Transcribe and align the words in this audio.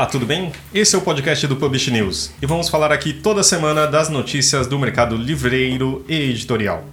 Olá, 0.00 0.06
tudo 0.06 0.24
bem? 0.24 0.50
Esse 0.72 0.96
é 0.96 0.98
o 0.98 1.02
podcast 1.02 1.46
do 1.46 1.56
Publish 1.56 1.90
News 1.90 2.32
e 2.40 2.46
vamos 2.46 2.70
falar 2.70 2.90
aqui 2.90 3.12
toda 3.12 3.42
semana 3.42 3.86
das 3.86 4.08
notícias 4.08 4.66
do 4.66 4.78
mercado 4.78 5.14
livreiro 5.14 6.02
e 6.08 6.14
editorial. 6.30 6.86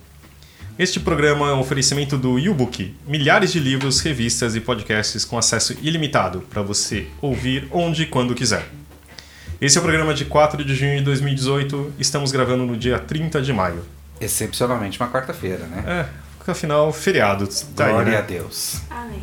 Este 0.77 0.99
programa 0.99 1.49
é 1.49 1.53
um 1.53 1.61
oferecimento 1.61 2.17
do 2.17 2.37
YouBook, 2.37 2.93
milhares 3.07 3.53
de 3.53 3.61
livros, 3.61 4.01
revistas 4.01 4.57
e 4.57 4.59
podcasts 4.59 5.23
com 5.23 5.37
acesso 5.37 5.73
ilimitado 5.81 6.41
para 6.49 6.61
você 6.61 7.07
ouvir 7.21 7.69
onde 7.71 8.03
e 8.03 8.07
quando 8.07 8.35
quiser. 8.35 8.67
Esse 9.61 9.77
é 9.77 9.79
o 9.79 9.83
programa 9.85 10.13
de 10.13 10.25
4 10.25 10.65
de 10.65 10.75
junho 10.75 10.97
de 10.97 11.05
2018, 11.05 11.93
estamos 11.97 12.33
gravando 12.33 12.65
no 12.65 12.75
dia 12.75 12.99
30 12.99 13.41
de 13.41 13.53
maio. 13.53 13.85
Excepcionalmente 14.19 14.99
uma 14.99 15.09
quarta-feira, 15.09 15.65
né? 15.67 15.83
É, 15.87 16.05
porque 16.37 16.51
afinal, 16.51 16.91
feriado. 16.91 17.47
Tá 17.73 17.87
Glória 17.87 18.07
aí, 18.07 18.15
né? 18.15 18.17
a 18.17 18.21
Deus. 18.21 18.81
Amém. 18.89 19.21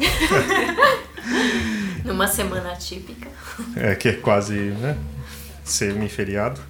Numa 2.04 2.28
semana 2.28 2.72
atípica. 2.72 3.28
É, 3.76 3.94
que 3.94 4.08
é 4.08 4.12
quase 4.12 4.54
né, 4.54 4.96
semi-feriado. 5.64 6.60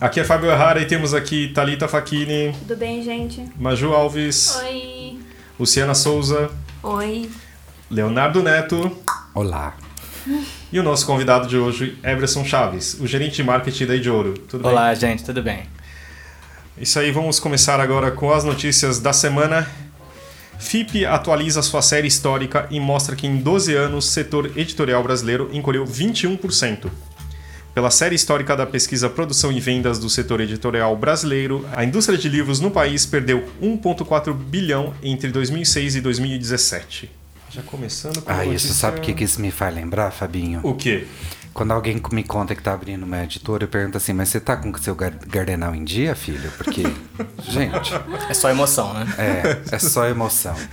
Aqui 0.00 0.18
é 0.20 0.24
Fábio 0.24 0.50
Errara 0.50 0.80
e 0.80 0.86
temos 0.86 1.12
aqui 1.12 1.48
Talita 1.48 1.86
Facchini, 1.86 2.54
Tudo 2.60 2.76
bem, 2.76 3.02
gente? 3.02 3.46
Maju 3.58 3.92
Alves, 3.92 4.56
Oi. 4.56 5.18
Luciana 5.58 5.94
Souza, 5.94 6.50
Oi. 6.82 7.30
Leonardo 7.90 8.42
Neto 8.42 8.96
Olá. 9.34 9.76
e 10.72 10.80
o 10.80 10.82
nosso 10.82 11.04
convidado 11.04 11.46
de 11.46 11.58
hoje, 11.58 11.98
Everson 12.02 12.44
Chaves, 12.44 12.94
o 12.98 13.06
gerente 13.06 13.36
de 13.36 13.42
marketing 13.42 13.86
da 13.86 13.94
Idiouro. 13.94 14.34
Tudo 14.48 14.62
bem? 14.62 14.72
Olá, 14.72 14.94
gente, 14.94 15.22
tudo 15.22 15.42
bem? 15.42 15.64
Isso 16.78 16.98
aí, 16.98 17.10
vamos 17.10 17.38
começar 17.38 17.78
agora 17.78 18.10
com 18.10 18.32
as 18.32 18.42
notícias 18.42 18.98
da 19.00 19.12
semana. 19.12 19.68
FIP 20.60 21.06
atualiza 21.06 21.62
sua 21.62 21.80
série 21.82 22.06
histórica 22.06 22.66
e 22.70 22.78
mostra 22.78 23.16
que 23.16 23.26
em 23.26 23.38
12 23.38 23.74
anos 23.74 24.06
o 24.06 24.08
setor 24.08 24.52
editorial 24.56 25.02
brasileiro 25.02 25.50
encolheu 25.52 25.84
21%. 25.84 26.90
Pela 27.74 27.90
série 27.90 28.14
histórica 28.14 28.56
da 28.56 28.66
pesquisa 28.66 29.08
Produção 29.08 29.50
e 29.50 29.58
Vendas 29.58 29.98
do 29.98 30.10
setor 30.10 30.40
editorial 30.40 30.94
brasileiro, 30.96 31.66
a 31.72 31.84
indústria 31.84 32.18
de 32.18 32.28
livros 32.28 32.60
no 32.60 32.70
país 32.70 33.06
perdeu 33.06 33.44
1,4 33.62 34.34
bilhão 34.34 34.92
entre 35.02 35.30
2006 35.30 35.96
e 35.96 36.00
2017. 36.00 37.10
Já 37.50 37.62
começando 37.62 38.20
com 38.22 38.30
a 38.30 38.38
Ah, 38.38 38.46
isso 38.46 38.72
sabe 38.74 38.98
o 38.98 39.00
que, 39.00 39.12
que 39.14 39.24
isso 39.24 39.40
me 39.40 39.50
faz 39.50 39.74
lembrar, 39.74 40.10
Fabinho? 40.10 40.60
O 40.62 40.74
quê? 40.74 41.06
Quando 41.52 41.72
alguém 41.72 42.00
me 42.12 42.22
conta 42.24 42.54
que 42.54 42.62
tá 42.62 42.72
abrindo 42.72 43.02
uma 43.04 43.24
editora, 43.24 43.64
eu 43.64 43.68
pergunto 43.68 43.96
assim, 43.96 44.12
mas 44.12 44.28
você 44.28 44.38
tá 44.40 44.56
com 44.56 44.70
o 44.70 44.78
seu 44.78 44.94
gar- 44.94 45.10
gardenal 45.26 45.74
em 45.74 45.84
dia, 45.84 46.14
filho? 46.14 46.50
Porque, 46.56 46.82
gente, 47.42 47.92
É 48.28 48.34
só 48.34 48.48
emoção, 48.50 48.94
né? 48.94 49.06
é, 49.18 49.74
é 49.74 49.78
só 49.78 50.06
emoção. 50.06 50.54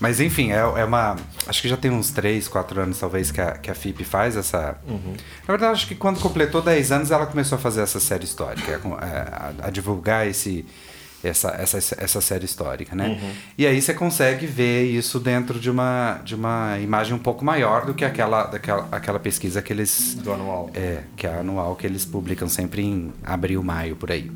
Mas 0.00 0.20
enfim, 0.20 0.50
é, 0.52 0.56
é 0.56 0.84
uma. 0.84 1.16
Acho 1.46 1.62
que 1.62 1.68
já 1.68 1.76
tem 1.76 1.90
uns 1.90 2.10
3, 2.10 2.46
4 2.48 2.80
anos, 2.80 2.98
talvez, 2.98 3.30
que 3.30 3.40
a, 3.40 3.52
que 3.52 3.70
a 3.70 3.74
FIP 3.74 4.04
faz 4.04 4.36
essa. 4.36 4.76
Na 4.86 4.98
verdade, 5.46 5.72
acho 5.72 5.86
que 5.86 5.94
quando 5.94 6.20
completou 6.20 6.60
10 6.60 6.92
anos, 6.92 7.10
ela 7.10 7.24
começou 7.26 7.56
a 7.56 7.60
fazer 7.60 7.80
essa 7.80 8.00
série 8.00 8.24
histórica, 8.24 8.78
com- 8.80 8.98
é, 8.98 9.28
a, 9.30 9.52
a 9.68 9.70
divulgar 9.70 10.26
esse, 10.26 10.66
essa, 11.28 11.48
essa, 11.50 11.78
essa 11.98 12.20
série 12.20 12.44
histórica, 12.44 12.94
né? 12.94 13.20
E 13.56 13.66
aí 13.66 13.80
você 13.80 13.94
consegue 13.94 14.46
ver 14.46 14.84
isso 14.84 15.18
dentro 15.18 15.58
de 15.58 15.70
uma, 15.70 16.20
de 16.24 16.34
uma 16.34 16.78
imagem 16.78 17.14
um 17.14 17.18
pouco 17.18 17.44
maior 17.44 17.86
do 17.86 17.94
que 17.94 18.04
aquela, 18.04 18.44
daquela, 18.44 18.88
aquela 18.90 19.18
pesquisa 19.18 19.62
que 19.62 19.72
eles. 19.72 20.14
Do 20.22 20.32
anual. 20.32 20.70
É, 20.74 21.02
que 21.16 21.26
é 21.26 21.30
a 21.30 21.40
anual 21.40 21.76
que 21.76 21.86
eles 21.86 22.04
publicam 22.04 22.48
sempre 22.48 22.82
em 22.82 23.12
abril, 23.22 23.62
maio, 23.62 23.96
por 23.96 24.10
aí. 24.10 24.30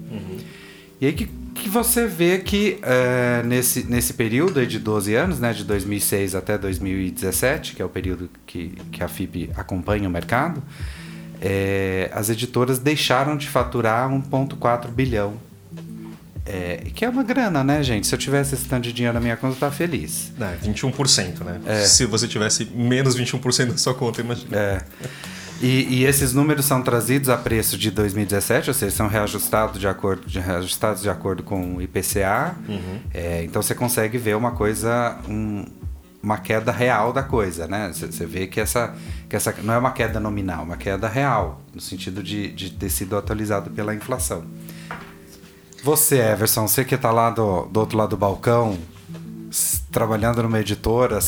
E 1.00 1.06
aí 1.06 1.12
que, 1.12 1.26
que 1.54 1.68
você 1.68 2.06
vê 2.06 2.38
que 2.38 2.78
é, 2.82 3.42
nesse, 3.44 3.84
nesse 3.84 4.12
período 4.14 4.66
de 4.66 4.78
12 4.78 5.14
anos, 5.14 5.38
né, 5.38 5.52
de 5.52 5.64
2006 5.64 6.34
até 6.34 6.58
2017, 6.58 7.76
que 7.76 7.82
é 7.82 7.84
o 7.84 7.88
período 7.88 8.28
que, 8.44 8.74
que 8.90 9.02
a 9.02 9.08
FIP 9.08 9.50
acompanha 9.54 10.08
o 10.08 10.10
mercado, 10.10 10.60
é, 11.40 12.10
as 12.12 12.28
editoras 12.30 12.80
deixaram 12.80 13.36
de 13.36 13.48
faturar 13.48 14.10
1,4 14.10 14.88
bilhão. 14.88 15.34
É, 16.48 16.82
que 16.94 17.04
é 17.04 17.08
uma 17.08 17.22
grana, 17.22 17.62
né, 17.62 17.82
gente? 17.82 18.06
Se 18.06 18.14
eu 18.14 18.18
tivesse 18.18 18.54
esse 18.54 18.66
tanto 18.66 18.84
de 18.84 18.92
dinheiro 18.92 19.14
na 19.14 19.20
minha 19.20 19.36
conta, 19.36 19.54
eu 19.54 19.60
tava 19.60 19.74
feliz. 19.74 20.32
É, 20.40 20.56
21%, 20.66 21.40
né? 21.44 21.60
É. 21.66 21.84
Se 21.84 22.06
você 22.06 22.26
tivesse 22.26 22.64
menos 22.64 23.16
21% 23.18 23.68
na 23.72 23.76
sua 23.76 23.94
conta, 23.94 24.20
imagina. 24.20 24.56
É. 24.56 24.82
E, 25.60 25.98
e 25.98 26.04
esses 26.04 26.32
números 26.32 26.64
são 26.64 26.80
trazidos 26.82 27.28
a 27.28 27.36
preço 27.36 27.76
de 27.76 27.90
2017, 27.90 28.70
ou 28.70 28.74
seja, 28.74 28.94
são 28.94 29.08
reajustados 29.08 29.80
de 29.80 29.88
acordo, 29.88 30.24
de, 30.26 30.38
reajustados 30.38 31.02
de 31.02 31.10
acordo 31.10 31.42
com 31.42 31.74
o 31.76 31.82
IPCA. 31.82 32.54
É, 33.12 33.42
então 33.44 33.60
você 33.60 33.74
consegue 33.74 34.16
ver 34.18 34.36
uma 34.36 34.52
coisa, 34.52 35.18
um- 35.28 35.64
uma 36.22 36.38
queda 36.38 36.70
real 36.72 37.12
da 37.12 37.22
coisa, 37.24 37.66
né? 37.66 37.90
Você 37.92 38.06
você 38.06 38.24
vê 38.26 38.46
que 38.46 38.60
essa, 38.60 38.94
que 39.28 39.34
essa 39.36 39.52
não 39.62 39.74
é 39.74 39.78
uma 39.78 39.90
queda 39.92 40.18
nominal, 40.20 40.60
é 40.60 40.64
uma 40.64 40.76
queda 40.76 41.08
real, 41.08 41.60
no 41.74 41.80
sentido 41.80 42.22
de, 42.22 42.52
de 42.52 42.70
ter 42.70 42.88
sido 42.90 43.16
atualizado 43.16 43.68
pela 43.70 43.92
inflação. 43.94 44.44
Você, 45.82 46.18
Everson, 46.18 46.66
você 46.66 46.84
que 46.84 46.94
está 46.94 47.10
lá 47.10 47.30
do, 47.30 47.66
do 47.66 47.80
outro 47.80 47.96
lado 47.96 48.10
do 48.10 48.16
balcão, 48.16 48.76
trabalhando 49.90 50.42
numa 50.42 50.60
editora, 50.60 51.18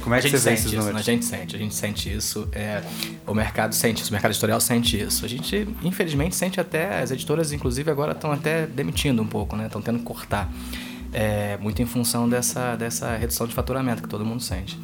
como 0.00 0.14
é 0.14 0.20
que 0.20 0.28
você 0.28 0.36
vê 0.36 0.54
esses 0.54 0.66
isso, 0.66 0.76
números? 0.76 1.00
a 1.00 1.02
gente 1.02 1.24
sente, 1.24 1.56
a 1.56 1.58
gente 1.58 1.74
sente 1.74 2.14
isso, 2.14 2.48
é, 2.52 2.82
o 3.26 3.32
mercado 3.32 3.74
sente 3.74 4.02
isso, 4.02 4.10
o 4.10 4.12
mercado 4.12 4.32
editorial 4.32 4.60
sente 4.60 5.00
isso. 5.00 5.24
A 5.24 5.28
gente, 5.28 5.68
infelizmente, 5.82 6.36
sente 6.36 6.60
até, 6.60 7.00
as 7.00 7.10
editoras, 7.10 7.52
inclusive, 7.52 7.90
agora 7.90 8.12
estão 8.12 8.32
até 8.32 8.66
demitindo 8.66 9.22
um 9.22 9.26
pouco, 9.26 9.56
né? 9.56 9.66
Estão 9.66 9.80
tendo 9.80 9.98
que 9.98 10.04
cortar. 10.04 10.52
É, 11.12 11.56
muito 11.58 11.80
em 11.80 11.86
função 11.86 12.28
dessa, 12.28 12.76
dessa 12.76 13.16
redução 13.16 13.46
de 13.46 13.54
faturamento 13.54 14.02
que 14.02 14.08
todo 14.08 14.24
mundo 14.24 14.42
sente. 14.42 14.78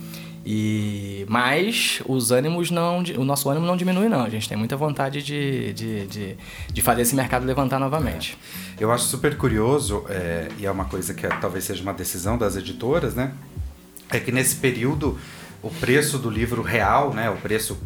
E, 0.44 1.24
mas 1.28 2.02
os 2.06 2.32
ânimos 2.32 2.70
não. 2.70 2.98
O 3.16 3.24
nosso 3.24 3.48
ânimo 3.48 3.64
não 3.66 3.76
diminui, 3.76 4.08
não. 4.08 4.24
A 4.24 4.28
gente 4.28 4.48
tem 4.48 4.58
muita 4.58 4.76
vontade 4.76 5.22
de, 5.22 5.72
de, 5.72 6.06
de, 6.06 6.36
de 6.72 6.82
fazer 6.82 7.02
esse 7.02 7.14
mercado 7.14 7.46
levantar 7.46 7.78
novamente. 7.78 8.36
Eu 8.78 8.90
acho 8.90 9.04
super 9.04 9.36
curioso, 9.36 10.04
é, 10.08 10.48
e 10.58 10.66
é 10.66 10.70
uma 10.70 10.86
coisa 10.86 11.14
que 11.14 11.24
é- 11.24 11.28
talvez 11.28 11.64
seja 11.64 11.82
uma 11.82 11.92
decisão 11.94 12.36
das 12.36 12.56
editoras, 12.56 13.14
né? 13.14 13.32
É 14.10 14.18
que 14.18 14.32
nesse 14.32 14.56
período 14.56 15.16
o 15.62 15.70
preço 15.70 16.18
do 16.18 16.28
livro 16.28 16.60
real, 16.60 17.14
né, 17.14 17.30
o 17.30 17.36
preço 17.36 17.78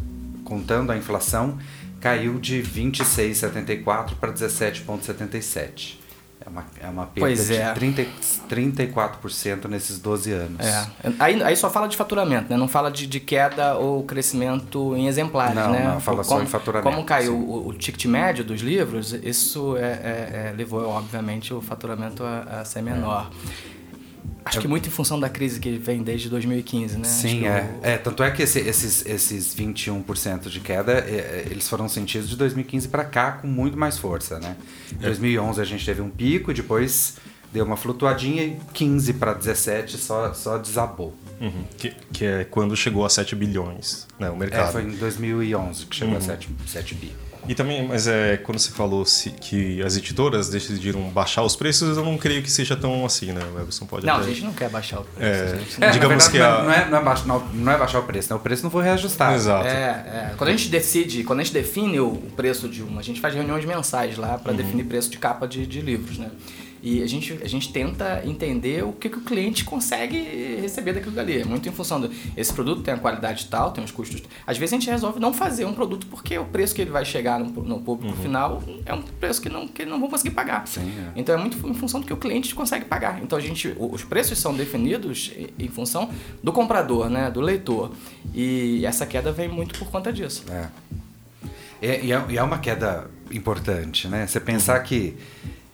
contando 0.43 0.91
a 0.91 0.97
inflação, 0.97 1.59
caiu 2.01 2.39
de 2.39 2.61
26,74 2.61 4.15
para 4.19 4.31
17,77. 4.31 5.99
É 6.47 6.49
uma, 6.49 6.65
é 6.81 6.87
uma 6.87 7.05
perda 7.05 7.19
Pois 7.19 7.51
é. 7.51 7.67
de 7.73 7.79
30, 7.79 8.05
34% 8.49 9.65
nesses 9.67 9.99
12 9.99 10.31
anos. 10.31 10.65
É. 10.65 10.87
Aí, 11.19 11.43
aí 11.43 11.55
só 11.57 11.69
fala 11.69 11.87
de 11.87 11.97
faturamento, 11.97 12.49
né? 12.49 12.55
Não 12.55 12.69
fala 12.69 12.89
de, 12.89 13.05
de 13.05 13.19
queda 13.19 13.75
ou 13.75 14.03
crescimento 14.03 14.95
em 14.95 15.07
exemplares, 15.07 15.55
Não, 15.55 15.71
né? 15.71 15.83
não, 15.93 15.99
fala 15.99 16.23
só 16.23 16.35
como, 16.35 16.43
em 16.43 16.47
faturamento, 16.47 16.89
Como 16.89 17.05
caiu 17.05 17.35
o, 17.35 17.67
o 17.67 17.73
ticket 17.73 18.05
médio 18.05 18.45
dos 18.45 18.61
livros, 18.61 19.11
isso 19.11 19.75
é, 19.75 19.81
é- 19.81 20.47
é- 20.49 20.53
levou, 20.55 20.87
obviamente, 20.87 21.53
o 21.53 21.59
faturamento 21.61 22.23
a, 22.23 22.61
a 22.61 22.65
ser 22.65 22.81
menor. 22.81 23.29
Acho 24.45 24.61
que 24.61 24.67
muito 24.67 24.87
em 24.87 24.91
função 24.91 25.19
da 25.19 25.27
crise 25.27 25.59
que 25.59 25.77
vem 25.77 26.01
desde 26.01 26.29
2015, 26.29 26.97
né? 26.97 27.03
Sim, 27.03 27.45
é. 27.47 27.69
o- 27.83 27.85
é. 27.85 27.97
Tanto 27.97 28.23
é 28.23 28.31
que 28.31 28.41
esse- 28.43 28.59
esses, 28.59 29.05
esses 29.05 29.53
21% 29.53 30.49
de 30.49 30.59
queda, 30.61 30.93
é, 30.93 30.95
é, 30.95 31.47
eles 31.51 31.67
foram 31.67 31.89
sentidos 31.89 32.29
de 32.29 32.35
2015 32.37 32.87
para 32.87 33.03
cá 33.03 33.33
com 33.33 33.47
muito 33.47 33.77
mais 33.77 33.97
força, 33.97 34.39
né? 34.39 34.55
Em 34.93 34.97
2011 34.97 35.59
a 35.59 35.65
gente 35.65 35.85
teve 35.85 36.01
um 36.01 36.09
pico 36.09 36.51
e 36.51 36.53
depois 36.53 37.17
deu 37.51 37.65
uma 37.65 37.75
flutuadinha 37.75 38.43
e 38.43 38.57
15 38.73 39.13
para 39.13 39.33
17 39.33 39.97
só, 39.97 40.33
só 40.33 40.57
desabou. 40.57 41.13
Uhum. 41.41 41.63
Que, 41.77 41.93
que 42.11 42.25
é 42.25 42.43
quando 42.45 42.75
chegou 42.75 43.05
a 43.05 43.09
7 43.09 43.35
bilhões, 43.35 44.07
né, 44.17 44.29
o 44.29 44.33
É, 44.35 44.37
mercado. 44.37 44.71
foi 44.71 44.83
em 44.83 44.95
2011 44.95 45.85
que 45.85 45.95
chegou 45.95 46.17
a 46.17 46.21
7, 46.21 46.49
7 46.65 46.95
bi. 46.95 47.11
E 47.47 47.55
também, 47.55 47.87
mas 47.87 48.07
é 48.07 48.37
quando 48.37 48.59
você 48.59 48.71
falou 48.71 49.05
se- 49.05 49.31
que 49.31 49.81
as 49.81 49.95
editoras 49.95 50.49
decidiram 50.49 51.01
baixar 51.09 51.43
os 51.43 51.55
preços, 51.55 51.97
eu 51.97 52.03
não 52.03 52.17
creio 52.17 52.43
que 52.43 52.51
seja 52.51 52.75
tão 52.75 53.05
assim, 53.05 53.31
né? 53.31 53.41
O 53.55 53.59
Everson 53.59 53.85
pode 53.85 54.05
Não, 54.05 54.15
a 54.15 54.17
até- 54.17 54.27
gente 54.27 54.43
não 54.43 54.53
quer 54.53 54.69
baixar 54.69 54.99
o 54.99 55.03
preço. 55.03 55.21
É, 55.43 55.51
a 55.53 55.55
gente- 55.57 55.83
É, 55.83 55.89
digamos 55.91 56.25
na 56.25 56.31
que 56.31 56.37
verdade, 56.37 56.61
a... 56.61 56.63
não, 56.63 56.71
é, 56.73 56.89
não, 56.89 56.97
é 56.97 57.03
baixar, 57.03 57.25
não, 57.27 57.39
não 57.53 57.71
é 57.71 57.77
baixar 57.77 57.99
o 57.99 58.03
preço, 58.03 58.29
né? 58.31 58.35
O 58.35 58.39
preço 58.39 58.63
não 58.63 58.69
foi 58.69 58.83
reajustado. 58.83 59.35
Exato. 59.35 59.67
É, 59.67 59.71
é. 59.71 60.33
Quando 60.37 60.49
a 60.49 60.51
gente 60.53 60.69
decide, 60.69 61.23
quando 61.23 61.39
a 61.39 61.43
gente 61.43 61.53
define 61.53 61.99
o 61.99 62.15
preço 62.35 62.67
de 62.67 62.83
uma, 62.83 62.99
a 62.99 63.03
gente 63.03 63.21
faz 63.21 63.33
reuniões 63.33 63.63
mensais 63.65 64.17
lá 64.17 64.37
para 64.37 64.51
definir 64.53 64.83
preço 64.85 65.09
de 65.09 65.17
capa 65.17 65.47
de, 65.47 65.65
de 65.65 65.81
livros, 65.81 66.17
né? 66.17 66.29
E 66.81 67.01
a 67.01 67.07
gente, 67.07 67.33
a 67.41 67.47
gente 67.47 67.71
tenta 67.73 68.21
entender 68.25 68.83
o 68.83 68.93
que, 68.93 69.09
que 69.09 69.17
o 69.17 69.21
cliente 69.21 69.63
consegue 69.65 70.17
receber 70.61 70.93
daquilo 70.93 71.13
dali. 71.15 71.41
É 71.41 71.45
muito 71.45 71.67
em 71.67 71.71
função 71.71 71.99
do. 71.99 72.09
Esse 72.35 72.53
produto 72.53 72.81
tem 72.83 72.93
a 72.93 72.97
qualidade 72.97 73.47
tal, 73.47 73.71
tem 73.71 73.83
os 73.83 73.91
custos. 73.91 74.21
Às 74.45 74.57
vezes 74.57 74.73
a 74.73 74.77
gente 74.79 74.89
resolve 74.89 75.19
não 75.19 75.33
fazer 75.33 75.65
um 75.65 75.73
produto 75.73 76.05
porque 76.07 76.37
o 76.37 76.45
preço 76.45 76.75
que 76.75 76.81
ele 76.81 76.91
vai 76.91 77.03
chegar 77.03 77.39
no, 77.39 77.49
no 77.63 77.79
público 77.79 78.15
final 78.17 78.61
é 78.85 78.93
um 78.93 79.01
preço 79.01 79.41
que 79.41 79.49
não, 79.49 79.67
que 79.67 79.85
não 79.85 79.99
vão 79.99 80.09
conseguir 80.09 80.35
pagar. 80.35 80.67
Sim, 80.67 80.91
é. 80.99 81.11
Então 81.19 81.33
é 81.35 81.37
muito 81.37 81.57
em 81.67 81.73
função 81.73 81.99
do 81.99 82.05
que 82.05 82.13
o 82.13 82.17
cliente 82.17 82.53
consegue 82.53 82.85
pagar. 82.85 83.21
Então 83.23 83.37
a 83.37 83.41
gente, 83.41 83.75
os 83.77 84.03
preços 84.03 84.37
são 84.37 84.53
definidos 84.53 85.31
em- 85.57 85.67
função 85.69 86.09
do 86.43 86.51
comprador, 86.53 87.09
né, 87.09 87.29
do 87.29 87.41
leitor. 87.41 87.91
E 88.33 88.85
essa 88.85 89.05
queda 89.05 89.31
vem 89.31 89.47
muito 89.47 89.77
por 89.77 89.89
conta 89.89 90.11
disso. 90.13 90.43
É. 90.49 90.67
E, 91.81 92.07
e 92.07 92.11
é, 92.11 92.25
e 92.29 92.37
é 92.37 92.43
uma 92.43 92.57
queda 92.57 93.09
importante, 93.31 94.07
né? 94.07 94.25
Você 94.25 94.39
pensar 94.39 94.79
que 94.79 95.15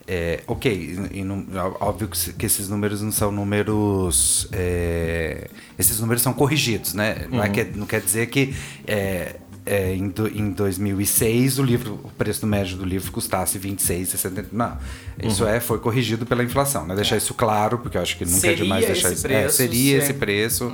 é, 0.08 0.42
ok, 0.48 0.98
e, 1.12 1.24
não- 1.24 1.46
óbvio 1.80 2.08
que, 2.08 2.18
se- 2.18 2.34
que 2.34 2.46
esses 2.46 2.68
números 2.70 3.02
não 3.02 3.12
são 3.12 3.32
números. 3.32 4.48
é, 4.52 5.48
esses 5.80 6.00
números 6.00 6.22
são 6.22 6.34
corrigidos, 6.34 6.94
né? 6.94 7.28
Não, 7.32 7.44
é 7.44 7.50
que, 7.50 7.64
não 7.64 7.86
quer 7.86 8.02
dizer 8.02 8.28
que 8.28 8.54
é, 8.86 9.38
é, 9.66 9.94
em, 9.96 10.10
do- 10.10 10.28
em 10.28 10.52
2006 10.52 11.58
o 11.58 11.64
livro, 11.64 12.00
o 12.04 12.10
preço 12.12 12.46
médio 12.46 12.78
do 12.78 12.84
livro 12.86 13.12
custasse 13.12 13.58
26,60. 13.58 14.46
Não, 14.52 14.78
isso 15.24 15.46
é, 15.48 15.60
foi 15.62 15.80
corrigido 15.80 16.26
pela 16.26 16.44
inflação, 16.44 16.86
né? 16.86 16.96
Deixar 16.96 17.16
isso 17.18 17.34
claro, 17.34 17.78
porque 17.80 17.98
eu 17.98 18.02
acho 18.02 18.18
que 18.18 18.26
nunca 18.26 18.38
é 18.38 18.40
Seria 18.42 18.58
demais 18.64 18.86
deixar 18.86 19.08
esse 19.08 19.14
isso. 19.16 19.24
preço, 19.28 19.46
é, 19.46 19.50
seria 19.50 20.00
sim. 20.00 20.04
esse 20.04 20.14
preço, 20.14 20.74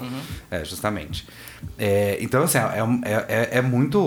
é, 0.50 0.66
justamente. 0.66 1.28
É, 1.78 2.18
então, 2.22 2.44
assim, 2.44 2.58
é, 2.58 2.62
é, 3.04 3.26
é- 3.28 3.58
é 3.58 3.62
muito. 3.62 4.00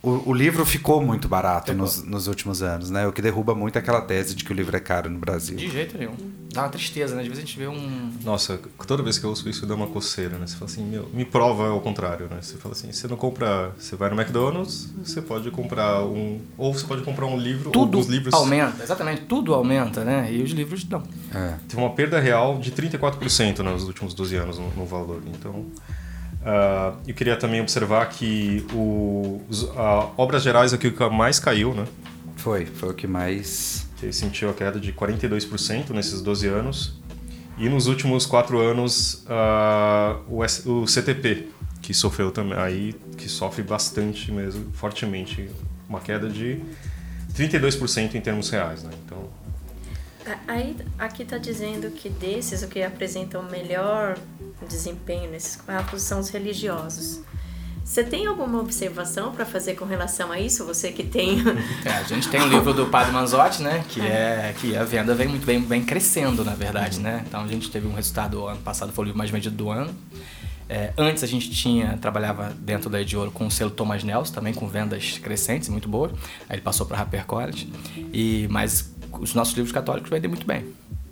O, 0.00 0.30
o 0.30 0.32
livro 0.32 0.64
ficou 0.64 1.02
muito 1.02 1.28
barato 1.28 1.74
nos, 1.74 2.02
nos 2.04 2.28
últimos 2.28 2.62
anos, 2.62 2.88
né? 2.90 3.06
O 3.06 3.12
que 3.12 3.20
derruba 3.20 3.54
muito 3.54 3.76
aquela 3.78 4.00
tese 4.00 4.34
de 4.34 4.44
que 4.44 4.52
o 4.52 4.54
livro 4.54 4.76
é 4.76 4.80
caro 4.80 5.10
no 5.10 5.18
Brasil. 5.18 5.56
De 5.56 5.68
jeito 5.68 5.98
nenhum. 5.98 6.14
Dá 6.52 6.62
uma 6.62 6.68
tristeza, 6.68 7.14
né? 7.16 7.22
Às 7.22 7.28
vezes 7.28 7.42
a 7.42 7.46
gente 7.46 7.58
vê 7.58 7.66
um. 7.66 8.12
Nossa, 8.24 8.60
toda 8.86 9.02
vez 9.02 9.18
que 9.18 9.24
eu 9.24 9.30
ouço 9.30 9.48
isso 9.48 9.66
dá 9.66 9.74
uma 9.74 9.88
coceira, 9.88 10.38
né? 10.38 10.46
Você 10.46 10.54
fala 10.56 10.70
assim, 10.70 10.84
meu, 10.84 11.08
me 11.12 11.24
prova 11.24 11.68
ao 11.68 11.80
contrário, 11.80 12.28
né? 12.28 12.38
Você 12.40 12.56
fala 12.56 12.72
assim, 12.74 12.90
você 12.92 13.06
não 13.08 13.16
compra, 13.16 13.72
você 13.76 13.96
vai 13.96 14.08
no 14.08 14.18
McDonald's, 14.20 14.88
você 15.04 15.20
pode 15.20 15.50
comprar 15.50 16.04
um, 16.04 16.40
ou 16.56 16.72
você 16.72 16.86
pode 16.86 17.02
comprar 17.02 17.26
um 17.26 17.36
livro, 17.36 17.70
Tudo 17.70 17.96
ou 17.96 18.00
os 18.00 18.08
livros 18.08 18.32
aumenta, 18.32 18.82
exatamente, 18.82 19.22
tudo 19.22 19.52
aumenta, 19.52 20.04
né? 20.04 20.32
E 20.32 20.42
os 20.42 20.52
livros 20.52 20.88
não. 20.88 21.02
É. 21.34 21.54
teve 21.68 21.82
uma 21.82 21.90
perda 21.90 22.18
real 22.20 22.58
de 22.58 22.70
34% 22.72 23.58
nos 23.58 23.84
últimos 23.84 24.14
12 24.14 24.36
anos 24.36 24.58
no, 24.58 24.70
no 24.70 24.86
valor. 24.86 25.22
Então, 25.26 25.66
ah, 26.44 26.94
eu 27.06 27.14
queria 27.14 27.36
também 27.36 27.60
observar 27.60 28.06
que 28.08 28.64
o, 28.72 29.42
os, 29.48 29.64
a 29.76 30.08
Obras 30.16 30.42
Gerais 30.42 30.72
é 30.72 30.76
o 30.76 30.78
que 30.78 30.90
mais 31.10 31.38
caiu, 31.38 31.74
né? 31.74 31.84
Foi, 32.36 32.66
foi 32.66 32.90
o 32.90 32.94
que 32.94 33.06
mais. 33.06 33.86
que 33.98 34.12
sentiu 34.12 34.48
a 34.50 34.54
queda 34.54 34.78
de 34.78 34.92
42% 34.92 35.90
nesses 35.90 36.20
12 36.22 36.46
anos. 36.46 36.98
E 37.58 37.68
nos 37.68 37.88
últimos 37.88 38.24
quatro 38.24 38.60
anos, 38.60 39.24
ah, 39.28 40.18
o, 40.28 40.44
S- 40.44 40.68
o 40.68 40.86
CTP, 40.86 41.48
que 41.82 41.92
sofreu 41.92 42.30
também, 42.30 42.56
aí, 42.56 42.94
que 43.16 43.28
sofre 43.28 43.62
bastante 43.64 44.30
mesmo, 44.30 44.70
fortemente, 44.72 45.48
uma 45.88 45.98
queda 46.00 46.28
de 46.28 46.60
32% 47.34 48.14
em 48.14 48.20
termos 48.20 48.48
reais. 48.50 48.84
Né? 48.84 48.90
Então, 49.04 49.18
Aí, 50.46 50.76
aqui 50.98 51.22
está 51.22 51.38
dizendo 51.38 51.90
que 51.90 52.08
desses, 52.08 52.62
o 52.62 52.68
que 52.68 52.82
apresenta 52.82 53.38
o 53.38 53.50
melhor 53.50 54.18
desempenho 54.68 55.30
nesses 55.30 55.56
campos 55.56 56.02
são 56.02 56.20
os 56.20 56.28
religiosos. 56.28 57.22
Você 57.88 58.04
tem 58.04 58.26
alguma 58.26 58.60
observação 58.60 59.32
para 59.32 59.46
fazer 59.46 59.74
com 59.74 59.86
relação 59.86 60.30
a 60.30 60.38
isso? 60.38 60.66
Você 60.66 60.92
que 60.92 61.02
tem. 61.02 61.38
É, 61.86 61.90
a 61.90 62.02
gente 62.02 62.28
tem 62.28 62.42
o 62.42 62.46
livro 62.46 62.74
do 62.74 62.86
Padre 62.86 63.12
Manzotti, 63.12 63.62
né? 63.62 63.82
Que 63.88 64.00
é 64.02 64.54
que 64.60 64.76
a 64.76 64.84
venda 64.84 65.14
vem 65.14 65.26
muito 65.26 65.46
bem, 65.46 65.62
vem 65.62 65.82
crescendo, 65.82 66.44
na 66.44 66.54
verdade, 66.54 67.00
né? 67.00 67.24
Então 67.26 67.42
a 67.42 67.46
gente 67.46 67.70
teve 67.70 67.86
um 67.86 67.94
resultado 67.94 68.46
ano 68.46 68.60
passado, 68.60 68.92
foi 68.92 69.04
o 69.04 69.06
livro 69.06 69.18
mais 69.18 69.30
vendido 69.30 69.56
do 69.56 69.70
ano. 69.70 69.94
É, 70.68 70.92
antes 70.98 71.24
a 71.24 71.26
gente 71.26 71.50
tinha 71.50 71.96
trabalhava 71.96 72.54
dentro 72.58 72.90
da 72.90 73.00
Ediouro 73.00 73.30
com 73.30 73.46
o 73.46 73.50
selo 73.50 73.70
Thomas 73.70 74.04
Nelson, 74.04 74.34
também 74.34 74.52
com 74.52 74.68
vendas 74.68 75.16
crescentes, 75.16 75.70
muito 75.70 75.88
boas. 75.88 76.12
Aí 76.46 76.56
ele 76.56 76.62
passou 76.62 76.84
para 76.84 76.98
HarperCollins. 76.98 77.66
E 78.12 78.46
mas 78.50 78.90
os 79.20 79.34
nossos 79.34 79.54
livros 79.54 79.72
católicos 79.72 80.10
vendem 80.10 80.28
muito 80.28 80.46
bem. 80.46 80.64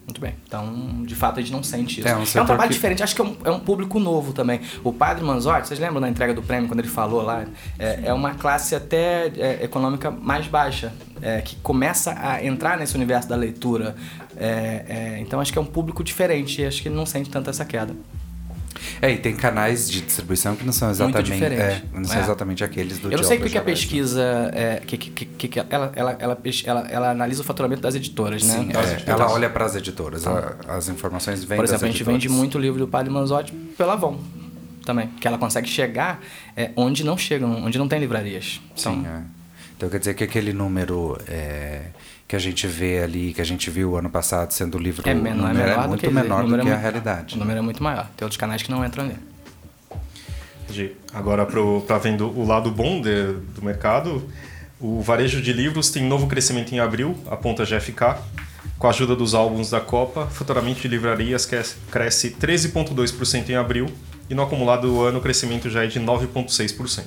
Muito 0.07 0.21
bem. 0.21 0.35
Então, 0.47 1.03
de 1.05 1.17
fato, 1.17 1.41
a 1.41 1.43
gente 1.43 1.51
não 1.53 1.65
sente 1.65 1.99
isso. 1.99 2.09
É 2.09 2.13
É 2.13 2.17
um 2.17 2.21
um, 2.21 2.27
setor 2.27 2.47
trabalho 2.47 2.69
que- 2.69 2.75
diferente. 2.75 3.03
Acho 3.03 3.13
que 3.15 3.21
é 3.21 3.25
um, 3.25 3.37
é 3.45 3.51
um 3.51 3.59
público 3.59 3.99
novo 3.99 4.33
também. 4.33 4.61
O 4.85 4.93
Padre 4.93 5.25
Manzotti, 5.25 5.67
vocês 5.67 5.81
lembram 5.81 6.01
da 6.01 6.09
entrega 6.09 6.33
do 6.33 6.43
prêmio 6.43 6.69
quando 6.69 6.79
ele 6.79 6.89
falou 6.89 7.23
lá? 7.23 7.45
É, 7.77 8.03
é 8.05 8.13
uma 8.15 8.35
classe 8.35 8.77
até 8.77 9.27
é, 9.37 9.65
econômica 9.65 10.09
mais 10.11 10.47
baixa, 10.47 10.93
é, 11.21 11.41
que 11.41 11.57
começa 11.57 12.15
a 12.21 12.45
entrar 12.45 12.79
nesse 12.79 12.95
universo 12.95 13.29
da 13.29 13.35
leitura. 13.35 13.97
É, 14.37 14.85
é, 14.89 15.19
então, 15.21 15.41
acho 15.41 15.53
que 15.53 15.59
é 15.59 15.61
um 15.63 15.67
público 15.67 16.05
diferente 16.05 16.63
e 16.63 16.67
acho 16.67 16.83
que 16.83 16.89
ele 16.89 16.95
não 16.95 17.05
sente 17.05 17.29
tanto 17.29 17.51
essa 17.51 17.65
queda. 17.65 17.93
É, 19.01 19.11
e 19.13 19.19
tem 19.19 19.35
canais 19.35 19.91
de 19.91 20.01
distribuição 20.01 20.55
que 20.57 20.65
não 20.65 20.73
são 20.73 20.91
exatamente, 20.91 21.33
é, 21.45 21.83
não 21.93 22.05
são 22.05 22.19
É. 22.19 22.23
exatamente 22.23 22.65
aqueles 22.65 22.99
do 22.99 23.11
Eu 23.11 23.17
não 23.19 23.25
sei 23.25 23.39
o 23.39 23.43
que, 23.43 23.51
que 23.51 23.59
a 23.59 23.63
pesquisa. 23.63 24.51
É, 24.55 24.81
que, 24.87 24.97
que, 24.97 25.25
que, 25.49 25.59
ela, 25.71 25.93
ela, 25.95 26.17
ela, 26.19 26.39
ela, 26.65 26.81
ela 26.89 27.11
analisa 27.11 27.43
o 27.43 27.45
faturamento 27.45 27.83
das 27.83 27.95
editoras, 27.95 28.43
né? 28.43 28.55
Sim, 28.55 28.69
Das 28.69 28.89
é, 28.91 28.93
editoras. 28.95 29.21
ela 29.21 29.31
olha 29.33 29.51
para 29.51 29.65
as 29.65 29.77
editoras, 29.77 30.27
a- 30.27 30.57
as 30.69 30.89
informações 30.89 31.43
vêm 31.45 31.57
Por 31.57 31.65
exemplo, 31.65 31.85
a 31.85 31.89
gente 31.89 31.97
editoras. 32.03 32.23
vende 32.23 32.29
muito 32.35 32.59
livro 32.59 32.79
do 32.79 32.89
Padre 32.89 33.13
Manzotti 33.13 33.53
pela 33.77 33.95
Avon 33.95 34.19
também, 34.85 35.09
que 35.21 35.27
ela 35.27 35.37
consegue 35.39 35.69
chegar 35.69 36.21
é, 36.57 36.71
onde 36.77 37.03
não 37.05 37.17
chegam, 37.19 37.65
onde 37.65 37.77
não 37.79 37.89
tem 37.89 37.99
livrarias. 37.99 38.61
Então, 38.79 38.95
Sim, 38.95 39.07
é. 39.07 39.21
Então 39.77 39.89
quer 39.91 39.99
dizer 39.99 40.15
que 40.15 40.25
aquele 40.25 40.53
número 40.55 41.19
é, 41.29 41.83
que 42.29 42.35
a 42.35 42.39
gente 42.39 42.67
vê 42.67 43.03
ali, 43.03 43.33
que 43.33 43.41
a 43.41 43.45
gente 43.45 43.71
viu 43.71 43.97
ano 43.97 44.11
passado 44.11 44.51
sendo 44.53 44.77
o 44.77 44.81
livro 44.81 45.09
é, 45.09 45.15
menor, 45.15 45.51
é 45.51 45.53
número 45.53 45.69
menor 45.69 45.83
do 45.83 45.89
muito 45.89 46.01
que, 46.01 46.11
menor 46.11 46.45
do 46.45 46.59
que 46.59 46.69
é 46.69 46.73
a 46.73 46.77
realidade. 46.77 47.35
O 47.37 47.39
número 47.39 47.59
é 47.59 47.63
muito 47.63 47.83
maior. 47.83 48.09
Tem 48.17 48.25
outros 48.25 48.37
canais 48.37 48.63
que 48.63 48.71
não 48.71 48.85
entram 48.85 49.05
nele. 49.07 49.21
de- 50.69 50.93
agora, 51.15 51.47
para 51.47 51.99
vendo 51.99 52.27
o 52.29 52.45
lado 52.45 52.71
bom 52.71 53.01
de- 53.01 53.35
do 53.55 53.63
mercado, 53.63 54.29
o 54.81 55.01
varejo 55.01 55.41
de 55.41 55.53
livros 55.53 55.91
tem 55.91 56.03
novo 56.05 56.27
crescimento 56.27 56.73
em 56.75 56.81
abril, 56.81 57.17
aponta 57.31 57.65
GFK. 57.65 58.19
Com 58.79 58.87
a 58.89 58.91
ajuda 58.91 59.15
dos 59.17 59.33
álbuns 59.35 59.71
da 59.71 59.81
Copa, 59.81 60.27
faturamento 60.27 60.81
de 60.81 60.89
livrarias 60.89 61.47
cres- 61.47 61.77
cresce 61.91 62.31
13,2% 62.31 63.49
em 63.49 63.55
abril 63.57 63.87
e 64.29 64.35
no 64.35 64.43
acumulado 64.43 64.89
do 64.89 65.01
ano 65.03 65.19
o 65.19 65.23
crescimento 65.23 65.71
já 65.71 65.85
é 65.85 65.87
de 65.87 65.99
9,6%. 66.01 67.05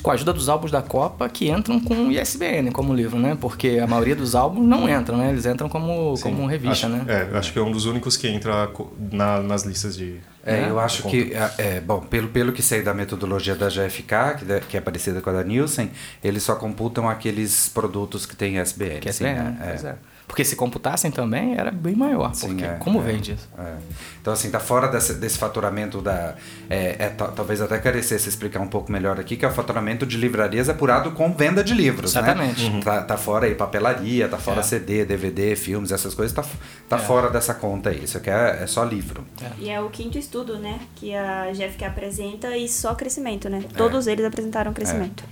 Com 0.00 0.10
a 0.10 0.14
ajuda 0.14 0.32
dos 0.32 0.48
álbuns 0.48 0.70
da 0.70 0.80
Copa 0.82 1.28
que 1.28 1.50
entram 1.50 1.78
com 1.80 2.10
ISBN 2.10 2.70
como 2.72 2.94
livro, 2.94 3.18
né? 3.18 3.36
Porque 3.40 3.78
a 3.82 3.86
maioria 3.86 4.16
dos 4.16 4.34
álbuns 4.34 4.66
não 4.66 4.88
entram, 4.88 5.18
né? 5.18 5.30
Eles 5.30 5.44
entram 5.46 5.68
como, 5.68 6.16
Sim, 6.16 6.22
como 6.22 6.46
revista, 6.46 6.86
acho, 6.86 6.96
né? 6.96 7.04
É, 7.08 7.28
eu 7.32 7.38
acho 7.38 7.52
que 7.52 7.58
é 7.58 7.62
um 7.62 7.70
dos 7.70 7.84
únicos 7.84 8.16
que 8.16 8.28
entra 8.28 8.70
na- 9.10 9.40
nas 9.42 9.64
listas 9.64 9.96
de. 9.96 10.16
É, 10.44 10.62
né? 10.62 10.70
eu 10.70 10.80
acho 10.80 11.04
que, 11.04 11.32
é, 11.34 11.76
é, 11.76 11.80
bom, 11.80 12.00
pelo, 12.00 12.28
pelo 12.28 12.52
que 12.52 12.62
sei 12.62 12.82
da 12.82 12.92
metodologia 12.92 13.54
da 13.54 13.68
GFK, 13.68 14.38
que, 14.38 14.44
da- 14.44 14.60
que 14.60 14.76
é 14.76 14.80
parecida 14.80 15.20
com 15.20 15.30
a 15.30 15.34
da 15.34 15.44
Nielsen, 15.44 15.90
eles 16.22 16.42
só 16.42 16.56
computam 16.56 17.08
aqueles 17.08 17.68
produtos 17.68 18.26
que 18.26 18.34
têm 18.34 18.58
SBN. 18.58 19.00
Que 19.00 19.08
é 19.08 19.12
sim, 19.12 19.24
ISBN, 19.24 19.42
né? 19.50 19.56
Pois 19.68 19.84
é. 19.84 19.94
Porque 20.32 20.46
se 20.46 20.56
computassem 20.56 21.10
também, 21.10 21.58
era 21.58 21.70
bem 21.70 21.94
maior. 21.94 22.34
Sim, 22.34 22.46
porque 22.48 22.64
é, 22.64 22.68
como 22.78 23.00
é, 23.00 23.02
vende 23.04 23.32
isso? 23.32 23.46
é. 23.58 23.74
Então, 24.18 24.32
assim, 24.32 24.50
tá 24.50 24.58
fora 24.58 24.88
desse, 24.88 25.12
desse 25.14 25.36
faturamento 25.36 26.00
da. 26.00 26.36
É, 26.70 26.96
é, 26.98 27.08
ta- 27.10 27.28
talvez 27.28 27.60
até 27.60 27.76
carecesse 27.78 28.30
explicar 28.30 28.60
um 28.60 28.66
pouco 28.66 28.90
melhor 28.90 29.20
aqui, 29.20 29.36
que 29.36 29.44
é 29.44 29.48
o 29.48 29.52
faturamento 29.52 30.06
de 30.06 30.16
livrarias 30.16 30.70
apurado 30.70 31.10
com 31.10 31.30
venda 31.34 31.62
de 31.62 31.74
livros. 31.74 32.12
Exatamente. 32.12 32.70
Né? 32.70 32.80
Tá, 32.82 33.02
tá 33.02 33.16
fora 33.18 33.44
aí 33.44 33.54
papelaria, 33.54 34.26
tá 34.26 34.38
fora 34.38 34.60
É. 34.60 34.62
CD, 34.62 35.04
DVD, 35.04 35.54
filmes, 35.54 35.92
essas 35.92 36.14
coisas, 36.14 36.34
tá, 36.34 36.42
tá 36.88 36.96
É. 36.96 36.98
fora 37.00 37.28
dessa 37.28 37.52
conta 37.52 37.90
aí. 37.90 38.04
Isso 38.04 38.16
aqui 38.16 38.30
é, 38.30 38.60
é 38.62 38.66
só 38.66 38.84
livro. 38.84 39.26
E 39.58 39.68
é 39.68 39.82
o 39.82 39.90
quinto 39.90 40.16
estudo, 40.16 40.56
né, 40.58 40.80
que 40.96 41.14
a 41.14 41.52
GFK 41.52 41.84
apresenta 41.84 42.56
e 42.56 42.66
só 42.70 42.94
crescimento, 42.94 43.50
né? 43.50 43.62
É. 43.70 43.76
Todos 43.76 44.06
eles 44.06 44.24
apresentaram 44.24 44.72
crescimento. 44.72 45.22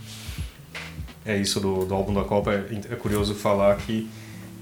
É 1.24 1.36
isso 1.36 1.58
do, 1.60 1.84
do 1.86 1.94
álbum 1.94 2.12
da 2.12 2.24
Copa. 2.24 2.52
É, 2.52 2.64
é 2.92 2.96
curioso 2.96 3.34
falar 3.34 3.76
que 3.76 4.08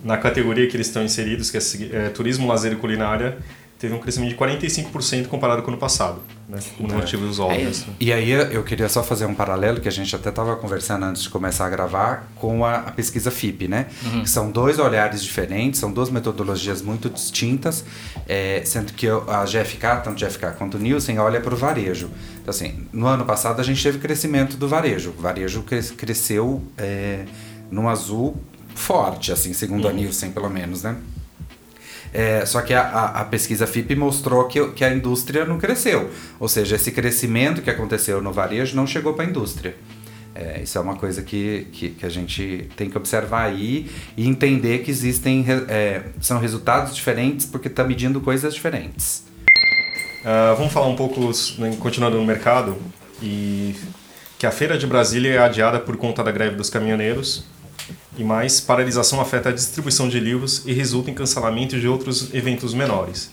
na 0.04 0.16
categoria 0.16 0.66
que 0.68 0.76
eles 0.76 0.86
estão 0.86 1.02
inseridos, 1.04 1.50
que 1.50 1.56
é, 1.56 2.06
é 2.06 2.08
turismo, 2.10 2.46
lazer 2.46 2.72
e 2.72 2.76
culinária, 2.76 3.38
teve 3.78 3.94
um 3.94 3.98
crescimento 4.00 4.30
de 4.30 4.36
45% 4.36 5.28
comparado 5.28 5.62
com 5.62 5.68
o 5.68 5.70
ano 5.70 5.78
passado, 5.78 6.20
né? 6.48 6.58
No 6.80 6.88
motivo 6.94 7.24
dos 7.24 7.38
álbuns. 7.38 7.86
né? 7.86 7.94
E 8.00 8.12
aí 8.12 8.28
eu 8.32 8.64
queria 8.64 8.88
só 8.88 9.04
fazer 9.04 9.24
um 9.26 9.34
paralelo 9.34 9.80
que 9.80 9.86
a 9.86 9.90
gente 9.92 10.14
até 10.16 10.30
estava 10.30 10.56
conversando 10.56 11.04
antes 11.04 11.22
de 11.22 11.28
começar 11.30 11.64
a 11.66 11.70
gravar 11.70 12.28
com 12.34 12.64
a, 12.64 12.74
a 12.78 12.90
pesquisa 12.90 13.30
FIP, 13.30 13.68
né? 13.68 13.86
Que 14.22 14.28
são 14.28 14.50
dois 14.50 14.80
olhares 14.80 15.22
diferentes, 15.22 15.78
são 15.78 15.92
duas 15.92 16.10
metodologias 16.10 16.82
muito 16.82 17.08
distintas, 17.08 17.84
é, 18.28 18.62
sendo 18.64 18.92
que 18.94 19.06
eu- 19.06 19.24
a 19.30 19.44
GFK, 19.44 20.00
tanto 20.02 20.18
GFK 20.18 20.52
quanto 20.58 20.76
o 20.76 20.80
Nielsen, 20.80 21.16
olha 21.20 21.40
para 21.40 21.54
o 21.54 21.56
varejo. 21.56 22.10
Então, 22.42 22.50
assim, 22.50 22.84
no 22.92 23.06
ano 23.06 23.24
passado 23.24 23.60
a 23.60 23.62
gente 23.62 23.80
teve 23.80 23.98
crescimento 23.98 24.56
do 24.56 24.66
varejo. 24.66 25.14
O 25.16 25.22
varejo 25.22 25.62
cres- 25.62 25.92
cresceu 25.92 26.60
é, 26.76 27.26
num 27.70 27.88
azul 27.88 28.36
forte, 28.78 29.30
assim, 29.32 29.52
segundo 29.52 29.87
a 29.88 29.92
Nielsen, 29.92 30.30
pelo 30.30 30.49
menos, 30.49 30.82
né? 30.82 30.97
É, 32.12 32.47
só 32.47 32.62
que 32.62 32.73
a, 32.73 32.80
a- 32.82 33.20
a 33.20 33.25
pesquisa 33.25 33.66
FIP 33.66 33.94
mostrou 33.94 34.44
que, 34.44 34.68
que 34.70 34.85
a 34.85 34.92
indústria 34.92 35.44
não 35.44 35.58
cresceu. 35.58 36.11
Ou 36.40 36.49
seja, 36.49 36.76
esse 36.76 36.90
crescimento 36.90 37.61
que 37.61 37.68
aconteceu 37.68 38.23
no 38.23 38.32
varejo 38.32 38.75
não 38.75 38.87
chegou 38.87 39.12
para 39.12 39.25
a 39.26 39.28
indústria. 39.28 39.76
É, 40.35 40.62
isso 40.62 40.78
é 40.78 40.80
uma 40.80 40.94
coisa 40.97 41.20
que, 41.23 41.66
que, 41.73 41.90
que 41.90 42.06
a 42.06 42.08
gente 42.08 42.68
tem 42.76 42.88
que 42.88 42.97
observar 42.97 43.42
aí 43.47 43.90
e 44.16 44.26
entender 44.26 44.78
que 44.78 44.90
existem 44.90 45.44
é, 45.68 46.02
são 46.20 46.38
resultados 46.38 46.94
diferentes 46.94 47.44
porque 47.44 47.68
está 47.68 47.82
medindo 47.85 48.20
coisas 48.20 48.54
diferentes. 48.54 49.25
Ah, 50.25 50.54
vamos 50.56 50.73
falar 50.73 50.87
um 50.88 50.97
pouco, 50.97 51.20
né, 51.58 51.76
continuando 51.80 52.16
no 52.18 52.25
mercado, 52.25 52.76
e 53.23 53.75
que 54.38 54.47
a 54.47 54.50
Feira 54.50 54.78
de 54.78 54.87
Brasília 54.87 55.32
é 55.35 55.38
adiada 55.38 55.78
por 55.80 55.97
conta 55.97 56.23
da 56.23 56.30
greve 56.30 56.54
dos 56.56 56.70
caminhoneiros, 56.70 57.44
e 58.18 58.25
mais, 58.25 58.60
paralisação 58.60 59.20
afeta 59.20 59.48
a 59.48 59.52
distribuição 59.52 60.08
de 60.08 60.18
livros 60.20 60.62
e 60.66 60.72
resulta 60.75 61.10
em 61.10 61.14
cancelamento 61.14 61.78
de 61.80 61.88
outros 61.88 62.34
eventos 62.34 62.75
menores. 62.75 63.30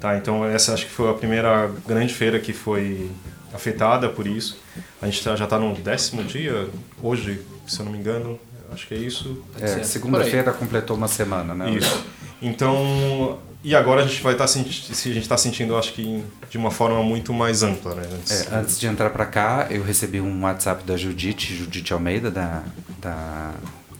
Tá, 0.00 0.16
então 0.18 0.44
essa 0.44 0.74
acho 0.74 0.86
que 0.86 0.90
foi 0.92 1.08
a 1.08 1.14
primeira 1.14 1.70
grande 1.86 2.12
feira 2.12 2.38
que 2.40 2.52
foi 2.52 3.10
afetada 3.54 4.08
por 4.08 4.26
isso. 4.26 4.58
A 5.00 5.06
gente 5.06 5.22
tá- 5.22 5.36
já 5.36 5.44
está 5.44 5.58
no 5.58 5.72
décimo 5.74 6.24
dia, 6.24 6.68
hoje, 7.00 7.40
se 7.66 7.78
eu 7.78 7.84
não 7.84 7.92
me 7.92 7.98
engano, 7.98 8.38
Acho 8.72 8.86
que 8.86 8.94
é 8.94 8.96
isso. 8.96 9.42
É, 9.60 9.82
segunda-feira 9.84 10.50
completou 10.50 10.96
uma 10.96 11.06
semana, 11.08 11.54
né? 11.54 11.70
Isso. 11.72 12.04
Então, 12.40 13.38
e 13.62 13.74
agora 13.74 14.02
a 14.02 14.06
gente 14.06 14.22
vai 14.22 14.32
estar 14.32 14.46
sentindo, 14.46 14.90
a 14.90 14.94
gente 14.94 15.18
está 15.20 15.36
sentindo, 15.36 15.76
acho 15.76 15.92
que 15.92 16.24
de 16.48 16.56
uma 16.58 16.70
forma 16.70 17.02
muito 17.02 17.32
mais 17.34 17.62
ampla, 17.62 17.94
né? 17.94 18.02
Antes, 18.12 18.46
É, 18.50 18.54
antes 18.54 18.80
de 18.80 18.86
entrar 18.86 19.10
pra 19.10 19.26
cá, 19.26 19.66
eu 19.70 19.82
recebi 19.82 20.20
um 20.20 20.42
WhatsApp 20.42 20.84
da 20.84 20.96
Judite, 20.96 21.54
Judite 21.54 21.92
Almeida, 21.92 22.30
da, 22.30 22.62
da 22.98 23.52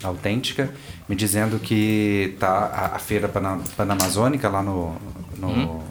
Autêntica, 0.03 0.73
me 1.09 1.17
dizendo 1.17 1.59
que 1.59 2.37
tá 2.39 2.49
a, 2.49 2.97
a 2.97 2.99
feira 2.99 3.29
pana, 3.29 3.61
panamazônica 3.77 4.49
lá 4.49 4.63
no, 4.63 4.97
no, 5.39 5.83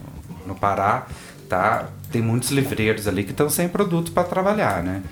no 0.46 0.54
Pará, 0.54 1.06
tá, 1.48 1.88
tem 2.10 2.22
muitos 2.22 2.50
livreiros 2.50 3.06
ali 3.08 3.24
que 3.24 3.30
estão 3.30 3.48
sem 3.48 3.68
produto 3.68 4.12
para 4.12 4.24
trabalhar, 4.24 4.82
né? 4.82 5.02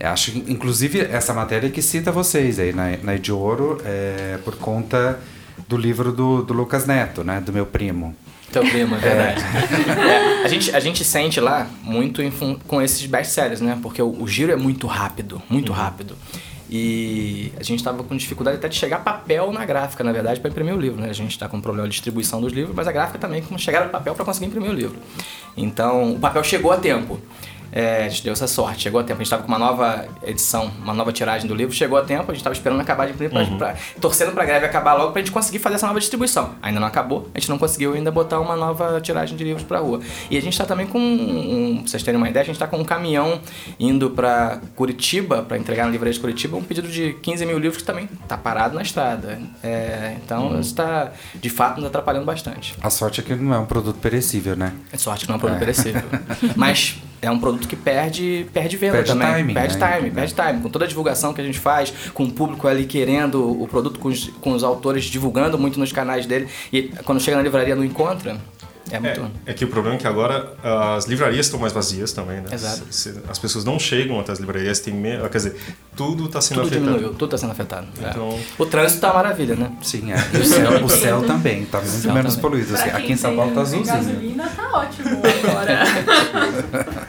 Eu 0.00 0.10
Acho 0.10 0.30
que, 0.30 0.52
inclusive, 0.52 1.00
essa 1.00 1.34
matéria 1.34 1.68
que 1.70 1.82
cita 1.82 2.12
vocês 2.12 2.58
aí 2.58 2.72
na, 2.72 2.96
na 3.02 3.16
de 3.16 3.32
Ouro 3.32 3.80
é 3.84 4.38
por 4.44 4.56
conta 4.56 5.18
do 5.68 5.76
livro 5.76 6.12
do, 6.12 6.42
do 6.42 6.54
Lucas 6.54 6.86
Neto, 6.86 7.24
né? 7.24 7.40
Do 7.40 7.52
meu 7.52 7.66
primo. 7.66 8.14
Teu 8.52 8.62
primo, 8.62 8.94
é 8.94 8.98
verdade. 8.98 9.44
É, 9.98 10.44
a, 10.44 10.48
gente, 10.48 10.74
a 10.74 10.80
gente 10.80 11.04
sente 11.04 11.40
lá 11.40 11.66
muito 11.82 12.22
em 12.22 12.30
com 12.66 12.80
esses 12.80 13.04
best-sellers, 13.04 13.60
né? 13.60 13.78
Porque 13.82 14.00
o, 14.00 14.22
o 14.22 14.26
giro 14.26 14.52
é 14.52 14.56
muito 14.56 14.86
rápido, 14.86 15.42
muito 15.50 15.72
rápido. 15.72 16.16
E 16.70 17.50
a 17.58 17.62
gente 17.62 17.78
estava 17.78 18.02
com 18.04 18.16
dificuldade 18.16 18.58
até 18.58 18.68
de 18.68 18.76
chegar 18.76 19.02
papel 19.02 19.50
na 19.52 19.64
gráfica, 19.64 20.04
na 20.04 20.12
verdade, 20.12 20.38
para 20.40 20.50
imprimir 20.50 20.74
o 20.74 20.80
livro, 20.80 21.00
né? 21.00 21.08
A 21.08 21.14
gente 21.14 21.30
está 21.30 21.48
com 21.48 21.60
problema 21.60 21.88
de 21.88 21.92
distribuição 21.92 22.40
dos 22.40 22.52
livros, 22.52 22.74
mas 22.76 22.86
a 22.86 22.92
gráfica 22.92 23.18
também 23.18 23.42
com 23.42 23.56
chegar 23.56 23.84
no 23.84 23.90
papel 23.90 24.14
para 24.14 24.24
conseguir 24.24 24.46
imprimir 24.46 24.70
o 24.70 24.74
livro. 24.74 24.98
Então, 25.56 26.12
o 26.12 26.18
papel 26.18 26.44
chegou 26.44 26.70
a 26.70 26.76
tempo. 26.76 27.18
É, 27.78 28.06
a 28.06 28.08
gente 28.08 28.24
deu 28.24 28.32
essa 28.32 28.48
sorte, 28.48 28.82
chegou 28.82 29.00
a 29.00 29.04
tempo. 29.04 29.14
A 29.20 29.22
gente 29.22 29.26
estava 29.26 29.42
com 29.44 29.48
uma 29.48 29.58
nova 29.58 30.04
edição, 30.24 30.68
uma 30.82 30.92
nova 30.92 31.12
tiragem 31.12 31.46
do 31.46 31.54
livro, 31.54 31.72
chegou 31.72 31.96
a 31.96 32.02
tempo, 32.02 32.24
a 32.24 32.34
gente 32.34 32.38
estava 32.38 32.52
esperando 32.52 32.80
acabar 32.80 33.06
de 33.06 33.12
imprimir, 33.12 33.30
pra, 33.30 33.56
pra- 33.56 33.76
torcendo 34.00 34.32
para 34.32 34.42
a 34.42 34.46
greve 34.46 34.66
acabar 34.66 34.94
logo 34.94 35.12
para 35.12 35.20
a 35.20 35.24
gente 35.24 35.32
conseguir 35.32 35.60
fazer 35.60 35.76
essa 35.76 35.86
nova 35.86 36.00
distribuição. 36.00 36.54
Ainda 36.60 36.80
não 36.80 36.88
acabou, 36.88 37.30
a 37.32 37.38
gente 37.38 37.48
não 37.48 37.56
conseguiu 37.56 37.92
ainda 37.92 38.10
botar 38.10 38.40
uma 38.40 38.56
nova 38.56 39.00
tiragem 39.00 39.36
de 39.36 39.44
livros 39.44 39.62
para 39.64 39.78
rua. 39.78 40.00
E 40.28 40.36
a 40.36 40.42
gente 40.42 40.54
está 40.54 40.64
também 40.64 40.88
com, 40.88 40.98
um, 40.98 41.76
pra 41.82 41.86
vocês 41.88 42.02
terem 42.02 42.18
uma 42.18 42.28
ideia, 42.28 42.42
a 42.42 42.46
gente 42.46 42.56
está 42.56 42.66
com 42.66 42.78
um 42.78 42.84
caminhão 42.84 43.40
indo 43.78 44.10
para 44.10 44.60
Curitiba, 44.74 45.42
para 45.42 45.56
entregar 45.56 45.84
na 45.84 45.92
livraria 45.92 46.12
de 46.12 46.18
Curitiba, 46.18 46.56
um 46.56 46.64
pedido 46.64 46.88
de 46.88 47.12
15 47.22 47.46
mil 47.46 47.58
livros 47.60 47.82
que 47.82 47.86
também 47.86 48.08
está 48.24 48.36
parado 48.36 48.74
na 48.74 48.82
estrada. 48.82 49.38
É, 49.62 50.16
então, 50.24 50.50
isso 50.58 50.70
está, 50.70 51.12
de 51.34 51.48
fato, 51.48 51.76
nos 51.76 51.86
atrapalhando 51.86 52.26
bastante. 52.26 52.74
A 52.82 52.90
sorte 52.90 53.20
é 53.20 53.22
que 53.22 53.36
não 53.36 53.54
é 53.54 53.58
um 53.60 53.66
produto 53.66 53.98
perecível, 54.00 54.56
né? 54.56 54.72
É 54.92 54.96
sorte 54.98 55.26
que 55.26 55.28
não 55.28 55.34
é 55.34 55.36
um 55.36 55.40
produto 55.40 55.60
perecível. 55.60 56.02
Mas 56.56 56.96
é 57.20 57.30
um 57.30 57.38
produto 57.38 57.66
que 57.66 57.76
perde, 57.76 58.46
perde 58.52 58.76
venda 58.76 58.94
Perde 58.94 59.12
também. 59.12 59.28
timing, 59.28 59.54
perde 59.54 59.78
né? 59.78 59.96
time, 59.96 60.10
perde 60.10 60.34
time. 60.34 60.60
Com 60.60 60.68
toda 60.68 60.84
a 60.84 60.88
divulgação 60.88 61.34
que 61.34 61.40
a 61.40 61.44
gente 61.44 61.58
faz, 61.58 61.92
com 62.14 62.24
o 62.24 62.30
público 62.30 62.68
ali 62.68 62.84
querendo 62.84 63.62
o 63.62 63.66
produto, 63.66 63.98
com 63.98 64.08
os, 64.08 64.28
com 64.40 64.52
os 64.52 64.62
autores 64.62 65.04
divulgando 65.04 65.58
muito 65.58 65.78
nos 65.78 65.92
canais 65.92 66.26
dele. 66.26 66.48
E 66.72 66.82
quando 67.04 67.20
chega 67.20 67.36
na 67.36 67.42
livraria 67.42 67.74
não 67.74 67.84
encontra, 67.84 68.38
é 68.90 69.00
muito. 69.00 69.20
É, 69.46 69.50
é 69.50 69.54
que 69.54 69.64
o 69.64 69.68
problema 69.68 69.96
é 69.96 69.98
que 69.98 70.06
agora 70.06 70.52
as 70.96 71.06
livrarias 71.06 71.46
estão 71.46 71.58
mais 71.60 71.72
vazias 71.72 72.12
também, 72.12 72.40
né? 72.40 72.48
Exato. 72.52 72.82
Se- 72.90 73.12
se- 73.12 73.20
As 73.28 73.38
pessoas 73.38 73.64
não 73.64 73.78
chegam 73.78 74.18
até 74.20 74.32
as 74.32 74.38
livrarias, 74.38 74.80
tem 74.80 74.94
me... 74.94 75.18
quer 75.28 75.36
dizer, 75.38 75.56
tudo 75.96 76.26
está 76.26 76.40
sendo 76.40 76.62
Tudo 76.62 76.66
afetado. 76.68 76.86
diminuiu, 76.90 77.10
tudo 77.14 77.24
está 77.34 77.38
sendo 77.38 77.50
afetado. 77.52 77.86
é. 78.02 78.08
Então- 78.10 78.38
O 78.58 78.66
trânsito 78.66 79.00
tá 79.00 79.08
uma 79.08 79.14
maravilha, 79.22 79.54
né? 79.56 79.70
Sim, 79.82 80.12
é. 80.12 80.16
E 80.34 80.36
o 80.38 80.44
céu, 80.44 80.84
o 80.84 80.88
céu 80.88 81.22
também, 81.26 81.64
tá 81.66 81.78
muito 81.82 81.90
céu 81.92 82.12
menos 82.14 82.36
também. 82.36 82.50
poluído. 82.50 82.72
Pra 82.72 82.96
Aqui 82.98 83.12
em 83.12 83.16
São 83.16 83.34
Paulo 83.36 83.52
tá 83.54 83.64
tem 83.64 83.80
azulzinho. 83.80 83.96
gasolina, 83.96 84.48
tá 84.48 84.68
ótimo 84.72 85.08
agora. 85.18 85.78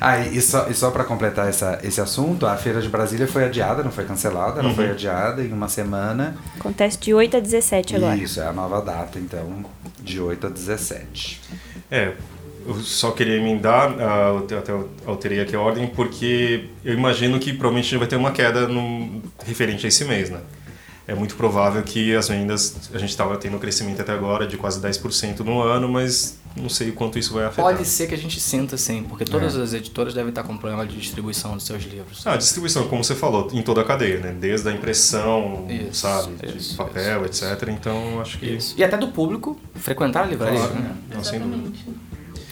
Ah, 0.00 0.18
e 0.18 0.40
só, 0.40 0.66
e 0.68 0.74
só 0.74 0.90
para 0.90 1.04
completar 1.04 1.48
essa, 1.48 1.78
esse 1.82 2.00
assunto, 2.00 2.46
a 2.46 2.56
Feira 2.56 2.80
de 2.80 2.88
Brasília 2.88 3.26
foi 3.26 3.44
adiada, 3.44 3.82
não 3.84 3.90
foi 3.90 4.04
cancelada, 4.04 4.60
ela 4.60 4.72
foi 4.72 4.90
adiada 4.90 5.42
em 5.42 5.52
uma 5.52 5.68
semana. 5.68 6.36
Acontece 6.58 6.98
de 6.98 7.12
8 7.12 7.36
a 7.36 7.40
17 7.40 7.96
agora. 7.96 8.16
Isso, 8.16 8.40
é 8.40 8.46
a 8.46 8.52
nova 8.52 8.80
data, 8.80 9.18
então, 9.18 9.62
de 10.02 10.20
8 10.20 10.46
a 10.46 10.50
17. 10.50 11.40
É, 11.90 12.12
eu 12.66 12.74
só 12.76 13.10
queria 13.10 13.36
emendar, 13.36 13.92
até- 14.58 14.72
alterei 15.06 15.40
aqui 15.40 15.56
a 15.56 15.60
ordem, 15.60 15.86
porque 15.88 16.66
eu 16.84 16.94
imagino 16.94 17.38
que 17.38 17.52
provavelmente 17.52 17.96
vai 17.96 18.06
ter 18.06 18.16
uma 18.16 18.30
queda 18.32 18.68
no, 18.68 19.22
referente 19.44 19.86
a 19.86 19.88
esse 19.88 20.04
mês, 20.04 20.30
né? 20.30 20.40
É 21.10 21.14
muito 21.14 21.34
provável 21.34 21.82
que 21.82 22.14
as 22.14 22.28
vendas, 22.28 22.88
a 22.94 22.98
gente 22.98 23.10
estava 23.10 23.36
tendo 23.36 23.56
um 23.56 23.58
crescimento 23.58 24.00
até 24.00 24.12
agora 24.12 24.46
de 24.46 24.56
quase 24.56 24.80
10% 24.80 25.40
no 25.40 25.60
ano, 25.60 25.88
mas 25.88 26.38
não 26.54 26.68
sei 26.68 26.90
o 26.90 26.92
quanto 26.92 27.18
isso 27.18 27.34
vai 27.34 27.46
afetar. 27.46 27.64
Pode 27.64 27.84
ser 27.84 28.06
que 28.06 28.14
a 28.14 28.16
gente 28.16 28.38
sinta 28.38 28.76
sim, 28.76 29.02
porque 29.02 29.24
todas 29.24 29.56
as 29.56 29.74
editoras 29.74 30.14
devem 30.14 30.28
estar 30.28 30.44
com 30.44 30.56
problema 30.56 30.86
de 30.86 30.96
distribuição 30.96 31.56
dos 31.56 31.66
seus 31.66 31.82
livros. 31.82 32.24
Ah, 32.24 32.34
a 32.34 32.36
distribuição, 32.36 32.86
como 32.86 33.02
você 33.02 33.16
falou, 33.16 33.48
em 33.52 33.60
toda 33.60 33.80
a 33.80 33.84
cadeia, 33.84 34.20
né? 34.20 34.36
Desde 34.38 34.68
a 34.68 34.72
impressão, 34.72 35.66
Isso, 35.68 35.94
sabe, 35.94 36.46
de 36.46 36.56
isso, 36.56 36.76
papel, 36.76 37.24
etc. 37.24 37.42
Então, 37.70 38.20
acho 38.20 38.38
que... 38.38 38.46
Isso. 38.46 38.76
E 38.78 38.84
até 38.84 38.96
do 38.96 39.08
público 39.08 39.58
frequentar 39.74 40.22
a 40.22 40.26
livraria. 40.26 40.60
Claro, 40.60 40.74
né? 40.74 40.96
não, 41.12 41.24
sem 41.24 41.40
dúvida. 41.40 41.72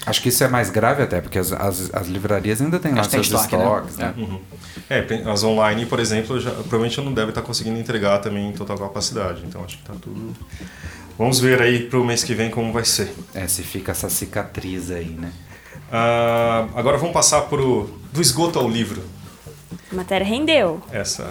Acho 0.09 0.23
que 0.23 0.29
isso 0.29 0.43
é 0.43 0.49
mais 0.49 0.71
grave 0.71 1.03
até, 1.03 1.21
porque 1.21 1.39
as, 1.39 1.53
as, 1.53 1.95
as 1.95 2.07
livrarias 2.09 2.61
ainda 2.61 2.79
têm 2.79 2.95
lá 2.95 3.05
seus 3.05 3.27
estoque, 3.27 3.57
né? 3.57 3.65
estoques, 3.65 3.97
né? 3.97 4.15
Uhum. 4.17 4.41
É, 4.89 5.31
as 5.31 5.45
online, 5.45 5.87
por 5.87 6.01
exemplo, 6.01 6.41
já, 6.41 6.51
provavelmente 6.51 7.01
não 7.01 7.13
deve 7.13 7.31
estar 7.31 7.43
conseguindo 7.43 7.79
entregar 7.79 8.19
também 8.19 8.49
em 8.49 8.53
total 8.53 8.79
capacidade. 8.79 9.43
Então 9.47 9.63
acho 9.65 9.79
que 9.79 9.85
tá 9.85 9.95
tudo. 10.01 10.35
Vamos 11.19 11.41
ver 11.41 11.61
aí 11.61 11.81
pro 11.85 12.05
mês 12.05 12.23
que 12.23 12.35
vem 12.35 12.51
como 12.51 12.73
vai 12.73 12.85
ser. 12.85 13.13
É, 13.35 13.47
se 13.47 13.63
fica 13.63 13.93
essa 13.93 14.09
cicatriz 14.09 14.91
aí, 14.91 15.11
né? 15.11 15.33
Ah, 15.91 16.69
agora 16.75 16.97
vamos 16.97 17.13
passar 17.13 17.43
pro 17.43 17.91
do 18.13 18.21
esgoto 18.21 18.59
ao 18.59 18.69
livro. 18.69 19.03
A 19.91 19.95
matéria 19.95 20.27
rendeu. 20.27 20.83
Essa 20.93 21.29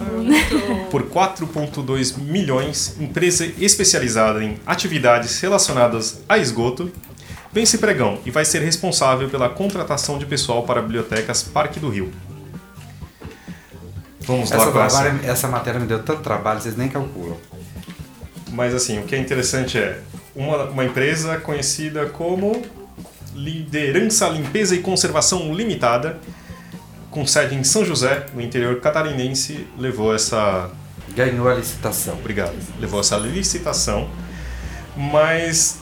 por 0.90 1.04
4,2 1.04 2.18
milhões, 2.18 2.96
empresa 3.00 3.46
especializada 3.58 4.42
em 4.42 4.58
atividades 4.66 5.40
relacionadas 5.40 6.22
a 6.28 6.38
esgoto, 6.38 6.90
vence 7.52 7.78
pregão 7.78 8.18
e 8.24 8.30
vai 8.30 8.44
ser 8.44 8.62
responsável 8.62 9.28
pela 9.28 9.48
contratação 9.48 10.18
de 10.18 10.26
pessoal 10.26 10.62
para 10.62 10.82
bibliotecas 10.82 11.42
Parque 11.42 11.80
do 11.80 11.88
Rio. 11.88 12.12
Vamos 14.20 14.50
lá 14.50 14.56
Essa, 14.58 14.70
com 14.70 14.80
essa. 14.82 15.06
essa 15.24 15.48
matéria 15.48 15.80
me 15.80 15.86
deu 15.86 16.02
tanto 16.02 16.20
trabalho, 16.20 16.60
vocês 16.60 16.76
nem 16.76 16.88
calculam. 16.88 17.36
Mas 18.52 18.74
assim, 18.74 18.98
o 18.98 19.02
que 19.04 19.14
é 19.14 19.18
interessante 19.18 19.78
é 19.78 20.00
uma, 20.34 20.64
uma 20.64 20.84
empresa 20.84 21.38
conhecida 21.38 22.06
como 22.06 22.62
Liderança 23.34 24.28
Limpeza 24.28 24.74
e 24.74 24.80
Conservação 24.80 25.54
Limitada, 25.54 26.18
com 27.10 27.26
sede 27.26 27.54
em 27.54 27.64
São 27.64 27.84
José, 27.84 28.26
no 28.34 28.40
interior 28.40 28.80
catarinense, 28.80 29.66
levou 29.78 30.14
essa. 30.14 30.70
Ganhou 31.14 31.48
a 31.48 31.54
licitação. 31.54 32.14
Obrigado. 32.14 32.54
Levou 32.78 33.00
essa 33.00 33.16
licitação. 33.16 34.08
Mas, 34.96 35.78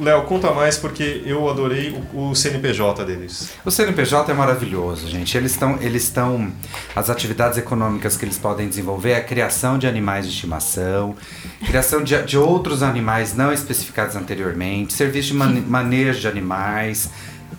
Léo, 0.00 0.22
conta 0.22 0.50
mais 0.52 0.76
porque 0.76 1.22
eu 1.26 1.48
adorei 1.48 1.94
o, 2.14 2.30
o 2.30 2.34
CNPJ 2.34 3.04
deles. 3.04 3.50
O 3.64 3.70
CNPJ 3.70 4.30
é 4.32 4.34
maravilhoso, 4.34 5.06
gente. 5.08 5.36
Eles 5.36 5.52
estão, 5.52 5.78
eles 5.80 6.04
estão, 6.04 6.50
as 6.96 7.10
atividades 7.10 7.58
econômicas 7.58 8.16
que 8.16 8.24
eles 8.24 8.38
podem 8.38 8.68
desenvolver 8.68 9.10
é 9.10 9.16
a 9.16 9.22
criação 9.24 9.78
de 9.78 9.86
animais 9.86 10.26
de 10.26 10.32
estimação, 10.32 11.14
criação 11.66 12.02
de, 12.02 12.20
de 12.22 12.38
outros 12.38 12.82
animais 12.82 13.34
não 13.36 13.52
especificados 13.52 14.16
anteriormente, 14.16 14.92
serviço 14.92 15.28
de 15.28 15.34
mane- 15.34 15.60
manejo 15.60 16.20
de 16.20 16.28
animais, 16.28 17.10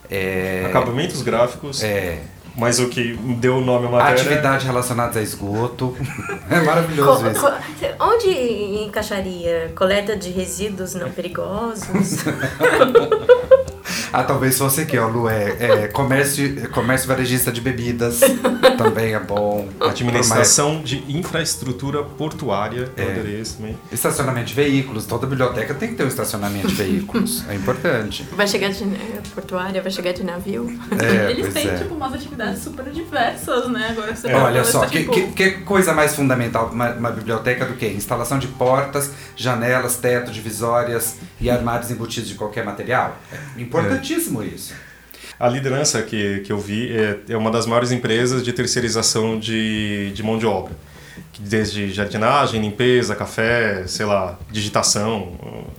é, 0.10 0.66
Acabamentos 0.68 1.22
gráficos, 1.22 1.84
é, 1.84 2.20
mas 2.56 2.80
o 2.80 2.88
que 2.90 3.14
deu 3.40 3.58
o 3.58 3.62
nome 3.62 3.88
à 3.88 3.90
matéria. 3.90 4.22
atividades 4.22 4.66
relacionadas 4.66 5.18
a 5.18 5.22
esgoto. 5.22 5.96
é 6.50 6.60
maravilhoso 6.62 7.24
Co- 7.24 7.30
isso. 7.30 7.42
co- 7.42 8.06
onde 8.06 8.30
encaixaria? 8.84 9.72
Coleta 9.76 10.16
de 10.16 10.30
resíduos 10.32 10.94
não 10.96 11.10
perigosos? 11.12 11.86
Ah, 14.14 14.24
talvez 14.24 14.58
fosse 14.58 14.82
aqui, 14.82 14.98
ó, 14.98 15.08
Lu, 15.08 15.30
é, 15.30 15.56
é 15.84 15.88
comércio, 15.88 16.70
comércio 16.72 17.08
varejista 17.08 17.52
de 17.52 17.62
bebidas, 17.62 18.20
também 18.78 19.14
é 19.14 19.20
bom. 19.20 19.70
Administração 19.80 20.82
de 20.82 21.04
infraestrutura 21.08 22.04
portuária, 22.04 22.90
eu 22.98 23.08
É. 23.08 23.12
adorei 23.12 23.40
esse 23.40 23.56
também. 23.58 23.78
Estacionamento 23.92 24.48
de 24.48 24.54
veículos, 24.54 25.06
toda 25.06 25.26
biblioteca 25.26 25.74
tem 25.74 25.90
que 25.90 25.96
ter 25.96 26.04
um 26.04 26.08
estacionamento 26.08 26.68
de 26.68 26.76
veículos, 26.76 27.46
é 27.50 27.56
importante. 27.56 28.28
Vai 28.34 28.48
chegar 28.48 28.70
de 28.70 28.84
eh, 28.84 29.22
portuária, 29.34 29.82
vai 29.82 29.92
chegar 29.92 30.12
de 30.12 30.24
navio? 30.24 30.78
É, 31.00 31.32
Eles 31.32 31.54
têm, 31.54 31.68
é. 31.70 31.76
tipo, 31.76 31.94
umas 31.96 32.14
atividades 32.14 32.62
super 32.62 32.86
diversas, 32.92 33.70
né? 33.70 33.90
Agora 33.92 34.16
você 34.16 34.28
Olha 34.34 34.64
fala, 34.64 34.66
só, 34.66 34.86
que, 34.88 35.00
tipo, 35.00 35.12
que, 35.12 35.28
que 35.32 35.52
coisa 35.62 35.94
mais 35.94 36.16
fundamental 36.16 36.66
para 36.66 36.74
uma, 36.76 36.90
uma 36.92 37.12
biblioteca 37.12 37.66
do 37.66 37.76
que? 37.76 37.88
Instalação 37.88 38.38
de 38.40 38.48
portas, 38.48 39.12
janelas, 39.36 39.96
teto, 39.98 40.32
divisórias 40.32 41.16
e 41.40 41.50
armários 41.50 41.90
embutidos 41.92 42.30
de 42.30 42.36
qualquer 42.36 42.66
material. 42.66 43.18
É 43.32 43.38
importantíssimo 44.02 44.44
isso. 44.44 44.74
A 45.40 45.48
liderança 45.48 46.02
que, 46.02 46.40
que 46.42 46.52
eu 46.52 46.60
vi 46.60 46.92
é, 46.96 47.20
é 47.30 47.38
uma 47.38 47.50
das 47.50 47.66
maiores 47.66 47.92
empresas 47.92 48.44
de 48.44 48.54
terceirização 48.54 49.40
de, 49.40 50.12
de 50.12 50.22
mão 50.24 50.38
de 50.38 50.46
obra. 50.46 50.74
Desde 51.40 51.92
jardinagem, 51.92 52.62
limpeza, 52.62 53.16
café, 53.16 53.84
sei 53.88 54.06
lá, 54.06 54.38
digitação, 54.52 55.34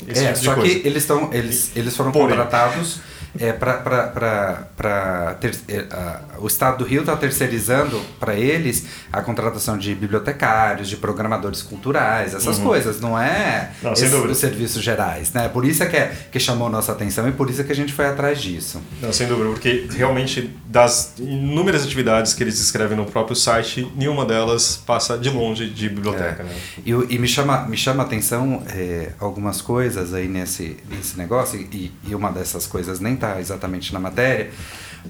esse 0.09 0.25
É, 0.25 0.29
tipo 0.33 0.39
de 0.41 0.45
só 0.45 0.55
coisa. 0.55 0.75
que 0.81 0.87
eles, 0.87 1.03
estão, 1.03 1.33
eles, 1.33 1.71
eles 1.77 1.97
foram 1.97 2.11
Porém. 2.11 2.29
contratados 2.29 2.99
é, 3.39 3.53
para 3.53 5.37
é, 5.69 6.19
o 6.39 6.47
Estado 6.47 6.79
do 6.79 6.85
Rio 6.85 7.01
está 7.01 7.17
terceirizando 7.17 8.01
para 8.21 8.35
eles 8.35 8.85
a 9.13 9.21
contratação 9.23 9.77
de 9.79 9.95
bibliotecários, 9.95 10.89
de 10.89 10.97
programadores 10.97 11.63
culturais, 11.63 12.35
essas 12.35 12.59
coisas, 12.59 13.01
não 13.01 13.19
é 13.19 13.71
Uhum. 13.83 13.89
Não, 13.89 13.93
esses- 13.93 14.13
os 14.13 14.39
serviços 14.39 14.83
gerais, 14.83 15.33
né? 15.33 15.49
Por 15.49 15.65
isso 15.65 15.83
é 15.83 15.87
que, 15.87 15.97
é 15.97 16.13
que 16.31 16.39
chamou 16.41 16.69
nossa 16.69 16.93
atenção 16.93 17.29
e 17.29 17.33
por 17.33 17.49
isso 17.51 17.61
é 17.61 17.65
que 17.65 17.73
a 17.73 17.75
gente 17.75 17.93
foi 17.93 18.07
atrás 18.07 18.41
disso. 18.41 18.81
Não, 19.01 19.13
sem 19.13 19.27
dúvida, 19.27 19.51
porque 19.51 19.87
realmente 19.91 20.51
das 20.67 21.15
inúmeras 21.19 21.85
atividades 21.85 22.35
que 22.35 22.43
eles 22.43 22.57
descrevem 22.59 22.97
no 22.97 23.05
próprio 23.07 23.37
site, 23.37 23.91
nenhuma 23.97 24.25
delas 24.25 24.77
passa 24.87 25.17
de 25.19 25.31
longe 25.31 25.69
de 25.69 25.89
biblioteca, 25.89 26.43
né? 26.45 26.55
E, 26.85 26.91
e 26.91 27.19
me 27.19 27.29
chama 27.29 27.67
me 27.67 27.77
chama 27.77 28.03
a 28.03 28.07
atenção 28.07 28.63
é, 28.75 29.11
algumas 29.21 29.61
coisas 29.61 30.13
aí 30.15 30.29
nesse, 30.29 30.77
nesse 30.89 31.17
negócio 31.19 31.59
e, 31.61 31.93
e 32.07 32.15
uma 32.15 32.31
dessas 32.31 32.67
coisas 32.67 33.01
nem 33.01 33.17
está 33.23 33.41
exatamente 33.41 33.93
na 33.93 34.01
matéria, 34.01 34.51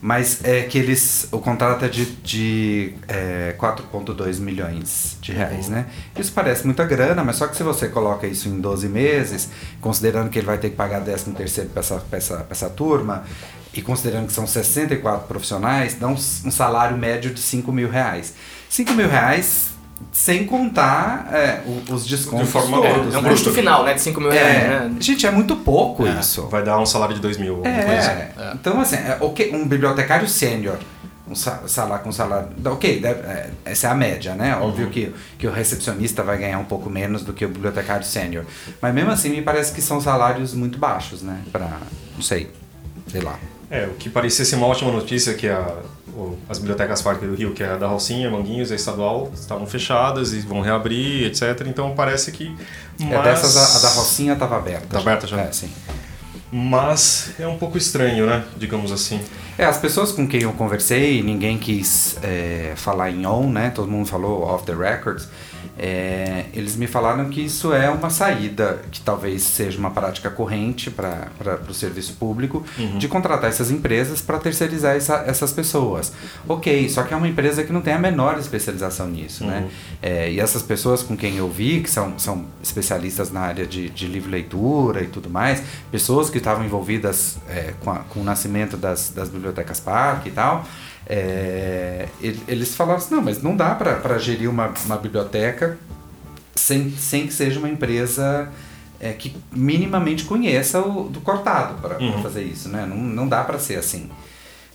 mas 0.00 0.42
é 0.44 0.62
que 0.62 0.78
eles 0.78 1.28
o 1.30 1.38
contrato 1.38 1.84
é 1.84 1.88
de, 1.88 2.06
de 2.06 2.94
é, 3.08 3.54
4,2 3.58 4.38
milhões 4.38 5.18
de 5.20 5.32
reais, 5.32 5.68
né? 5.68 5.86
Isso 6.18 6.32
parece 6.32 6.64
muita 6.64 6.84
grana, 6.84 7.22
mas 7.24 7.36
só 7.36 7.46
que 7.46 7.56
se 7.56 7.62
você 7.62 7.88
coloca 7.88 8.26
isso 8.26 8.48
em 8.48 8.60
12 8.60 8.88
meses, 8.88 9.50
considerando 9.80 10.30
que 10.30 10.38
ele 10.38 10.46
vai 10.46 10.58
ter 10.58 10.70
que 10.70 10.76
pagar 10.76 11.00
13 11.02 11.32
terceiro 11.32 11.70
para 11.70 11.80
essa, 11.80 11.96
pra 11.98 12.18
essa, 12.18 12.36
pra 12.36 12.46
essa 12.50 12.70
turma 12.70 13.24
e 13.74 13.82
considerando 13.82 14.26
que 14.26 14.32
são 14.32 14.46
64 14.46 15.26
profissionais, 15.26 15.94
dá 15.94 16.08
um, 16.08 16.14
um 16.14 16.50
salário 16.50 16.96
médio 16.96 17.32
de 17.32 17.40
5 17.40 17.70
mil 17.72 17.90
reais. 17.90 18.34
5 18.68 18.92
mil 18.92 19.08
reais 19.08 19.71
sem 20.10 20.44
contar 20.46 21.28
é, 21.32 21.60
o- 21.66 21.92
os 21.94 22.06
descontos 22.06 22.46
De 22.46 22.52
forma- 22.52 22.80
todos, 22.82 23.14
É 23.14 23.18
um 23.18 23.22
né? 23.22 23.30
custo 23.30 23.52
final, 23.52 23.84
né? 23.84 23.94
De 23.94 24.00
5 24.00 24.20
mil 24.20 24.30
reais, 24.30 24.56
É, 24.64 24.68
né? 24.88 24.96
gente, 25.00 25.26
é 25.26 25.30
muito 25.30 25.56
pouco 25.56 26.06
É, 26.06 26.18
isso. 26.18 26.46
Vai 26.48 26.62
dar 26.64 26.78
um 26.78 26.86
salário 26.86 27.14
de 27.14 27.20
2 27.20 27.36
mil, 27.38 27.56
alguma 27.56 27.72
coisa. 27.74 28.10
É, 28.10 28.32
então 28.54 28.80
assim, 28.80 28.96
é, 28.96 29.16
ok, 29.20 29.50
um 29.54 29.66
bibliotecário 29.68 30.28
sênior, 30.28 30.78
um 31.28 31.34
sa- 31.34 31.62
salário 31.66 32.02
com 32.04 32.10
salário, 32.12 32.48
ok, 32.64 33.00
deve- 33.00 33.20
é, 33.20 33.50
essa 33.64 33.86
é 33.86 33.90
a 33.90 33.94
média, 33.94 34.34
né? 34.34 34.56
Óbvio 34.56 34.88
que, 34.90 35.14
que 35.38 35.46
o 35.46 35.52
recepcionista 35.52 36.22
vai 36.22 36.36
ganhar 36.38 36.58
um 36.58 36.64
pouco 36.64 36.90
menos 36.90 37.22
do 37.22 37.32
que 37.32 37.44
o 37.44 37.48
bibliotecário 37.48 38.04
sênior, 38.04 38.44
mas 38.80 38.92
mesmo 38.94 39.10
assim 39.10 39.30
me 39.30 39.40
parece 39.42 39.72
que 39.72 39.80
são 39.80 40.00
salários 40.00 40.52
muito 40.54 40.78
baixos, 40.78 41.22
né? 41.22 41.38
Pra, 41.52 41.68
não 42.14 42.22
sei, 42.22 42.50
sei 43.06 43.20
lá. 43.20 43.38
É, 43.74 43.86
o 43.86 43.94
que 43.94 44.10
parecia 44.10 44.44
ser 44.44 44.56
uma 44.56 44.66
ótima 44.66 44.92
notícia 44.92 45.32
que 45.32 45.48
a, 45.48 45.66
o- 46.14 46.36
as 46.48 46.58
bibliotecas 46.58 47.00
Parque 47.00 47.24
do 47.26 47.34
Rio, 47.34 47.54
que 47.54 47.62
é 47.62 47.68
a 47.68 47.76
da 47.76 47.86
Rocinha, 47.86 48.30
Manguinhos, 48.30 48.70
a 48.70 48.74
estadual, 48.74 49.30
estavam 49.34 49.66
fechadas 49.66 50.34
e 50.34 50.40
vão 50.40 50.60
reabrir, 50.60 51.24
etc. 51.26 51.66
Então 51.66 51.94
parece 51.94 52.30
que. 52.32 52.54
Mas, 53.00 53.10
É 53.10 53.22
dessas, 53.22 53.56
a, 53.56 53.78
a 53.78 53.80
da 53.80 53.88
Rocinha 53.96 54.34
estava 54.34 54.58
aberta. 54.58 54.86
Tá 54.90 54.98
aberta 54.98 55.26
já? 55.26 55.40
É, 55.40 55.50
sim. 55.50 55.70
mas 56.50 57.30
é 57.38 57.46
um 57.46 57.56
pouco 57.56 57.78
estranho, 57.78 58.26
né? 58.26 58.44
Digamos 58.58 58.92
assim. 58.92 59.18
É, 59.56 59.64
as 59.64 59.78
pessoas 59.78 60.12
com 60.12 60.26
quem 60.28 60.42
eu 60.42 60.52
conversei, 60.52 61.22
ninguém 61.22 61.56
quis 61.58 62.16
é, 62.22 62.72
falar 62.76 63.10
em 63.10 63.26
on, 63.26 63.48
né? 63.50 63.70
Todo 63.70 63.90
mundo 63.90 64.06
falou 64.06 64.42
off 64.42 64.64
the 64.66 64.74
records. 64.74 65.28
É, 65.84 66.44
eles 66.54 66.76
me 66.76 66.86
falaram 66.86 67.28
que 67.28 67.40
isso 67.40 67.72
é 67.72 67.90
uma 67.90 68.08
saída, 68.08 68.80
que 68.92 69.00
talvez 69.00 69.42
seja 69.42 69.76
uma 69.80 69.90
prática 69.90 70.30
corrente 70.30 70.92
para 70.92 71.28
o 71.68 71.74
serviço 71.74 72.12
público, 72.14 72.64
de 72.98 73.08
contratar 73.08 73.50
essas 73.50 73.68
empresas 73.68 74.20
para 74.22 74.38
terceirizar 74.38 74.94
essa- 74.94 75.24
essas 75.26 75.50
pessoas. 75.52 76.12
Ok, 76.48 76.88
só 76.88 77.02
que 77.02 77.12
é 77.12 77.16
uma 77.16 77.26
empresa 77.26 77.64
que 77.64 77.72
não 77.72 77.80
tem 77.80 77.94
a 77.94 77.98
menor 77.98 78.38
especialização 78.38 79.08
nisso, 79.08 79.44
né? 79.44 79.68
É, 80.00 80.30
e 80.30 80.38
essas 80.38 80.62
pessoas 80.62 81.02
com 81.02 81.16
quem 81.16 81.36
eu 81.36 81.50
vi, 81.50 81.80
que 81.80 81.90
são, 81.90 82.16
são 82.16 82.44
especialistas 82.62 83.32
na 83.32 83.40
área 83.40 83.66
de, 83.66 83.90
de 83.90 84.06
livre 84.06 84.30
leitura 84.30 85.02
e 85.02 85.08
tudo 85.08 85.28
mais, 85.28 85.64
pessoas 85.90 86.30
que 86.30 86.38
estavam 86.38 86.64
envolvidas 86.64 87.38
é, 87.48 87.74
com, 87.80 87.90
a- 87.90 88.04
com 88.08 88.20
o 88.20 88.24
nascimento 88.24 88.76
das, 88.76 89.10
das 89.10 89.28
bibliotecas 89.28 89.80
parque 89.80 90.28
e 90.28 90.32
tal, 90.32 90.64
é, 91.06 92.08
ele- 92.20 92.40
eles 92.48 92.74
falaram 92.74 92.98
assim, 92.98 93.14
não, 93.14 93.22
mas 93.22 93.42
não 93.42 93.56
dá 93.56 93.74
para 93.74 94.18
gerir 94.18 94.48
uma, 94.48 94.72
uma 94.86 94.96
biblioteca 94.96 95.78
sem, 96.54 96.90
sem 96.92 97.26
que 97.26 97.32
seja 97.32 97.58
uma 97.58 97.68
empresa 97.68 98.48
é, 99.00 99.12
que 99.12 99.36
minimamente 99.50 100.24
conheça 100.24 100.80
o 100.80 101.08
do 101.08 101.20
cortado 101.20 101.74
para 101.82 101.98
Uhum. 101.98 102.22
fazer 102.22 102.44
isso, 102.44 102.68
né? 102.68 102.86
Não, 102.86 102.96
não 102.96 103.26
dá 103.28 103.42
para 103.42 103.58
ser 103.58 103.76
assim. 103.78 104.08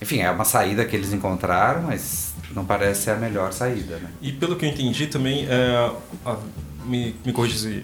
Enfim, 0.02 0.20
é 0.20 0.30
uma 0.30 0.44
saída 0.44 0.84
que 0.86 0.96
eles 0.96 1.13
encontraram, 1.13 1.84
mas 1.84 2.34
não 2.54 2.66
parece 2.66 3.04
ser 3.04 3.12
a 3.12 3.16
melhor 3.16 3.54
saída, 3.54 3.96
né? 3.98 4.10
E 4.22 4.32
pelo 4.34 4.56
que 4.58 4.66
eu 4.66 4.70
entendi 4.70 5.08
também, 5.08 5.48
é, 5.50 5.92
a- 6.26 6.38
me, 6.86 7.16
me 7.26 7.32
corrija 7.32 7.82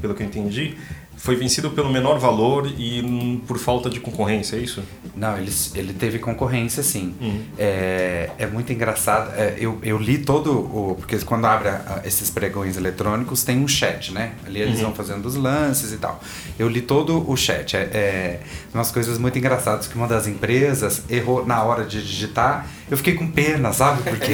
pelo 0.00 0.14
que 0.14 0.22
eu 0.22 0.26
entendi, 0.26 0.76
foi 1.16 1.36
vencido 1.36 1.70
pelo 1.70 1.88
menor 1.90 2.18
valor 2.18 2.66
e 2.78 3.40
por 3.46 3.56
falta 3.58 3.88
de 3.88 4.00
concorrência, 4.00 4.56
é 4.56 4.58
isso? 4.60 4.82
Não, 5.14 5.36
ele, 5.38 5.52
ele 5.74 5.92
teve 5.92 6.18
concorrência, 6.18 6.82
sim. 6.82 7.14
Uhum. 7.20 7.42
É, 7.58 8.30
é 8.38 8.46
muito 8.46 8.72
engraçado. 8.72 9.30
é, 9.36 9.54
eu, 9.58 9.78
eu 9.82 9.98
li 9.98 10.18
todo 10.18 10.50
o. 10.52 10.96
Porque 10.98 11.16
quando 11.20 11.44
abre 11.44 11.68
a- 11.68 12.00
esses 12.04 12.28
pregões 12.30 12.76
eletrônicos, 12.76 13.44
tem 13.44 13.58
um 13.58 13.68
chat, 13.68 14.12
né? 14.12 14.32
Ali 14.44 14.60
eles 14.60 14.78
Uhum. 14.78 14.86
vão 14.86 14.94
fazendo 14.94 15.24
os 15.26 15.36
lances 15.36 15.92
e 15.92 15.96
tal. 15.98 16.20
Eu 16.58 16.68
li 16.68 16.80
todo 16.80 17.28
o 17.30 17.36
chat. 17.36 17.76
É, 17.76 17.80
é 17.82 18.40
umas 18.74 18.90
coisas 18.90 19.18
muito 19.18 19.38
engraçadas 19.38 19.86
que 19.86 19.94
uma 19.96 20.08
das 20.08 20.26
empresas 20.26 21.02
errou 21.08 21.46
na 21.46 21.62
hora 21.62 21.84
de 21.84 22.02
digitar. 22.02 22.66
Eu 22.92 22.98
fiquei 22.98 23.14
com 23.14 23.26
pena, 23.26 23.72
sabe? 23.72 24.02
Porque 24.02 24.30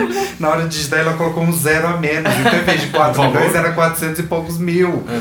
na 0.40 0.48
hora 0.48 0.62
de 0.62 0.70
digitar 0.70 1.00
ela 1.00 1.12
colocou 1.12 1.44
um 1.44 1.52
zero 1.52 1.86
a 1.88 1.98
menos. 1.98 2.32
Então, 2.40 2.58
em 2.58 2.64
vez 2.64 2.80
de 2.80 2.86
4 2.86 3.12
Valor? 3.12 3.34
milhões, 3.36 3.54
era 3.54 3.72
400 3.72 4.18
e 4.20 4.22
poucos 4.22 4.56
mil. 4.56 5.04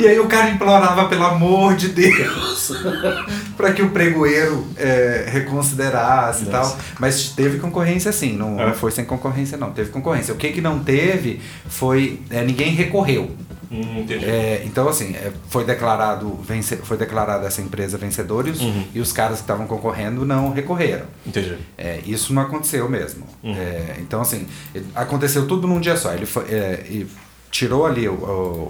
E 0.00 0.06
aí 0.06 0.18
o 0.18 0.26
cara 0.26 0.50
implorava, 0.50 1.06
pelo 1.08 1.24
amor 1.24 1.74
de 1.74 1.88
Deus, 1.88 2.72
para 3.56 3.72
que 3.72 3.82
o 3.82 3.90
pregoeiro 3.90 4.66
é, 4.76 5.26
reconsiderasse 5.30 6.44
e 6.44 6.46
tal. 6.46 6.76
Mas 6.98 7.30
teve 7.30 7.58
concorrência 7.58 8.12
sim, 8.12 8.32
não, 8.32 8.58
É. 8.60 8.66
não 8.68 8.74
foi 8.74 8.90
sem 8.90 9.04
concorrência 9.04 9.56
não, 9.58 9.72
teve 9.72 9.90
concorrência. 9.90 10.32
O 10.32 10.36
que 10.36 10.50
que 10.50 10.60
não 10.60 10.78
teve 10.80 11.40
foi, 11.68 12.20
é, 12.30 12.42
ninguém 12.44 12.72
recorreu. 12.74 13.30
Hum. 13.70 14.06
É, 14.22 14.62
então 14.64 14.88
assim, 14.88 15.14
é, 15.14 15.32
foi 15.48 15.64
declarado, 15.64 16.34
vence, 16.42 16.76
foi 16.76 16.96
declarada 16.96 17.46
essa 17.46 17.60
empresa 17.60 17.98
vencedora 17.98 18.48
e 18.48 18.52
os, 18.52 18.60
Uhum. 18.60 18.84
e 18.94 19.00
os 19.00 19.12
caras 19.12 19.38
que 19.38 19.42
estavam 19.44 19.66
concorrendo 19.66 20.24
não 20.24 20.52
recorreram. 20.52 21.06
Entendi. 21.26 21.56
É, 21.76 22.00
isso 22.06 22.32
não 22.32 22.42
aconteceu 22.42 22.88
mesmo. 22.88 23.26
Uhum. 23.42 23.54
É, 23.56 23.96
então, 23.98 24.20
assim, 24.20 24.46
aconteceu 24.94 25.46
tudo 25.46 25.66
num 25.66 25.80
dia 25.80 25.96
só. 25.96 26.12
Ele 26.12 26.26
foi, 26.26 26.44
é, 26.44 26.84
e 26.88 27.06
tirou 27.50 27.86
ali 27.86 28.08
o, 28.08 28.12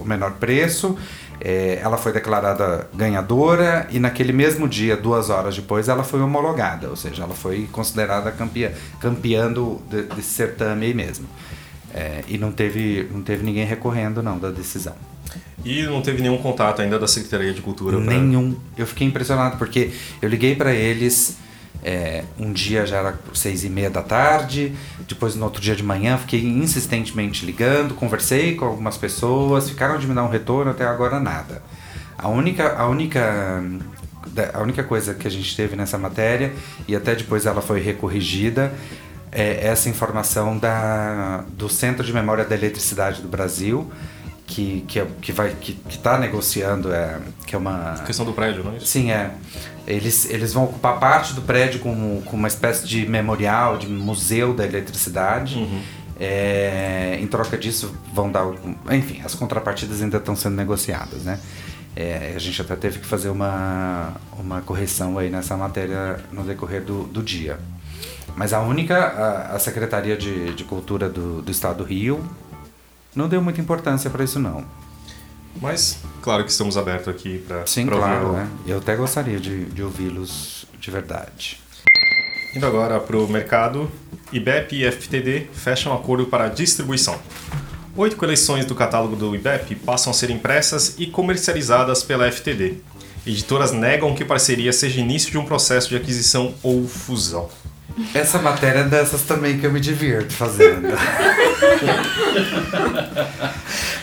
o 0.00 0.02
menor 0.06 0.32
preço, 0.32 0.96
é, 1.40 1.78
ela 1.82 1.96
foi 1.98 2.12
declarada 2.12 2.88
ganhadora 2.94 3.86
e 3.90 3.98
naquele 3.98 4.32
mesmo 4.32 4.66
dia, 4.68 4.96
duas 4.96 5.28
horas 5.28 5.56
depois, 5.56 5.88
ela 5.88 6.04
foi 6.04 6.20
homologada. 6.20 6.88
Ou 6.88 6.96
seja, 6.96 7.22
ela 7.24 7.34
foi 7.34 7.68
considerada 7.72 8.30
campeã, 8.30 8.70
campeã 9.00 9.50
do, 9.52 9.80
de- 9.90 10.02
desse 10.04 10.30
certame 10.30 10.86
aí 10.86 10.94
mesmo. 10.94 11.26
É, 11.94 12.22
e 12.28 12.36
não 12.38 12.52
teve, 12.52 13.08
não 13.12 13.22
teve 13.22 13.42
ninguém 13.44 13.64
recorrendo, 13.64 14.22
não, 14.22 14.38
da 14.38 14.50
decisão. 14.50 14.94
E 15.64 15.82
não 15.84 16.02
teve 16.02 16.20
nenhum 16.22 16.38
contato 16.38 16.82
ainda 16.82 16.98
da 16.98 17.06
Secretaria 17.08 17.52
de 17.52 17.60
Cultura? 17.62 17.96
pra- 17.96 18.06
Nenhum. 18.06 18.56
Eu 18.76 18.86
fiquei 18.86 19.06
impressionado 19.06 19.56
porque 19.56 19.90
eu 20.20 20.28
liguei 20.28 20.54
para 20.54 20.72
eles. 20.74 21.36
é, 21.82 22.24
um 22.38 22.52
dia 22.52 22.84
já 22.86 22.96
era 22.96 23.18
seis 23.32 23.62
e 23.62 23.68
meia 23.68 23.88
da 23.88 24.02
tarde, 24.02 24.74
depois 25.06 25.36
no 25.36 25.44
outro 25.44 25.60
dia 25.62 25.76
de 25.76 25.84
manhã 25.84 26.16
fiquei 26.18 26.44
insistentemente 26.44 27.46
ligando, 27.46 27.94
conversei 27.94 28.56
com 28.56 28.64
algumas 28.64 28.96
pessoas, 28.96 29.68
ficaram 29.68 29.96
de 29.98 30.06
me 30.06 30.14
dar 30.14 30.24
um 30.24 30.28
retorno, 30.28 30.70
até 30.72 30.84
agora 30.84 31.20
nada. 31.20 31.62
A 32.18 32.28
única, 32.28 32.74
a 32.76 32.88
única, 32.88 33.62
a 34.52 34.60
única 34.62 34.82
coisa 34.82 35.14
que 35.14 35.28
a 35.28 35.30
gente 35.30 35.54
teve 35.54 35.76
nessa 35.76 35.96
matéria, 35.96 36.52
e 36.88 36.96
até 36.96 37.14
depois 37.14 37.46
ela 37.46 37.62
foi 37.62 37.80
recorrigida, 37.80 38.72
é 39.38 39.66
essa 39.66 39.88
informação 39.88 40.56
da, 40.58 41.44
do 41.52 41.68
Centro 41.68 42.02
de 42.04 42.12
Memória 42.12 42.44
da 42.44 42.54
Eletricidade 42.54 43.20
do 43.20 43.28
Brasil, 43.28 43.90
que, 44.46 44.84
que, 44.88 44.98
é- 45.00 45.06
que 45.20 45.32
vai 45.32 45.50
que 45.60 45.76
está 45.88 46.16
negociando, 46.18 46.92
é, 46.92 47.18
que 47.46 47.54
é 47.54 47.58
uma 47.58 47.94
Questão 48.06 48.24
do 48.24 48.32
prédio, 48.32 48.64
não 48.64 48.72
é 48.72 48.76
isso? 48.76 48.86
Sim, 48.86 49.10
é. 49.10 49.30
Eles, 49.86 50.28
eles 50.30 50.52
vão 50.52 50.64
ocupar 50.64 50.98
parte 50.98 51.34
do 51.34 51.42
prédio 51.42 51.80
com, 51.80 52.22
com 52.24 52.36
uma 52.36 52.48
espécie 52.48 52.86
de 52.86 53.06
memorial, 53.06 53.76
de 53.76 53.86
museu 53.88 54.54
da 54.54 54.64
eletricidade. 54.64 55.56
Uhum. 55.56 55.82
É, 56.18 57.18
em 57.20 57.26
troca 57.26 57.58
disso, 57.58 57.94
vão 58.14 58.32
dar. 58.32 58.46
Enfim, 58.90 59.20
as 59.22 59.34
contrapartidas 59.34 60.00
ainda 60.02 60.16
estão 60.16 60.34
sendo 60.34 60.56
negociadas, 60.56 61.24
né? 61.24 61.38
É, 61.94 62.32
a 62.34 62.38
gente 62.38 62.60
até 62.60 62.74
teve 62.74 63.00
que 63.00 63.06
fazer 63.06 63.28
uma, 63.28 64.12
uma 64.38 64.60
correção 64.62 65.18
aí 65.18 65.28
nessa 65.28 65.56
matéria 65.56 66.18
no 66.32 66.42
decorrer 66.42 66.82
do, 66.82 67.04
do 67.04 67.22
dia. 67.22 67.58
Mas 68.36 68.52
a 68.52 68.60
única, 68.60 68.96
a, 68.96 69.56
a 69.56 69.58
Secretaria 69.58 70.16
de, 70.16 70.52
de 70.52 70.62
Cultura 70.62 71.08
do, 71.08 71.40
do 71.40 71.50
Estado 71.50 71.78
do 71.78 71.84
Rio 71.84 72.24
não 73.14 73.28
deu 73.28 73.40
muita 73.40 73.60
importância 73.60 74.10
para 74.10 74.22
isso, 74.22 74.38
não. 74.38 74.62
Mas, 75.60 75.98
claro 76.20 76.44
que 76.44 76.50
estamos 76.50 76.76
abertos 76.76 77.08
aqui 77.08 77.38
para 77.38 77.66
Sim, 77.66 77.86
claro, 77.86 78.32
né? 78.32 78.48
Eu 78.66 78.76
até 78.76 78.94
gostaria 78.94 79.40
de, 79.40 79.64
de 79.64 79.82
ouvi-los 79.82 80.66
de 80.78 80.90
verdade. 80.90 81.58
Indo 82.54 82.66
agora 82.66 83.00
para 83.00 83.16
o 83.16 83.26
mercado, 83.26 83.90
IBEP 84.30 84.82
e 84.82 84.90
FTD 84.90 85.46
fecham 85.54 85.94
acordo 85.94 86.26
para 86.26 86.48
distribuição. 86.48 87.18
Oito 87.96 88.16
coleções 88.16 88.66
do 88.66 88.74
catálogo 88.74 89.16
do 89.16 89.34
IBEP 89.34 89.76
passam 89.76 90.10
a 90.10 90.14
ser 90.14 90.28
impressas 90.28 90.96
e 90.98 91.06
comercializadas 91.06 92.02
pela 92.02 92.30
FTD. 92.30 92.74
Editoras 93.26 93.72
negam 93.72 94.14
que 94.14 94.24
parceria 94.24 94.72
seja 94.72 95.00
início 95.00 95.30
de 95.30 95.38
um 95.38 95.44
processo 95.46 95.88
de 95.88 95.96
aquisição 95.96 96.54
ou 96.62 96.86
fusão. 96.86 97.48
Essa 98.14 98.38
matéria 98.38 98.80
é 98.80 98.84
dessas 98.84 99.22
também 99.22 99.58
que 99.58 99.66
eu 99.66 99.72
me 99.72 99.80
divirto 99.80 100.32
fazendo. 100.34 100.88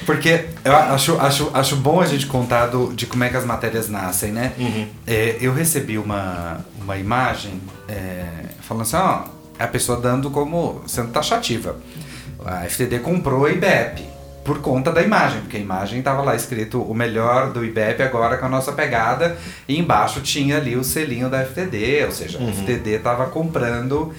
Porque 0.06 0.46
eu 0.66 0.76
acho, 0.76 1.20
acho, 1.20 1.52
acho 1.54 1.76
bom 1.78 2.02
a 2.02 2.06
gente 2.06 2.26
contar 2.26 2.68
do, 2.68 2.94
de 2.94 3.06
como 3.06 3.24
é 3.24 3.30
que 3.30 3.38
as 3.38 3.46
matérias 3.46 3.88
nascem, 3.90 4.32
né? 4.32 4.54
É, 5.08 5.38
eu 5.40 5.54
recebi 5.54 5.98
uma, 5.98 6.66
uma 6.82 6.98
imagem 6.98 7.62
é, 7.88 8.26
falando 8.62 8.82
assim, 8.84 8.96
ó, 8.98 9.26
a 9.58 9.68
pessoa 9.68 10.00
dando 10.00 10.30
como 10.30 10.82
sendo 10.88 11.12
taxativa. 11.12 11.78
A 12.46 12.66
FTD 12.68 13.00
comprou 13.00 13.46
a 13.46 13.52
IBEP 13.52 14.13
por 14.44 14.60
conta 14.60 14.92
da 14.92 15.02
imagem, 15.02 15.42
porque 15.42 15.58
a 15.58 15.60
imagem 15.60 16.00
estava 16.00 16.22
lá 16.22 16.36
escrito 16.36 16.82
o 16.82 16.94
melhor 16.94 17.52
do 17.52 17.64
IBEP 17.64 18.02
agora 18.04 18.38
com 18.38 18.46
a 18.46 18.50
nossa 18.50 18.72
pegada 18.72 19.38
e 19.68 19.80
embaixo 19.80 20.22
tinha 20.22 20.58
ali 20.58 20.76
o 20.76 20.84
selinho 20.84 21.30
da 21.30 21.44
FTD, 21.46 22.06
ou 22.06 22.12
seja, 22.12 22.40
a 22.40 22.52
FTD 22.52 22.92
estava 22.92 23.28
comprando 23.28 24.14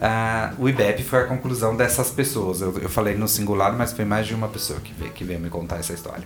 ah, 0.00 0.52
o 0.58 0.68
IBEP 0.68 1.02
foi 1.02 1.20
a 1.20 1.24
conclusão 1.24 1.76
dessas 1.76 2.10
pessoas. 2.10 2.60
Eu, 2.60 2.76
eu 2.78 2.88
falei 2.88 3.16
no 3.16 3.26
singular, 3.26 3.72
mas 3.76 3.92
foi 3.92 4.04
mais 4.04 4.26
de 4.26 4.34
uma 4.34 4.46
pessoa 4.46 4.78
que 4.78 4.92
veio, 4.92 5.12
que 5.12 5.24
veio 5.24 5.40
me 5.40 5.50
contar 5.50 5.78
essa 5.78 5.92
história. 5.92 6.24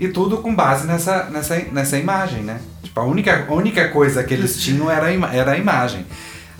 E 0.00 0.08
tudo 0.08 0.38
com 0.38 0.54
base 0.54 0.86
nessa, 0.86 1.24
nessa, 1.24 1.58
nessa 1.70 1.98
imagem, 1.98 2.42
né? 2.42 2.60
Tipo, 2.82 3.00
a 3.00 3.04
única, 3.04 3.46
a 3.46 3.52
única 3.52 3.88
coisa 3.88 4.24
que 4.24 4.32
eles 4.32 4.56
tinham 4.62 4.90
era 4.90 5.06
a, 5.06 5.34
era 5.34 5.52
a 5.52 5.58
imagem. 5.58 6.06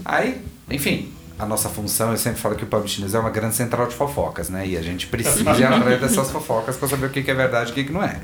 Aí, 0.05 0.40
enfim, 0.71 1.11
a 1.38 1.46
nossa 1.46 1.68
função, 1.68 2.11
eu 2.11 2.16
sempre 2.16 2.40
falo 2.40 2.57
que 2.57 2.64
o 2.64 2.66
Publish 2.66 3.01
News 3.01 3.14
é 3.14 3.18
uma 3.18 3.31
grande 3.31 3.55
central 3.55 3.87
de 3.87 3.94
fofocas, 3.94 4.48
né? 4.48 4.66
E 4.66 4.77
a 4.77 4.83
gente 4.83 5.07
precisa 5.07 5.51
ir 5.57 5.64
atrás 5.64 6.01
dessas 6.01 6.31
fofocas 6.31 6.77
para 6.77 6.88
saber 6.88 7.07
o 7.07 7.11
que 7.11 7.22
que 7.22 7.31
é 7.31 7.35
verdade 7.35 7.70
e 7.70 7.72
o 7.72 7.74
que 7.74 7.85
que 7.85 7.92
não 7.92 8.03
é. 8.03 8.16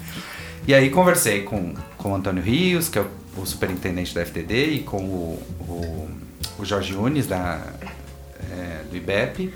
E 0.66 0.74
aí 0.74 0.90
conversei 0.90 1.42
com, 1.42 1.74
com 1.96 2.12
o 2.12 2.14
Antônio 2.14 2.42
Rios, 2.42 2.88
que 2.88 2.98
é 2.98 3.02
o, 3.02 3.40
o 3.40 3.46
superintendente 3.46 4.14
da 4.14 4.24
FTD, 4.24 4.66
e 4.66 4.78
com 4.80 5.02
o, 5.04 5.42
o, 5.60 6.10
o 6.58 6.64
Jorge 6.64 6.94
Unes, 6.94 7.26
da, 7.26 7.60
é, 8.50 8.80
do 8.90 8.96
IBEP, 8.96 9.52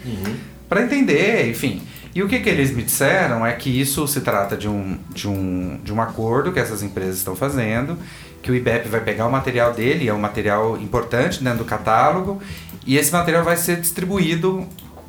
para 0.68 0.82
entender, 0.82 1.48
enfim. 1.48 1.82
E 2.14 2.22
o 2.22 2.28
que, 2.28 2.40
que 2.40 2.48
eles 2.48 2.70
me 2.70 2.82
disseram 2.82 3.44
é 3.44 3.52
que 3.52 3.68
isso 3.68 4.06
se 4.06 4.20
trata 4.20 4.56
de 4.56 4.68
um, 4.68 4.98
de, 5.10 5.28
um, 5.28 5.78
de 5.82 5.92
um 5.92 6.00
acordo 6.00 6.52
que 6.52 6.58
essas 6.58 6.82
empresas 6.82 7.18
estão 7.18 7.34
fazendo, 7.34 7.98
que 8.42 8.50
o 8.50 8.54
IBEP 8.54 8.88
vai 8.88 9.00
pegar 9.00 9.26
o 9.26 9.30
material 9.30 9.72
dele, 9.72 10.08
é 10.08 10.14
um 10.14 10.18
material 10.18 10.76
importante 10.78 11.42
dentro 11.42 11.60
do 11.60 11.64
catálogo, 11.64 12.40
e 12.88 12.96
esse 12.96 13.12
material 13.12 13.44
vai 13.44 13.56
ser 13.56 13.76
distribuído 13.80 14.66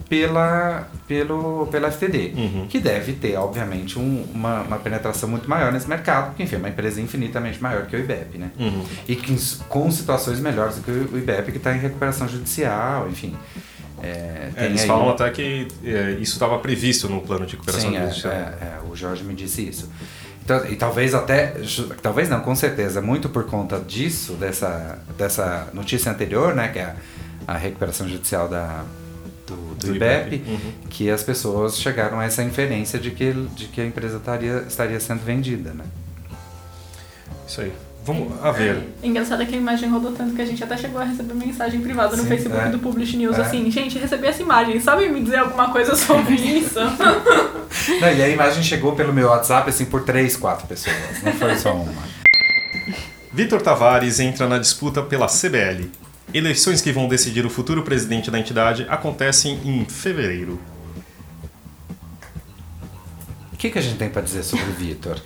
pela, 0.07 0.87
pelo, 1.07 1.67
pela 1.67 1.91
FTD, 1.91 2.33
Uhum. 2.35 2.67
que 2.67 2.79
deve 2.79 3.13
ter, 3.13 3.35
obviamente, 3.37 3.97
um- 3.99 4.25
uma, 4.33 4.61
uma 4.61 4.77
penetração 4.79 5.29
muito 5.29 5.47
maior 5.47 5.71
nesse 5.71 5.87
mercado, 5.87 6.27
porque, 6.29 6.43
enfim, 6.43 6.55
é 6.55 6.57
uma 6.57 6.69
empresa 6.69 6.99
infinitamente 6.99 7.61
maior 7.61 7.85
que 7.85 7.95
o 7.95 7.99
IBEP, 7.99 8.37
né? 8.39 8.49
Uhum. 8.59 8.83
E 9.07 9.15
que, 9.15 9.35
com 9.67 9.89
situações 9.91 10.39
melhores 10.39 10.77
do 10.77 10.81
que 10.81 10.89
o 10.91 11.17
IBEP, 11.17 11.51
que 11.51 11.57
está 11.57 11.75
em 11.75 11.79
recuperação 11.79 12.27
judicial, 12.27 13.07
enfim. 13.07 13.35
É, 14.01 14.49
É, 14.55 14.65
eles 14.65 14.81
aí 14.81 14.87
falam 14.87 15.09
até 15.09 15.29
que 15.29 15.67
é, 15.83 16.11
isso 16.19 16.33
estava 16.33 16.57
previsto 16.57 17.07
no 17.09 17.21
plano 17.21 17.45
de 17.45 17.51
recuperação 17.53 17.91
Sim, 17.91 17.97
é, 17.97 18.07
judicial. 18.07 18.33
é, 18.33 18.37
é, 18.37 18.77
o 18.89 18.95
Jorge 18.95 19.23
me 19.23 19.33
disse 19.35 19.67
isso. 19.67 19.89
Então, 20.43 20.65
e 20.67 20.75
talvez 20.75 21.13
até, 21.13 21.53
talvez 22.01 22.27
não, 22.29 22.39
com 22.39 22.55
certeza, 22.55 22.99
muito 23.01 23.29
por 23.29 23.43
conta 23.45 23.77
disso, 23.79 24.33
dessa, 24.33 24.97
dessa 25.17 25.67
notícia 25.73 26.11
anterior, 26.11 26.55
né, 26.55 26.69
que 26.69 26.79
é 26.79 26.83
a, 26.85 26.95
a 27.49 27.57
recuperação 27.57 28.07
judicial 28.07 28.47
da, 28.47 28.83
do, 29.47 29.55
do, 29.55 29.87
Do 29.87 29.95
IBEP, 29.95 30.35
IBEP, 30.35 30.51
uhum. 30.51 30.71
que 30.89 31.09
as 31.09 31.23
pessoas 31.23 31.79
chegaram 31.79 32.19
a 32.19 32.25
essa 32.25 32.43
inferência 32.43 32.99
de 32.99 33.09
que, 33.09 33.33
de 33.33 33.65
que 33.65 33.81
a 33.81 33.85
empresa 33.85 34.17
estaria, 34.17 34.63
estaria 34.67 34.99
sendo 34.99 35.23
vendida, 35.23 35.71
né? 35.71 35.85
Isso 37.47 37.61
aí. 37.61 37.73
Vamos 38.05 38.43
a 38.43 38.51
ver. 38.51 38.87
Engraçado 39.03 39.41
é 39.43 39.45
que 39.45 39.55
a 39.55 39.57
imagem 39.57 39.89
rodou 39.89 40.11
tanto 40.13 40.35
que 40.35 40.41
a 40.41 40.45
gente 40.45 40.63
até 40.63 40.77
chegou 40.77 41.01
a 41.01 41.03
receber 41.03 41.33
mensagem 41.33 41.81
privada 41.81 42.15
no 42.15 42.23
Sim, 42.23 42.29
Facebook 42.29 42.63
é. 42.63 42.69
do 42.69 42.79
Publish 42.79 43.17
News, 43.17 43.37
É. 43.37 43.41
assim, 43.41 43.69
gente, 43.69 43.97
recebi 43.97 44.27
essa 44.27 44.41
imagem, 44.41 44.79
sabe 44.79 45.09
me 45.09 45.21
dizer 45.21 45.37
alguma 45.37 45.71
coisa 45.71 45.95
sobre 45.95 46.35
isso? 46.37 46.79
Não, 46.79 48.11
e 48.13 48.21
a 48.21 48.29
imagem 48.29 48.63
chegou 48.63 48.95
pelo 48.95 49.11
meu 49.11 49.27
WhatsApp, 49.27 49.69
assim, 49.69 49.85
por 49.85 50.03
três, 50.03 50.37
quatro 50.37 50.67
pessoas, 50.67 50.95
não 51.23 51.33
foi 51.33 51.55
só 51.55 51.73
uma. 51.73 52.03
Vitor 53.33 53.61
Tavares 53.61 54.19
entra 54.19 54.47
na 54.47 54.57
disputa 54.57 55.01
pela 55.01 55.27
CBL. 55.27 55.89
Eleições 56.33 56.81
que 56.81 56.91
vão 56.91 57.07
decidir 57.07 57.45
o 57.45 57.49
futuro 57.49 57.83
presidente 57.83 58.29
da 58.29 58.37
entidade 58.39 58.85
acontecem 58.89 59.59
em 59.65 59.85
fevereiro. 59.85 60.59
O 63.53 63.57
que, 63.57 63.69
que 63.69 63.79
a 63.79 63.81
gente 63.81 63.97
tem 63.97 64.09
para 64.09 64.21
dizer 64.21 64.43
sobre 64.43 64.65
o 64.65 64.73
Vitor? 64.73 65.19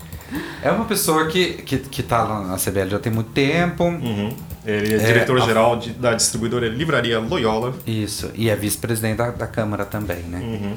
É 0.64 0.72
uma 0.72 0.86
pessoa 0.86 1.28
que, 1.28 1.54
que, 1.62 1.78
que 1.78 2.02
tá 2.02 2.26
na 2.44 2.58
CBL 2.58 2.90
já 2.90 3.00
tem 3.00 3.12
muito 3.14 3.30
tempo. 3.32 3.84
Uhum. 3.84 4.36
Ele 4.66 4.94
é, 4.94 4.96
É, 4.98 5.06
diretor-geral 5.06 5.78
de- 5.78 5.92
da 5.92 6.14
distribuidora 6.16 6.68
Livraria 6.68 7.20
Loyola. 7.20 7.76
Isso, 7.86 8.32
e 8.34 8.50
é 8.50 8.56
vice-presidente 8.56 9.18
da, 9.18 9.30
da 9.30 9.46
Câmara 9.46 9.86
também, 9.86 10.24
né? 10.24 10.40
Uhum. 10.40 10.76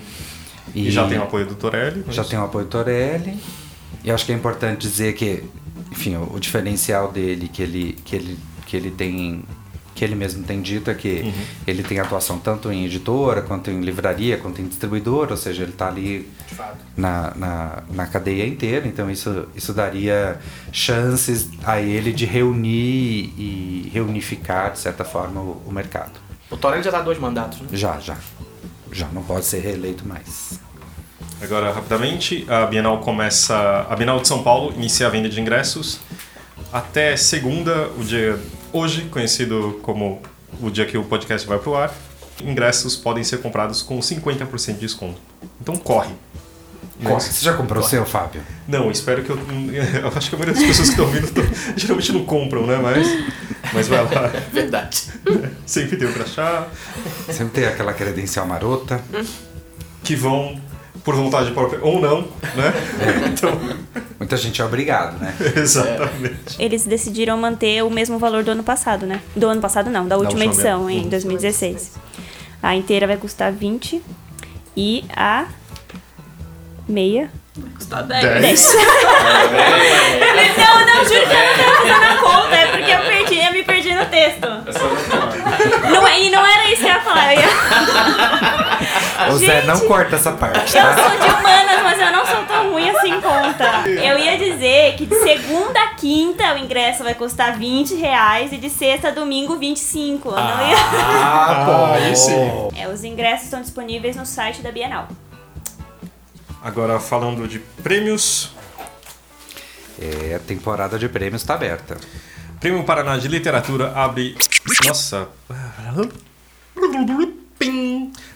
E, 0.75 0.91
já 0.91 1.07
tem 1.09 1.19
o 1.19 1.23
apoio 1.23 1.47
do 1.47 1.55
Torelli. 1.55 2.05
Já 2.11 2.23
mas- 2.23 2.29
tem 2.29 2.39
o 2.39 2.45
apoio 2.45 2.67
Torelli. 2.67 3.39
E 4.05 4.11
acho 4.11 4.27
que 4.27 4.33
é 4.33 4.35
importante 4.35 4.81
dizer 4.81 5.15
que, 5.15 5.43
enfim, 5.91 6.17
o, 6.17 6.35
o 6.35 6.41
diferencial 6.41 7.11
dele 7.11 7.49
que 7.49 7.63
ele, 7.63 7.97
que 8.05 8.17
ele, 8.17 8.39
que 8.67 8.77
ele 8.77 8.91
tem, 8.91 9.45
que 9.97 10.05
ele 10.05 10.15
mesmo 10.15 10.45
tem 10.45 10.61
dito 10.61 10.91
é 10.91 10.95
que 10.95 11.23
Uhum. 11.23 11.33
ele 11.67 11.83
tem 11.83 11.99
atuação 11.99 12.39
tanto 12.39 12.71
em 12.71 12.85
editora, 12.85 13.41
quanto 13.41 13.71
em 13.71 13.81
livraria, 13.81 14.37
quanto 14.37 14.61
em 14.61 14.69
distribuidora, 14.69 15.31
ou 15.31 15.37
seja, 15.37 15.63
ele 15.63 15.73
está 15.73 15.89
ali 15.89 16.29
na, 16.95 17.33
na, 17.35 17.83
na 17.91 18.07
cadeia 18.07 18.47
inteira, 18.47 18.87
então 18.87 19.11
isso, 19.11 19.49
isso 19.57 19.73
daria 19.73 20.39
chances 20.71 21.49
a 21.65 21.81
ele 21.81 22.13
de 22.13 22.27
reunir 22.27 23.33
e 23.39 23.91
reunificar, 23.93 24.71
de 24.73 24.79
certa 24.79 25.05
forma, 25.05 25.41
o, 25.41 25.63
o 25.67 25.73
mercado. 25.73 26.13
O 26.51 26.57
Torelli 26.59 26.83
já 26.83 26.91
tá 26.93 27.01
dois 27.01 27.19
mandatos, 27.19 27.61
né? 27.63 27.69
Já, 27.73 27.99
já. 27.99 28.17
Já 28.93 29.09
não 29.13 29.23
pode 29.23 29.47
ser 29.47 29.61
reeleito 29.61 30.07
mais. 30.07 30.61
Agora, 31.41 31.73
rapidamente, 31.73 32.47
a 32.49 32.67
Bienal 32.67 33.01
começa. 33.01 33.87
A 33.91 33.97
Bienal 33.97 34.21
de 34.21 34.29
São 34.29 34.43
Paulo 34.43 34.73
inicia 34.77 35.07
a 35.07 35.11
venda 35.11 35.29
de 35.29 35.41
ingressos 35.41 36.01
até 36.73 37.17
segunda, 37.17 37.89
o 37.99 38.05
dia 38.05 38.39
hoje, 38.79 39.03
conhecido 39.11 39.79
como 39.83 40.21
o 40.61 40.71
dia 40.71 40.87
que 40.87 40.97
o 40.97 41.05
podcast 41.05 41.47
vai 41.47 41.59
pro 41.59 41.75
ar. 41.75 41.93
Ingressos 42.43 42.97
podem 42.97 43.25
ser 43.25 43.39
comprados 43.41 43.83
com 43.83 43.99
50% 43.99 44.75
de 44.75 44.81
desconto. 44.81 45.19
Então 45.61 45.77
corre. 45.77 46.15
Corre. 47.03 47.21
Você 47.21 47.45
já 47.45 47.53
comprou 47.55 47.83
o 47.83 47.87
seu, 47.87 48.05
Fábio? 48.07 48.41
Não, 48.67 48.91
espero 48.91 49.23
que 49.23 49.31
eu. 49.31 49.37
Eu 50.03 50.09
acho 50.17 50.31
que 50.31 50.37
a 50.37 50.39
maioria 50.39 50.55
das 50.55 50.65
pessoas 50.65 50.89
que 50.89 50.95
estão 50.95 51.05
ouvindo 51.07 51.31
tão- 51.31 51.45
geralmente 51.77 52.13
não 52.13 52.25
compram, 52.25 52.67
né? 52.67 52.77
Mas, 52.77 53.07
mas 53.73 53.89
vai 53.89 54.03
lá. 54.03 54.29
Verdade. 54.53 55.03
Sempre 55.67 55.97
tem 55.97 56.09
o 56.09 56.13
crachá. 56.13 56.67
Sempre 57.31 57.61
tem 57.61 57.67
aquela 57.67 57.93
credencial 57.93 58.47
marota. 58.47 59.03
Que 60.03 60.15
vão 60.17 60.59
por 61.07 61.15
vontade 61.15 61.53
própria 61.53 61.79
ou 61.83 62.01
não, 62.01 62.23
né? 62.23 62.75
Então, 63.33 63.53
Muita 64.19 64.37
gente 64.37 64.61
é 64.61 64.65
obrigado, 64.65 65.21
né? 65.21 65.35
exatamente. 65.57 66.57
Eles 66.59 66.85
decidiram 66.85 67.37
manter 67.37 67.85
o 67.85 67.91
mesmo 67.91 68.19
valor 68.19 68.43
do 68.43 68.51
ano 68.51 68.65
passado, 68.65 69.07
né? 69.07 69.21
Do 69.37 69.47
ano 69.47 69.61
passado 69.61 69.91
não, 69.91 70.09
da 70.09 70.17
última 70.17 70.43
última 70.43 70.53
edição, 70.53 70.85
mesmo. 70.87 71.07
em 71.07 71.09
2016. 71.09 71.93
A 72.63 72.75
inteira 72.75 73.07
vai 73.07 73.17
custar 73.17 73.53
20 73.53 74.03
e 74.77 75.05
a 75.15 75.47
meia 76.89 77.31
Custa 77.77 78.03
10. 78.03 78.41
10. 78.41 78.75
Não, 80.59 80.87
não, 80.87 81.05
juro 81.05 81.27
que 81.27 81.33
eu 81.33 81.39
não 81.39 81.55
tava 81.57 81.77
fazendo 81.77 82.05
a 82.05 82.17
conta, 82.19 82.55
é 82.57 82.67
porque 82.67 82.91
eu 82.91 82.99
perdi, 83.01 83.39
eu 83.47 83.53
me 83.53 83.63
perdi 83.63 83.95
no 83.95 84.05
texto. 84.07 84.47
Não, 85.91 86.07
é- 86.07 86.21
e 86.23 86.31
não 86.31 86.45
era 86.47 86.65
isso 86.71 86.83
que 86.83 86.89
eu 86.89 86.93
ia 86.93 87.01
falar. 87.01 87.35
Eu, 87.35 87.41
ia- 87.41 87.49
O 89.33 89.39
Zé 89.39 89.63
não 89.63 89.77
Gente, 89.77 89.87
corta 89.89 90.17
essa 90.17 90.33
parte, 90.33 90.77
eu 90.77 90.83
tá? 90.83 90.95
sou 90.95 91.11
de 91.19 91.27
humanas, 91.35 91.83
mas 91.83 92.01
eu 92.01 92.13
não 92.13 92.27
sou 92.27 92.45
tão 92.45 92.71
ruim 92.73 92.91
assim 92.91 93.13
em 93.15 93.21
conta. 93.21 93.89
Eu 93.89 94.19
ia 94.19 94.37
dizer 94.37 94.95
que 94.97 95.07
de 95.07 95.15
segunda 95.17 95.81
a 95.81 95.89
quinta 95.95 96.55
o 96.55 96.59
ingresso 96.59 97.03
vai 97.03 97.15
custar 97.15 97.57
20 97.57 97.95
reais 97.95 98.53
e 98.53 98.57
de 98.59 98.69
sexta 98.69 99.09
a 99.09 99.11
domingo 99.11 99.57
25. 99.57 100.29
Eu 100.29 100.35
não 100.37 100.69
ia... 100.69 100.77
Ah, 100.77 101.63
pô. 101.65 101.73
Ah, 101.73 101.95
aí 101.97 102.15
sim. 102.15 102.69
É, 102.77 102.87
os 102.89 103.03
ingressos 103.05 103.45
estão 103.47 103.61
disponíveis 103.63 104.17
no 104.17 104.27
site 104.27 104.61
da 104.63 104.71
Bienal. 104.71 105.09
Agora 106.67 106.99
falando 106.99 107.47
de 107.47 107.61
prêmios. 107.81 108.51
É, 110.01 110.35
a 110.35 110.41
temporada 110.41 110.99
de 110.99 111.09
prêmios 111.09 111.45
tá 111.45 111.55
aberta. 111.55 111.97
Prêmio 112.59 112.83
Paraná 112.83 113.17
de 113.17 113.29
Literatura 113.29 113.93
abre. 113.95 114.37
Nossa. 114.85 115.29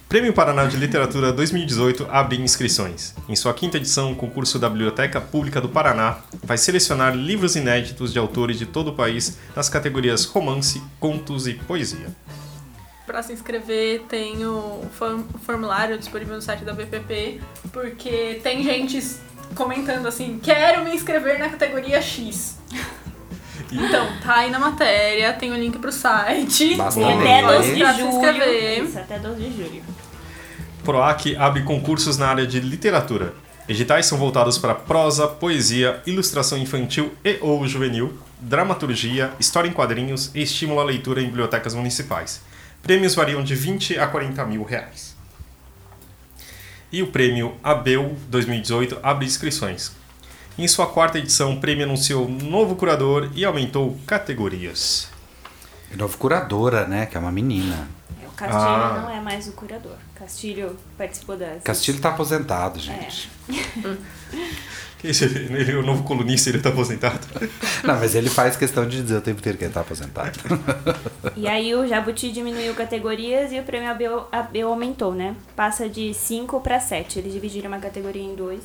Prêmio 0.09 0.33
Paraná 0.33 0.65
de 0.67 0.77
Literatura 0.77 1.33
2018 1.33 2.07
abre 2.09 2.41
inscrições. 2.41 3.17
Em 3.29 3.35
sua 3.35 3.53
quinta 3.53 3.79
edição, 3.79 4.13
o 4.13 4.17
concurso 4.17 4.61
da 4.61 4.71
Biblioteca 4.71 5.21
Pública 5.21 5.61
do 5.61 5.69
Paraná 5.69 6.19
vai 6.41 6.57
selecionar 6.57 7.17
livros 7.17 7.57
inéditos 7.57 8.13
de 8.13 8.21
autores 8.21 8.57
de 8.57 8.65
todo 8.65 8.93
o 8.93 8.95
país 8.95 9.39
nas 9.57 9.69
categorias 9.69 10.25
romance, 10.25 10.81
contos 11.01 11.49
e 11.49 11.55
poesia. 11.55 12.07
Pra 13.11 13.25
se 13.25 13.33
inscrever 13.33 14.03
tem 14.09 14.45
o 14.47 14.85
form- 14.97 15.25
o 15.35 15.39
formulário 15.39 15.99
disponível 15.99 16.37
no 16.37 16.41
site 16.41 16.65
da 16.65 16.73
BPP, 16.73 17.41
porque 17.73 18.39
tem 18.41 18.63
gente 18.63 19.05
comentando 19.57 20.07
assim, 20.07 20.39
quero 20.41 20.85
me 20.85 20.95
inscrever 20.95 21.37
na 21.41 21.49
categoria 21.49 22.01
X. 22.01 22.57
Então, 23.73 24.05
tá 24.25 24.35
aí 24.39 24.51
na 24.51 24.59
matéria, 24.59 25.33
tem 25.33 25.53
o 25.53 25.55
link 25.57 25.79
pro 25.79 25.93
site. 25.93 26.75
Basta 26.75 26.99
E 27.01 27.03
Também, 27.05 27.19
até 27.21 27.35
aí. 27.47 27.57
12 27.57 27.75
de 27.75 27.79
julho. 28.01 28.09
inscrever. 28.09 28.85
Isso, 28.85 28.99
até 28.99 29.19
12 29.19 29.41
de 29.41 29.57
julho. 29.57 29.83
PROAC 30.85 31.37
abre 31.37 31.63
concursos 31.63 32.17
na 32.19 32.29
área 32.29 32.45
de 32.47 32.59
literatura. 32.59 33.33
Editais 33.69 34.07
são 34.07 34.19
voltados 34.19 34.59
para 34.59 34.75
prosa, 34.75 35.29
poesia, 35.29 36.01
ilustração 36.05 36.59
infantil 36.59 37.13
e 37.25 37.39
ou 37.41 37.65
juvenil, 37.69 38.13
dramaturgia, 38.41 39.31
história 39.39 39.69
em 39.69 39.73
quadrinhos 39.73 40.33
e 40.35 40.43
estímulo 40.43 40.81
à 40.81 40.85
leitura 40.85 41.21
em 41.23 41.27
bibliotecas 41.27 41.73
municipais. 41.73 42.41
Prêmios 42.83 43.15
variam 43.15 43.43
de 43.43 43.55
20 43.55 43.99
a 43.99 44.07
40 44.07 44.45
mil 44.47 44.63
reais. 44.65 45.15
E 46.93 47.03
o 47.03 47.07
prêmio 47.09 47.57
ABEL 47.63 48.17
2018 48.29 48.99
abre 49.03 49.27
inscrições. 49.27 49.93
Em 50.59 50.67
sua 50.67 50.87
quarta 50.89 51.19
edição, 51.19 51.55
o 51.55 51.61
prêmio 51.61 51.85
anunciou 51.85 52.29
novo 52.29 52.75
curador 52.75 53.31
e 53.35 53.45
aumentou 53.45 53.97
categorias. 54.07 55.09
Novo 55.97 56.17
curadora, 56.19 56.87
né? 56.87 57.07
Que 57.07 57.17
é 57.17 57.21
uma 57.21 57.31
menina. 57.33 57.89
É, 58.23 58.27
O 58.27 58.31
Castilho 58.33 58.61
Ah. 58.63 59.01
não 59.03 59.11
é 59.11 59.21
mais 59.21 59.47
o 59.49 59.53
curador. 59.53 59.97
Castilho 60.21 60.77
participou 60.99 61.35
das. 61.37 61.63
Castilho 61.65 61.99
tá 61.99 62.11
aposentado, 62.11 62.79
gente. 62.79 63.29
Esse- 65.03 65.25
Ele 65.25 65.73
é 65.73 65.75
o 65.77 65.83
novo 65.83 66.03
colunista, 66.03 66.51
ele 66.51 66.59
está 66.59 66.69
aposentado. 66.69 67.27
Não, 67.83 67.99
mas 67.99 68.15
ele 68.15 68.29
faz 68.29 68.55
questão 68.55 68.87
de 68.87 69.01
dizer 69.01 69.17
o 69.17 69.21
tempo 69.23 69.39
inteiro 69.41 69.57
que 69.57 69.65
ele 69.65 69.73
tá 69.73 69.81
aposentado. 69.81 70.39
E 71.35 71.49
aí 71.49 71.75
o 71.75 71.87
Jabuti 71.89 72.31
diminuiu 72.31 72.75
categorias 72.75 73.51
e 73.51 73.59
o 73.59 73.63
prêmio 73.63 73.91
ABEL, 73.91 74.29
ABEL 74.31 74.69
aumentou, 74.69 75.15
né? 75.15 75.35
Passa 75.57 75.89
de 75.89 76.13
5 76.13 76.61
para 76.61 76.79
7. 76.79 77.19
Eles 77.19 77.33
dividiram 77.33 77.69
uma 77.69 77.79
categoria 77.81 78.23
em 78.23 78.35
dois 78.35 78.61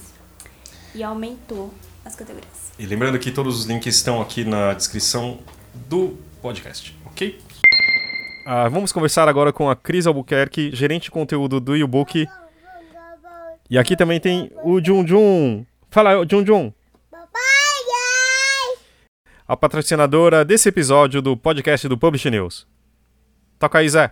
e 0.94 1.02
aumentou 1.02 1.74
as 2.04 2.16
categorias. 2.16 2.74
E 2.78 2.86
lembrando 2.86 3.18
que 3.18 3.32
todos 3.32 3.58
os 3.60 3.66
links 3.66 3.96
estão 3.96 4.22
aqui 4.22 4.44
na 4.44 4.74
descrição 4.74 5.40
do 5.88 6.18
podcast, 6.42 6.94
ok? 7.06 7.40
Ah, 8.48 8.70
vamos 8.70 8.92
conversar 8.92 9.28
agora 9.28 9.52
com 9.52 9.68
a 9.72 9.76
Cris 9.76 10.06
Albuquerque, 10.06 10.70
gerente 10.72 11.06
de 11.06 11.12
conteúdo 11.12 11.60
do 11.60 11.76
YouBook. 11.76 12.28
E 13.68 13.76
aqui 13.76 13.96
também 13.96 14.20
tem 14.20 14.52
o 14.64 14.80
Jun 14.80 15.06
Jun. 15.08 15.66
Fala, 15.90 16.24
Jun 16.30 16.46
Jun. 16.46 16.72
A 19.48 19.58
patrocinadora 19.58 20.46
desse 20.46 20.70
episódio 20.70 21.24
do 21.24 21.36
podcast 21.36 21.88
do 21.88 21.98
Publish 21.98 22.30
News. 22.30 22.68
Toca 23.58 23.80
aí, 23.80 23.90
Zé. 23.90 24.12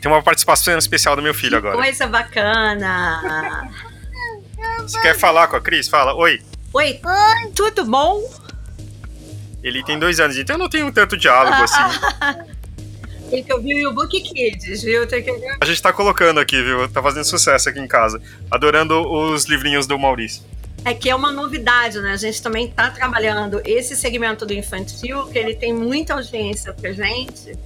Tem 0.00 0.10
uma 0.10 0.22
participação 0.22 0.78
especial 0.78 1.14
do 1.14 1.20
meu 1.20 1.34
filho 1.34 1.58
agora. 1.58 1.76
Coisa 1.76 2.06
bacana. 2.06 3.70
Você 4.78 4.98
quer 5.02 5.14
falar 5.18 5.48
com 5.48 5.56
a 5.56 5.60
Cris? 5.60 5.88
Fala, 5.88 6.14
oi. 6.14 6.40
Oi, 6.72 7.00
tudo 7.54 7.84
bom? 7.84 8.22
Ele 9.62 9.84
tem 9.84 9.98
dois 9.98 10.20
anos, 10.20 10.38
então 10.38 10.54
eu 10.54 10.58
não 10.60 10.68
tenho 10.70 10.90
tanto 10.90 11.18
diálogo 11.18 11.56
assim. 11.62 12.53
Tem 13.30 13.42
que 13.42 13.52
ouvir 13.52 13.86
o 13.86 13.92
Book 13.92 14.20
Kids, 14.20 14.82
viu? 14.82 15.06
Tem 15.06 15.22
que 15.22 15.30
ouvir. 15.30 15.56
A 15.60 15.64
gente 15.64 15.80
tá 15.82 15.92
colocando 15.92 16.38
aqui, 16.40 16.60
viu? 16.62 16.88
Tá 16.88 17.02
fazendo 17.02 17.24
sucesso 17.24 17.68
aqui 17.68 17.80
em 17.80 17.86
casa. 17.88 18.20
Adorando 18.50 19.00
os 19.10 19.44
livrinhos 19.46 19.86
do 19.86 19.98
Maurício. 19.98 20.42
É 20.84 20.92
que 20.92 21.08
é 21.08 21.14
uma 21.14 21.32
novidade, 21.32 21.98
né? 22.00 22.12
A 22.12 22.16
gente 22.16 22.42
também 22.42 22.68
tá 22.68 22.90
trabalhando 22.90 23.60
esse 23.64 23.96
segmento 23.96 24.44
do 24.44 24.52
infantil, 24.52 25.26
que 25.26 25.38
ele 25.38 25.54
tem 25.54 25.72
muita 25.72 26.14
audiência 26.14 26.72
pra 26.74 26.92
gente. 26.92 27.56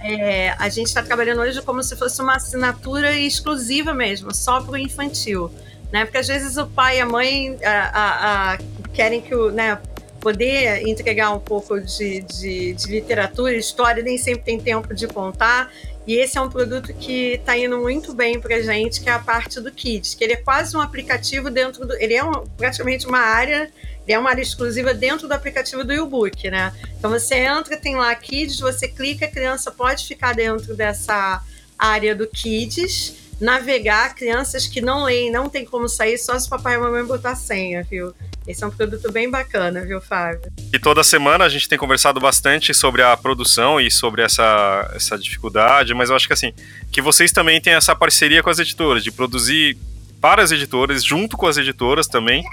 É, 0.00 0.50
a 0.58 0.68
gente 0.68 0.88
está 0.88 1.02
trabalhando 1.02 1.40
hoje 1.40 1.62
como 1.62 1.82
se 1.82 1.96
fosse 1.96 2.20
uma 2.20 2.34
assinatura 2.36 3.16
exclusiva 3.16 3.94
mesmo, 3.94 4.34
só 4.34 4.60
para 4.60 4.72
o 4.72 4.76
infantil. 4.76 5.50
Né? 5.92 6.04
Porque 6.04 6.18
às 6.18 6.26
vezes 6.26 6.56
o 6.56 6.66
pai 6.66 6.98
e 6.98 7.00
a 7.00 7.06
mãe 7.06 7.56
a, 7.64 7.70
a- 7.70 8.52
a- 8.54 8.58
querem 8.92 9.20
que 9.20 9.34
o, 9.34 9.50
né, 9.52 9.78
poder 10.26 10.84
entregar 10.88 11.30
um 11.32 11.38
pouco 11.38 11.80
de, 11.80 12.20
de, 12.22 12.72
de 12.72 12.86
literatura, 12.88 13.54
história, 13.54 14.02
nem 14.02 14.18
sempre 14.18 14.42
tem 14.42 14.58
tempo 14.58 14.92
de 14.92 15.06
contar. 15.06 15.72
E 16.04 16.16
esse 16.16 16.36
é 16.36 16.40
um 16.40 16.50
produto 16.50 16.92
que 16.94 17.34
está 17.34 17.56
indo 17.56 17.78
muito 17.78 18.12
bem 18.12 18.40
para 18.40 18.60
gente, 18.60 19.00
que 19.00 19.08
é 19.08 19.12
a 19.12 19.20
parte 19.20 19.60
do 19.60 19.70
Kids, 19.70 20.14
que 20.16 20.24
ele 20.24 20.32
é 20.32 20.36
quase 20.36 20.76
um 20.76 20.80
aplicativo 20.80 21.48
dentro 21.48 21.86
do. 21.86 21.94
Ele 21.94 22.14
é 22.14 22.24
um- 22.24 22.44
praticamente 22.56 23.06
uma 23.06 23.20
área, 23.20 23.70
é 24.04 24.18
uma 24.18 24.30
área 24.30 24.42
exclusiva 24.42 24.92
dentro 24.92 25.28
do 25.28 25.32
aplicativo 25.32 25.84
do 25.84 25.92
YouBook, 25.92 26.50
né? 26.50 26.72
Então 26.98 27.08
você 27.08 27.36
entra, 27.36 27.76
tem 27.76 27.94
lá 27.94 28.12
Kids, 28.16 28.58
você 28.58 28.88
clica, 28.88 29.26
a 29.26 29.30
criança 29.30 29.70
pode 29.70 30.04
ficar 30.08 30.34
dentro 30.34 30.74
dessa 30.74 31.40
área 31.78 32.16
do 32.16 32.26
Kids, 32.26 33.14
navegar, 33.40 34.14
crianças 34.14 34.66
que 34.66 34.80
não 34.80 35.04
leem, 35.04 35.30
não 35.30 35.48
tem 35.48 35.64
como 35.64 35.88
sair, 35.88 36.18
só 36.18 36.38
se 36.38 36.46
o 36.46 36.50
papai 36.50 36.74
e 36.74 36.76
a 36.76 36.80
mamãe 36.80 37.04
botar 37.04 37.34
senha, 37.34 37.82
viu? 37.82 38.14
Esse 38.46 38.62
é 38.62 38.66
um 38.66 38.70
produto 38.70 39.10
bem 39.10 39.30
bacana, 39.30 39.84
viu, 39.84 40.00
Fábio? 40.00 40.52
E 40.72 40.78
toda 40.78 41.02
semana 41.02 41.44
a 41.44 41.48
gente 41.48 41.68
tem 41.68 41.76
conversado 41.76 42.20
bastante 42.20 42.72
sobre 42.72 43.02
a 43.02 43.16
produção 43.16 43.80
e 43.80 43.90
sobre 43.90 44.22
essa, 44.22 44.90
essa 44.94 45.18
dificuldade, 45.18 45.92
mas 45.94 46.10
eu 46.10 46.16
acho 46.16 46.26
que 46.26 46.32
assim, 46.32 46.52
que 46.90 47.02
vocês 47.02 47.32
também 47.32 47.60
têm 47.60 47.74
essa 47.74 47.94
parceria 47.94 48.42
com 48.42 48.50
as 48.50 48.58
editoras, 48.58 49.02
de 49.02 49.10
produzir 49.10 49.76
para 50.20 50.42
as 50.42 50.52
editoras, 50.52 51.04
junto 51.04 51.36
com 51.36 51.46
as 51.46 51.56
editoras 51.56 52.06
também. 52.06 52.44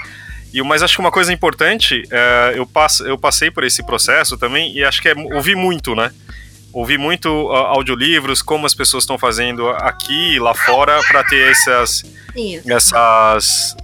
E, 0.54 0.62
mas 0.62 0.84
acho 0.84 0.96
que 0.96 1.02
uma 1.02 1.12
coisa 1.12 1.32
importante, 1.32 2.04
é, 2.12 2.54
eu, 2.56 2.66
passo, 2.66 3.06
eu 3.06 3.18
passei 3.18 3.50
por 3.50 3.64
esse 3.64 3.84
processo 3.84 4.38
também 4.38 4.76
e 4.76 4.84
acho 4.84 5.02
que 5.02 5.10
é 5.10 5.16
ouvir 5.34 5.56
muito, 5.56 5.96
né? 5.96 6.12
Ouvir 6.74 6.98
muito 6.98 7.52
ah, 7.52 7.68
audiolivros, 7.70 8.42
como 8.42 8.66
as 8.66 8.74
pessoas 8.74 9.04
estão 9.04 9.18
fazendo 9.18 9.70
aqui 9.70 10.34
e 10.34 10.40
lá 10.40 10.54
fora 10.56 11.00
para 11.08 11.24
ter 11.24 11.52
essas, 11.52 12.04
Isso. 12.36 12.72
essas 12.72 13.76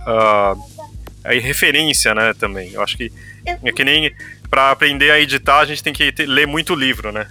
aí 1.23 1.39
referência, 1.39 2.13
né, 2.15 2.33
também. 2.33 2.71
Eu 2.73 2.81
acho 2.81 2.97
que 2.97 3.11
é 3.45 3.71
que 3.71 3.83
nem 3.83 4.11
para 4.49 4.71
aprender 4.71 5.11
a 5.11 5.19
editar 5.19 5.59
a 5.59 5.65
gente 5.65 5.83
tem 5.83 5.93
que 5.93 6.11
ter- 6.11 6.25
ler 6.25 6.47
muito 6.47 6.73
livro, 6.73 7.11
né? 7.11 7.27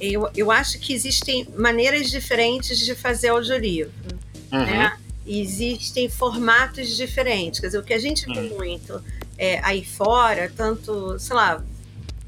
Eu, 0.00 0.28
eu 0.36 0.50
acho 0.50 0.78
que 0.78 0.92
existem 0.92 1.46
maneiras 1.56 2.10
diferentes 2.10 2.78
de 2.78 2.94
fazer 2.94 3.28
audiolivro. 3.28 3.92
Uhum. 4.52 4.64
né? 4.64 4.96
Existem 5.26 6.08
formatos 6.08 6.96
diferentes. 6.96 7.60
Quer 7.60 7.66
dizer, 7.66 7.78
o 7.78 7.82
que 7.82 7.94
a 7.94 7.98
gente 7.98 8.24
vê 8.26 8.40
Hum. 8.40 8.56
muito 8.56 9.02
é, 9.38 9.58
aí 9.62 9.84
fora, 9.84 10.50
tanto, 10.56 11.18
sei 11.18 11.34
lá, 11.36 11.62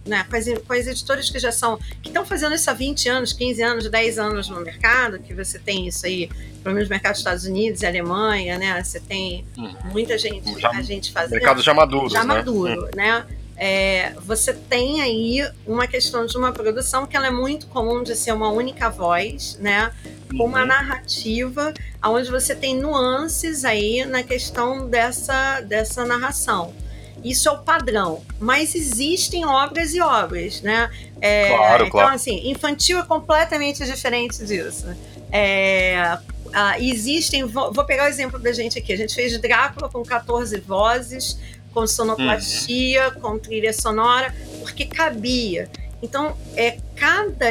né, 0.07 0.25
com, 0.31 0.37
as, 0.37 0.47
com 0.67 0.73
as 0.73 0.87
editoras 0.87 1.29
que 1.29 1.39
já 1.39 1.51
são, 1.53 1.77
que 2.03 2.09
estão 2.09 2.25
fazendo 2.25 2.55
isso 2.55 2.71
há 2.71 2.73
20 2.73 3.09
anos, 3.09 3.33
15 3.33 3.63
anos, 3.63 3.91
10 3.91 4.19
anos 4.19 4.49
no 4.49 4.61
mercado, 4.61 5.19
que 5.19 5.35
você 5.35 5.59
tem 5.59 5.87
isso 5.89 6.07
aí, 6.07 6.29
pelo 6.63 6.75
menos 6.75 6.89
no 6.89 6.95
mercado 6.95 7.13
dos 7.13 7.21
Estados 7.21 7.45
Unidos 7.45 7.83
e 7.83 7.87
Alemanha, 7.87 8.57
né? 8.59 8.83
Você 8.83 9.01
tem 9.01 9.45
Uhum. 9.57 9.75
muita 9.93 10.17
gente, 10.17 10.59
Já- 10.61 10.71
a 10.71 10.83
gente 10.83 11.13
fazendo 11.13 11.33
Mercados 11.39 11.65
já 11.65 11.75
maduros, 11.75 12.13
já 12.13 12.21
né? 12.25 12.35
maduro, 12.35 12.89
né? 12.95 13.27
É, 13.59 14.13
você 14.21 14.53
tem 14.53 15.01
aí 15.01 15.43
uma 15.67 15.87
questão 15.87 16.27
de 16.27 16.37
uma 16.37 16.53
produção 16.53 17.07
que 17.07 17.17
ela 17.17 17.27
é 17.29 17.31
muito 17.31 17.67
comum 17.69 18.03
de 18.03 18.15
ser 18.15 18.33
uma 18.33 18.51
única 18.51 18.91
voz, 18.91 19.57
né? 19.59 19.93
Com 20.37 20.45
uma 20.45 20.61
Uhum. 20.61 20.67
narrativa 20.67 21.73
onde 22.05 22.31
você 22.31 22.55
tem 22.55 22.77
nuances 22.77 23.65
aí 23.65 24.05
na 24.05 24.23
questão 24.23 24.87
dessa, 24.89 25.61
dessa 25.63 26.05
narração. 26.05 26.75
Isso 27.25 27.49
é 27.49 27.53
o 27.53 27.59
padrão, 27.59 28.23
mas 28.39 28.75
existem 28.75 29.45
obras 29.45 29.95
e 29.95 30.01
obras, 30.01 30.63
né? 30.63 30.91
É, 31.21 31.49
Claro, 31.49 31.87
então, 31.87 31.91
claro. 31.91 32.15
assim, 32.15 32.51
infantil 32.51 32.99
é 32.99 33.03
completamente 33.05 33.85
diferente 33.85 34.45
disso. 34.45 34.87
É, 35.33 36.19
ah, 36.53 36.81
existem, 36.81 37.45
vou, 37.45 37.73
vou 37.73 37.85
pegar 37.85 38.05
o 38.05 38.09
exemplo 38.09 38.39
da 38.39 38.53
gente 38.53 38.79
aqui. 38.79 38.93
A 38.93 38.97
gente 38.97 39.15
fez 39.15 39.39
Drácula 39.41 39.89
com 39.89 40.03
14 40.03 40.59
vozes, 40.61 41.39
com 41.73 41.87
sonoplastia, 41.87 43.11
com 43.11 43.39
trilha 43.39 43.73
sonora, 43.73 44.35
porque 44.61 44.87
cabia. 44.87 45.69
Então, 46.03 46.37
é 46.55 46.79
cada 46.95 47.51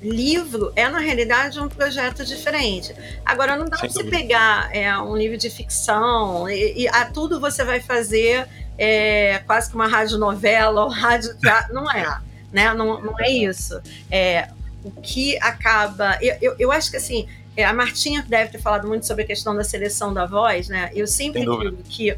livro 0.00 0.72
é 0.76 0.88
na 0.88 1.00
realidade 1.00 1.58
um 1.58 1.68
projeto 1.68 2.24
diferente. 2.24 2.94
Agora 3.24 3.56
não 3.56 3.66
dá 3.66 3.76
para 3.76 3.88
você 3.88 4.04
pegar 4.04 4.74
é, 4.74 4.96
um 4.98 5.16
livro 5.16 5.36
de 5.36 5.50
ficção 5.50 6.48
e, 6.48 6.82
e 6.82 6.88
a 6.88 7.06
tudo 7.06 7.40
você 7.40 7.64
vai 7.64 7.80
fazer 7.80 8.46
é, 8.78 9.38
quase 9.46 9.68
que 9.68 9.74
uma 9.74 9.88
radionovela 9.88 10.84
ou 10.84 10.88
rádio 10.88 11.34
não 11.70 11.90
é, 11.90 12.20
né? 12.52 12.72
Não, 12.72 13.02
não 13.02 13.20
é 13.20 13.30
isso. 13.30 13.80
É, 14.10 14.48
o 14.84 14.90
que 14.92 15.36
acaba, 15.38 16.16
eu, 16.22 16.36
eu, 16.40 16.56
eu 16.58 16.72
acho 16.72 16.90
que 16.90 16.96
assim 16.96 17.28
é, 17.56 17.64
a 17.64 17.72
Martinha 17.72 18.24
deve 18.26 18.52
ter 18.52 18.58
falado 18.58 18.86
muito 18.86 19.04
sobre 19.04 19.24
a 19.24 19.26
questão 19.26 19.52
da 19.52 19.64
seleção 19.64 20.14
da 20.14 20.24
voz, 20.24 20.68
né? 20.68 20.92
Eu 20.94 21.08
sempre 21.08 21.40
digo 21.40 21.76
que 21.88 22.16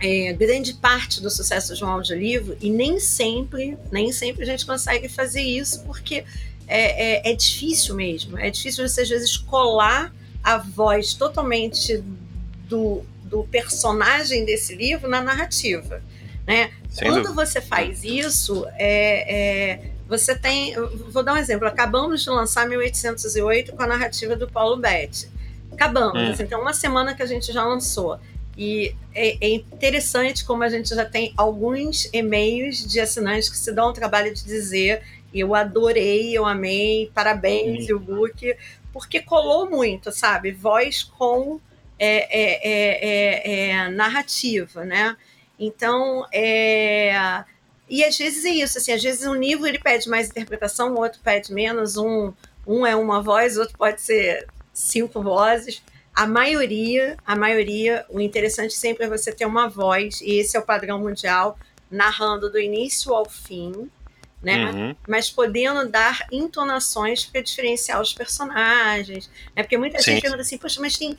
é, 0.00 0.32
grande 0.32 0.74
parte 0.74 1.22
do 1.22 1.30
sucesso 1.30 1.74
de 1.74 1.84
um 1.84 1.88
audiolivro, 1.88 2.56
e 2.60 2.68
nem 2.68 2.98
sempre, 2.98 3.78
nem 3.92 4.10
sempre 4.10 4.42
a 4.42 4.46
gente 4.46 4.66
consegue 4.66 5.08
fazer 5.08 5.40
isso, 5.40 5.84
porque 5.84 6.24
é, 6.66 7.28
é, 7.28 7.32
é 7.32 7.34
difícil 7.34 7.94
mesmo. 7.94 8.36
É 8.36 8.50
difícil 8.50 8.86
você, 8.86 9.02
às 9.02 9.08
vezes, 9.08 9.36
colar 9.36 10.12
a 10.42 10.58
voz 10.58 11.14
totalmente 11.14 12.02
do, 12.68 13.04
do 13.34 13.42
personagem 13.42 14.44
desse 14.44 14.76
livro 14.76 15.10
na 15.10 15.20
narrativa. 15.20 16.00
Né? 16.46 16.70
Sem 16.88 17.08
Quando 17.08 17.24
dúvida. 17.24 17.44
você 17.46 17.60
faz 17.60 18.04
isso, 18.04 18.64
é, 18.78 19.72
é, 19.72 19.90
você 20.06 20.36
tem. 20.36 20.74
Vou 21.10 21.24
dar 21.24 21.34
um 21.34 21.36
exemplo. 21.36 21.66
Acabamos 21.66 22.22
de 22.22 22.30
lançar 22.30 22.68
1808 22.68 23.72
com 23.72 23.82
a 23.82 23.88
narrativa 23.88 24.36
do 24.36 24.48
Paulo 24.48 24.76
Betti. 24.76 25.28
Acabamos, 25.72 26.22
Hum. 26.22 26.30
assim, 26.30 26.46
tem 26.46 26.56
uma 26.56 26.72
semana 26.72 27.12
que 27.12 27.22
a 27.24 27.26
gente 27.26 27.52
já 27.52 27.64
lançou. 27.64 28.20
E 28.56 28.94
é, 29.12 29.36
é, 29.44 29.48
interessante 29.54 30.44
como 30.44 30.62
a 30.62 30.68
gente 30.68 30.90
já 30.90 31.04
tem 31.04 31.34
alguns 31.36 32.08
e-mails 32.12 32.86
de 32.86 33.00
assinantes 33.00 33.48
que 33.48 33.58
se 33.58 33.72
dão 33.72 33.88
o 33.88 33.92
trabalho 33.92 34.32
de 34.32 34.44
dizer 34.44 35.02
eu 35.34 35.52
adorei, 35.52 36.32
eu 36.38 36.46
amei, 36.46 37.10
parabéns, 37.12 37.90
o 37.90 37.98
book, 37.98 38.54
porque 38.92 39.20
colou 39.20 39.68
muito, 39.68 40.12
sabe? 40.12 40.52
Voz 40.52 41.02
com 41.02 41.58
é, 42.04 42.58
é, 42.62 43.68
é, 43.68 43.70
é 43.70 43.88
narrativa, 43.90 44.84
né? 44.84 45.16
Então, 45.58 46.26
é... 46.32 47.44
E 47.88 48.02
às 48.02 48.16
vezes 48.16 48.44
é 48.44 48.50
isso, 48.50 48.78
assim, 48.78 48.92
às 48.92 49.02
vezes 49.02 49.26
um 49.26 49.34
livro 49.34 49.66
ele 49.66 49.78
pede 49.78 50.08
mais 50.08 50.28
interpretação, 50.28 50.94
o 50.94 50.98
outro 50.98 51.20
pede 51.22 51.52
menos, 51.52 51.96
um, 51.96 52.32
um 52.66 52.86
é 52.86 52.96
uma 52.96 53.22
voz, 53.22 53.58
outro 53.58 53.76
pode 53.76 54.00
ser 54.00 54.46
cinco 54.72 55.22
vozes. 55.22 55.82
A 56.14 56.26
maioria, 56.26 57.16
a 57.26 57.36
maioria, 57.36 58.06
o 58.08 58.20
interessante 58.20 58.72
sempre 58.74 59.04
é 59.04 59.08
você 59.08 59.32
ter 59.32 59.44
uma 59.44 59.68
voz, 59.68 60.20
e 60.22 60.38
esse 60.38 60.56
é 60.56 60.60
o 60.60 60.64
padrão 60.64 60.98
mundial, 60.98 61.58
narrando 61.90 62.50
do 62.50 62.58
início 62.58 63.12
ao 63.12 63.28
fim, 63.28 63.90
né? 64.42 64.70
Uhum. 64.70 64.96
Mas 65.08 65.30
podendo 65.30 65.88
dar 65.88 66.26
entonações 66.30 67.24
para 67.24 67.40
diferenciar 67.40 68.00
os 68.00 68.12
personagens. 68.12 69.30
Né? 69.56 69.62
Porque 69.62 69.78
muita 69.78 69.98
Sim. 69.98 70.12
gente 70.12 70.22
pergunta 70.22 70.42
assim, 70.42 70.58
poxa, 70.58 70.80
mas 70.80 70.96
tem 70.96 71.16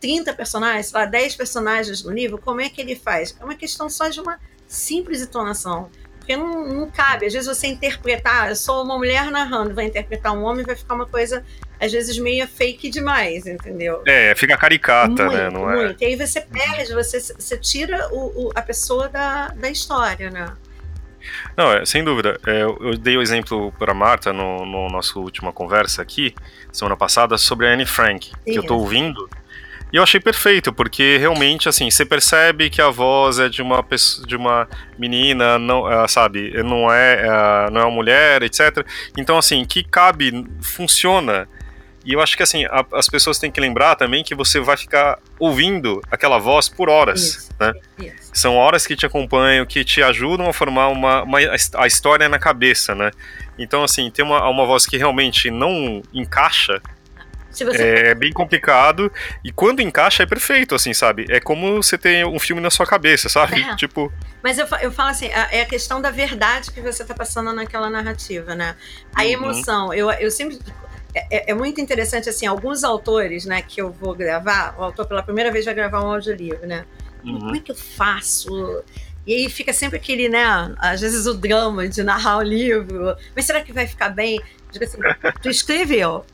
30 0.00 0.34
personagens, 0.34 0.86
sei 0.86 1.00
lá, 1.00 1.06
10 1.06 1.36
personagens 1.36 2.02
no 2.02 2.12
livro, 2.12 2.38
como 2.38 2.60
é 2.60 2.68
que 2.68 2.80
ele 2.80 2.96
faz? 2.96 3.36
É 3.40 3.44
uma 3.44 3.54
questão 3.54 3.88
só 3.88 4.08
de 4.08 4.20
uma 4.20 4.38
simples 4.66 5.22
entonação. 5.22 5.90
Porque 6.18 6.36
não, 6.36 6.66
não 6.66 6.90
cabe. 6.90 7.26
Às 7.26 7.32
vezes 7.32 7.46
você 7.46 7.68
interpretar, 7.68 8.48
eu 8.48 8.56
sou 8.56 8.82
uma 8.82 8.98
mulher 8.98 9.30
narrando, 9.30 9.74
vai 9.74 9.84
interpretar 9.84 10.32
um 10.32 10.42
homem, 10.42 10.66
vai 10.66 10.74
ficar 10.74 10.94
uma 10.94 11.06
coisa, 11.06 11.44
às 11.80 11.92
vezes, 11.92 12.18
meio 12.18 12.48
fake 12.48 12.90
demais, 12.90 13.46
entendeu? 13.46 14.02
É, 14.04 14.34
fica 14.34 14.56
caricata, 14.56 15.08
né, 15.08 15.24
muito, 15.24 15.36
né? 15.36 15.50
Não 15.50 15.70
é? 15.70 15.76
muito. 15.76 16.02
É? 16.02 16.04
E 16.04 16.08
aí 16.08 16.16
você 16.16 16.40
perde, 16.40 16.92
você, 16.92 17.20
você 17.20 17.56
tira 17.56 18.08
o, 18.12 18.46
o, 18.46 18.52
a 18.56 18.62
pessoa 18.62 19.08
da, 19.08 19.48
da 19.50 19.70
história, 19.70 20.28
né? 20.28 20.52
Não, 21.56 21.72
é, 21.72 21.86
sem 21.86 22.02
dúvida. 22.02 22.40
É, 22.44 22.62
eu 22.62 22.96
dei 22.98 23.16
o 23.16 23.22
exemplo 23.22 23.72
para 23.78 23.94
Marta 23.94 24.32
no, 24.32 24.66
no 24.66 24.88
nossa 24.88 25.18
última 25.18 25.52
conversa 25.52 26.02
aqui, 26.02 26.34
semana 26.72 26.96
passada, 26.96 27.38
sobre 27.38 27.68
a 27.68 27.72
Anne 27.72 27.86
Frank, 27.86 28.32
que 28.44 28.56
eu 28.56 28.62
estou 28.62 28.80
ouvindo. 28.80 29.28
E 29.92 29.96
eu 29.96 30.02
achei 30.02 30.18
perfeito, 30.18 30.72
porque 30.72 31.16
realmente, 31.16 31.68
assim, 31.68 31.90
você 31.90 32.04
percebe 32.04 32.68
que 32.68 32.82
a 32.82 32.90
voz 32.90 33.38
é 33.38 33.48
de 33.48 33.62
uma 33.62 33.82
pessoa, 33.82 34.26
de 34.26 34.34
uma 34.34 34.68
menina, 34.98 35.58
não, 35.58 35.84
uh, 35.84 36.08
sabe, 36.08 36.50
não 36.64 36.92
é, 36.92 37.24
uh, 37.24 37.70
não 37.70 37.80
é 37.82 37.84
uma 37.84 37.94
mulher, 37.94 38.42
etc. 38.42 38.84
Então, 39.16 39.38
assim, 39.38 39.64
que 39.64 39.84
cabe, 39.84 40.44
funciona. 40.60 41.48
E 42.04 42.12
eu 42.12 42.20
acho 42.20 42.36
que, 42.36 42.42
assim, 42.42 42.64
a, 42.64 42.84
as 42.94 43.08
pessoas 43.08 43.38
têm 43.38 43.50
que 43.50 43.60
lembrar 43.60 43.94
também 43.94 44.24
que 44.24 44.34
você 44.34 44.58
vai 44.58 44.76
ficar 44.76 45.18
ouvindo 45.38 46.00
aquela 46.10 46.38
voz 46.38 46.68
por 46.68 46.88
horas, 46.88 47.20
isso, 47.20 47.48
né? 47.58 47.72
Isso. 47.98 48.30
São 48.32 48.56
horas 48.56 48.86
que 48.86 48.96
te 48.96 49.06
acompanham, 49.06 49.64
que 49.64 49.84
te 49.84 50.02
ajudam 50.02 50.48
a 50.48 50.52
formar 50.52 50.88
uma, 50.88 51.22
uma, 51.22 51.38
a 51.74 51.86
história 51.86 52.28
na 52.28 52.38
cabeça, 52.38 52.94
né? 52.94 53.12
Então, 53.56 53.84
assim, 53.84 54.10
ter 54.10 54.22
uma, 54.22 54.48
uma 54.48 54.66
voz 54.66 54.84
que 54.84 54.96
realmente 54.96 55.50
não 55.50 56.02
encaixa 56.12 56.82
você... 57.64 57.82
É 57.82 58.14
bem 58.14 58.32
complicado. 58.32 59.12
E 59.44 59.52
quando 59.52 59.80
encaixa 59.80 60.22
é 60.22 60.26
perfeito, 60.26 60.74
assim, 60.74 60.92
sabe? 60.92 61.26
É 61.28 61.40
como 61.40 61.82
você 61.82 61.96
tem 61.96 62.24
um 62.24 62.38
filme 62.38 62.60
na 62.60 62.70
sua 62.70 62.86
cabeça, 62.86 63.28
sabe? 63.28 63.62
É. 63.62 63.76
Tipo. 63.76 64.12
Mas 64.42 64.58
eu, 64.58 64.66
eu 64.80 64.92
falo 64.92 65.10
assim, 65.10 65.26
é 65.26 65.62
a 65.62 65.66
questão 65.66 66.00
da 66.00 66.10
verdade 66.10 66.70
que 66.70 66.80
você 66.80 67.04
tá 67.04 67.14
passando 67.14 67.52
naquela 67.52 67.90
narrativa, 67.90 68.54
né? 68.54 68.76
A 69.14 69.22
uhum. 69.22 69.28
emoção. 69.28 69.94
Eu, 69.94 70.10
eu 70.12 70.30
sempre. 70.30 70.58
É, 71.14 71.50
é, 71.50 71.54
muito 71.54 71.80
interessante, 71.80 72.28
assim, 72.28 72.44
alguns 72.44 72.84
autores, 72.84 73.46
né, 73.46 73.62
que 73.62 73.80
eu 73.80 73.90
vou 73.90 74.14
gravar, 74.14 74.74
o 74.78 74.84
autor 74.84 75.06
pela 75.06 75.22
primeira 75.22 75.50
vez 75.50 75.64
vai 75.64 75.72
gravar 75.72 76.02
um 76.02 76.12
audiolivro, 76.12 76.66
né? 76.66 76.84
Uhum. 77.24 77.38
Como 77.38 77.56
é 77.56 77.60
que 77.60 77.72
eu 77.72 77.74
faço? 77.74 78.84
E 79.26 79.34
aí 79.34 79.50
fica 79.50 79.72
sempre 79.72 79.96
aquele, 79.96 80.28
né, 80.28 80.44
às 80.78 81.00
vezes 81.00 81.26
o 81.26 81.32
drama 81.32 81.88
de 81.88 82.02
narrar 82.02 82.36
o 82.36 82.42
livro, 82.42 83.16
mas 83.34 83.46
será 83.46 83.62
que 83.62 83.72
vai 83.72 83.86
ficar 83.86 84.10
bem? 84.10 84.38
Digo 84.70 84.84
assim, 84.84 84.98
tu 85.40 85.48
escreveu, 85.48 86.24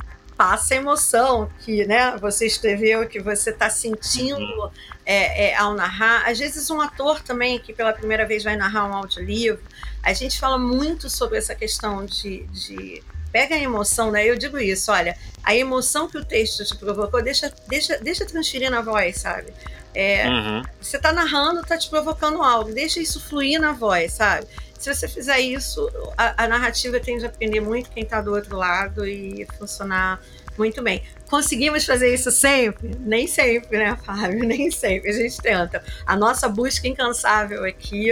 passa 0.42 0.74
a 0.74 0.76
emoção 0.76 1.48
que 1.60 1.86
né, 1.86 2.16
você 2.16 2.44
escreveu, 2.46 3.08
que 3.08 3.20
você 3.20 3.50
está 3.50 3.70
sentindo 3.70 4.40
uhum. 4.40 4.70
é, 5.06 5.50
é, 5.50 5.56
ao 5.56 5.72
narrar. 5.72 6.28
Às 6.28 6.36
vezes, 6.36 6.68
um 6.68 6.80
ator 6.80 7.22
também, 7.22 7.60
que 7.60 7.72
pela 7.72 7.92
primeira 7.92 8.26
vez 8.26 8.42
vai 8.42 8.56
narrar 8.56 8.88
um 8.88 8.92
audiolivro, 8.92 9.62
a 10.02 10.12
gente 10.12 10.40
fala 10.40 10.58
muito 10.58 11.08
sobre 11.08 11.38
essa 11.38 11.54
questão 11.54 12.04
de, 12.04 12.42
de 12.46 13.04
pega 13.30 13.54
a 13.54 13.58
emoção, 13.58 14.10
né? 14.10 14.28
Eu 14.28 14.36
digo 14.36 14.58
isso, 14.58 14.90
olha, 14.90 15.16
a 15.44 15.54
emoção 15.54 16.08
que 16.08 16.18
o 16.18 16.24
texto 16.24 16.64
te 16.64 16.76
provocou, 16.76 17.22
deixa, 17.22 17.52
deixa, 17.68 17.98
deixa 17.98 18.26
transferir 18.26 18.68
na 18.68 18.80
voz, 18.80 19.18
sabe? 19.18 19.52
É, 19.94 20.28
uhum. 20.28 20.62
Você 20.80 20.96
está 20.96 21.12
narrando, 21.12 21.60
está 21.60 21.78
te 21.78 21.88
provocando 21.88 22.42
algo, 22.42 22.72
deixa 22.72 22.98
isso 22.98 23.20
fluir 23.20 23.60
na 23.60 23.70
voz, 23.70 24.14
sabe? 24.14 24.48
Se 24.82 24.92
você 24.92 25.06
fizer 25.06 25.38
isso, 25.38 25.88
a, 26.18 26.42
a 26.42 26.48
narrativa 26.48 26.98
tende 26.98 27.24
a 27.24 27.28
aprender 27.28 27.60
muito 27.60 27.88
quem 27.88 28.02
está 28.02 28.20
do 28.20 28.32
outro 28.32 28.56
lado 28.56 29.06
e 29.06 29.46
funcionar 29.56 30.20
muito 30.58 30.82
bem. 30.82 31.04
Conseguimos 31.30 31.84
fazer 31.84 32.12
isso 32.12 32.32
sempre? 32.32 32.90
Nem 32.98 33.28
sempre, 33.28 33.78
né, 33.78 33.96
Fábio? 34.04 34.40
Nem 34.44 34.72
sempre. 34.72 35.08
A 35.08 35.12
gente 35.12 35.40
tenta. 35.40 35.84
A 36.04 36.16
nossa 36.16 36.48
busca 36.48 36.88
incansável 36.88 37.64
aqui 37.64 38.10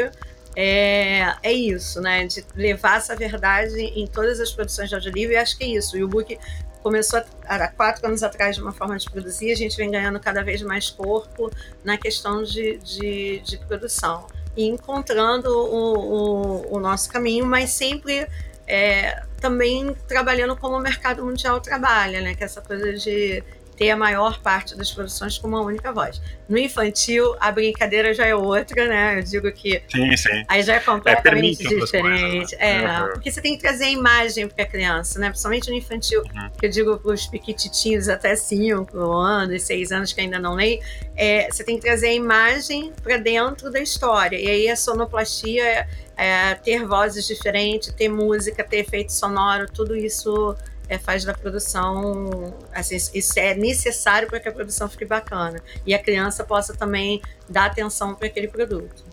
é, 0.55 1.35
é 1.43 1.53
isso, 1.53 2.01
né? 2.01 2.25
De 2.29 2.45
levar 2.55 2.99
essa 2.99 3.17
verdade 3.17 3.81
em 3.81 4.07
todas 4.07 4.39
as 4.39 4.53
produções 4.53 4.89
de 4.89 4.95
audiolivro, 4.95 5.33
e 5.35 5.37
acho 5.37 5.59
que 5.59 5.65
é 5.65 5.69
isso. 5.71 5.99
E 5.99 6.05
o 6.05 6.09
book 6.09 6.39
começou 6.85 7.21
há 7.49 7.67
quatro 7.67 8.07
anos 8.07 8.23
atrás 8.23 8.55
de 8.55 8.63
uma 8.63 8.73
forma 8.73 8.97
de 8.97 9.11
produzir, 9.11 9.51
a 9.51 9.57
gente 9.57 9.77
vem 9.77 9.91
ganhando 9.91 10.21
cada 10.21 10.45
vez 10.45 10.63
mais 10.63 10.89
corpo 10.89 11.51
na 11.83 11.99
questão 11.99 12.45
de, 12.45 12.79
de, 12.79 13.41
de 13.41 13.59
produção 13.59 14.29
e 14.61 14.69
encontrando 14.69 15.49
o, 15.49 15.95
o, 15.97 16.77
o 16.77 16.81
nosso 16.81 17.11
caminho, 17.11 17.47
mas 17.47 17.71
sempre 17.71 18.27
é, 18.67 19.23
também 19.41 19.97
trabalhando 20.07 20.55
como 20.55 20.77
o 20.77 20.81
mercado 20.81 21.25
mundial 21.25 21.61
trabalha, 21.63 22.21
né? 22.21 22.35
Que 22.35 22.43
é 22.43 22.47
essa 22.47 22.61
coisa 22.61 22.93
de 22.93 23.43
ter 23.81 23.89
a 23.89 23.97
maior 23.97 24.43
parte 24.43 24.77
das 24.77 24.91
produções 24.91 25.39
com 25.39 25.49
uma 25.49 25.63
única 25.63 25.91
voz. 25.91 26.21
No 26.47 26.59
infantil, 26.59 27.35
a 27.41 27.51
brincadeira 27.51 28.13
já 28.13 28.27
é 28.27 28.35
outra, 28.35 28.87
né? 28.87 29.19
Eu 29.19 29.23
digo 29.23 29.51
que. 29.51 29.83
Sim, 29.89 30.15
sim. 30.19 30.45
Aí 30.49 30.63
já 30.63 30.75
é 30.75 30.81
completamente 30.81 31.67
é, 31.67 31.81
diferente. 31.81 32.55
Coisas, 32.55 32.59
né? 32.59 32.85
É, 32.85 33.01
uhum. 33.01 33.09
porque 33.13 33.31
você 33.31 33.41
tem 33.41 33.57
que 33.57 33.63
trazer 33.63 33.87
a 33.87 33.91
imagem 33.91 34.49
para 34.49 34.65
a 34.65 34.67
criança, 34.67 35.19
né? 35.19 35.31
Principalmente 35.31 35.71
no 35.71 35.77
infantil, 35.77 36.21
uhum. 36.21 36.51
que 36.59 36.67
eu 36.67 36.71
digo 36.71 36.99
para 36.99 37.11
os 37.11 37.27
piquititinhos 37.27 38.11
até 38.11 38.37
5 38.37 38.99
anos, 39.03 39.63
6 39.63 39.93
anos 39.93 40.13
que 40.13 40.21
ainda 40.21 40.39
não 40.39 40.57
leem, 40.57 40.83
é, 41.17 41.51
você 41.51 41.65
tem 41.65 41.77
que 41.77 41.83
trazer 41.83 42.09
a 42.09 42.13
imagem 42.13 42.93
para 43.03 43.17
dentro 43.17 43.71
da 43.71 43.81
história. 43.81 44.39
E 44.39 44.47
aí 44.47 44.69
a 44.69 44.77
sonoplastia 44.77 45.65
é, 45.65 45.87
é 46.19 46.55
ter 46.55 46.87
vozes 46.87 47.27
diferentes, 47.27 47.91
ter 47.95 48.11
música, 48.11 48.63
ter 48.63 48.81
efeito 48.81 49.11
sonoro, 49.11 49.67
tudo 49.73 49.97
isso 49.97 50.55
é, 50.91 50.99
faz 50.99 51.25
da 51.25 51.33
produção, 51.33 52.53
assim, 52.75 52.97
isso 52.97 53.39
é 53.39 53.55
necessário 53.55 54.27
para 54.27 54.41
que 54.41 54.49
a 54.49 54.53
produção 54.53 54.89
fique 54.89 55.05
bacana 55.05 55.63
e 55.87 55.95
a 55.95 55.99
criança 56.01 56.43
possa 56.43 56.75
também 56.75 57.23
dar 57.49 57.67
atenção 57.67 58.13
para 58.13 58.27
aquele 58.27 58.49
produto. 58.49 59.05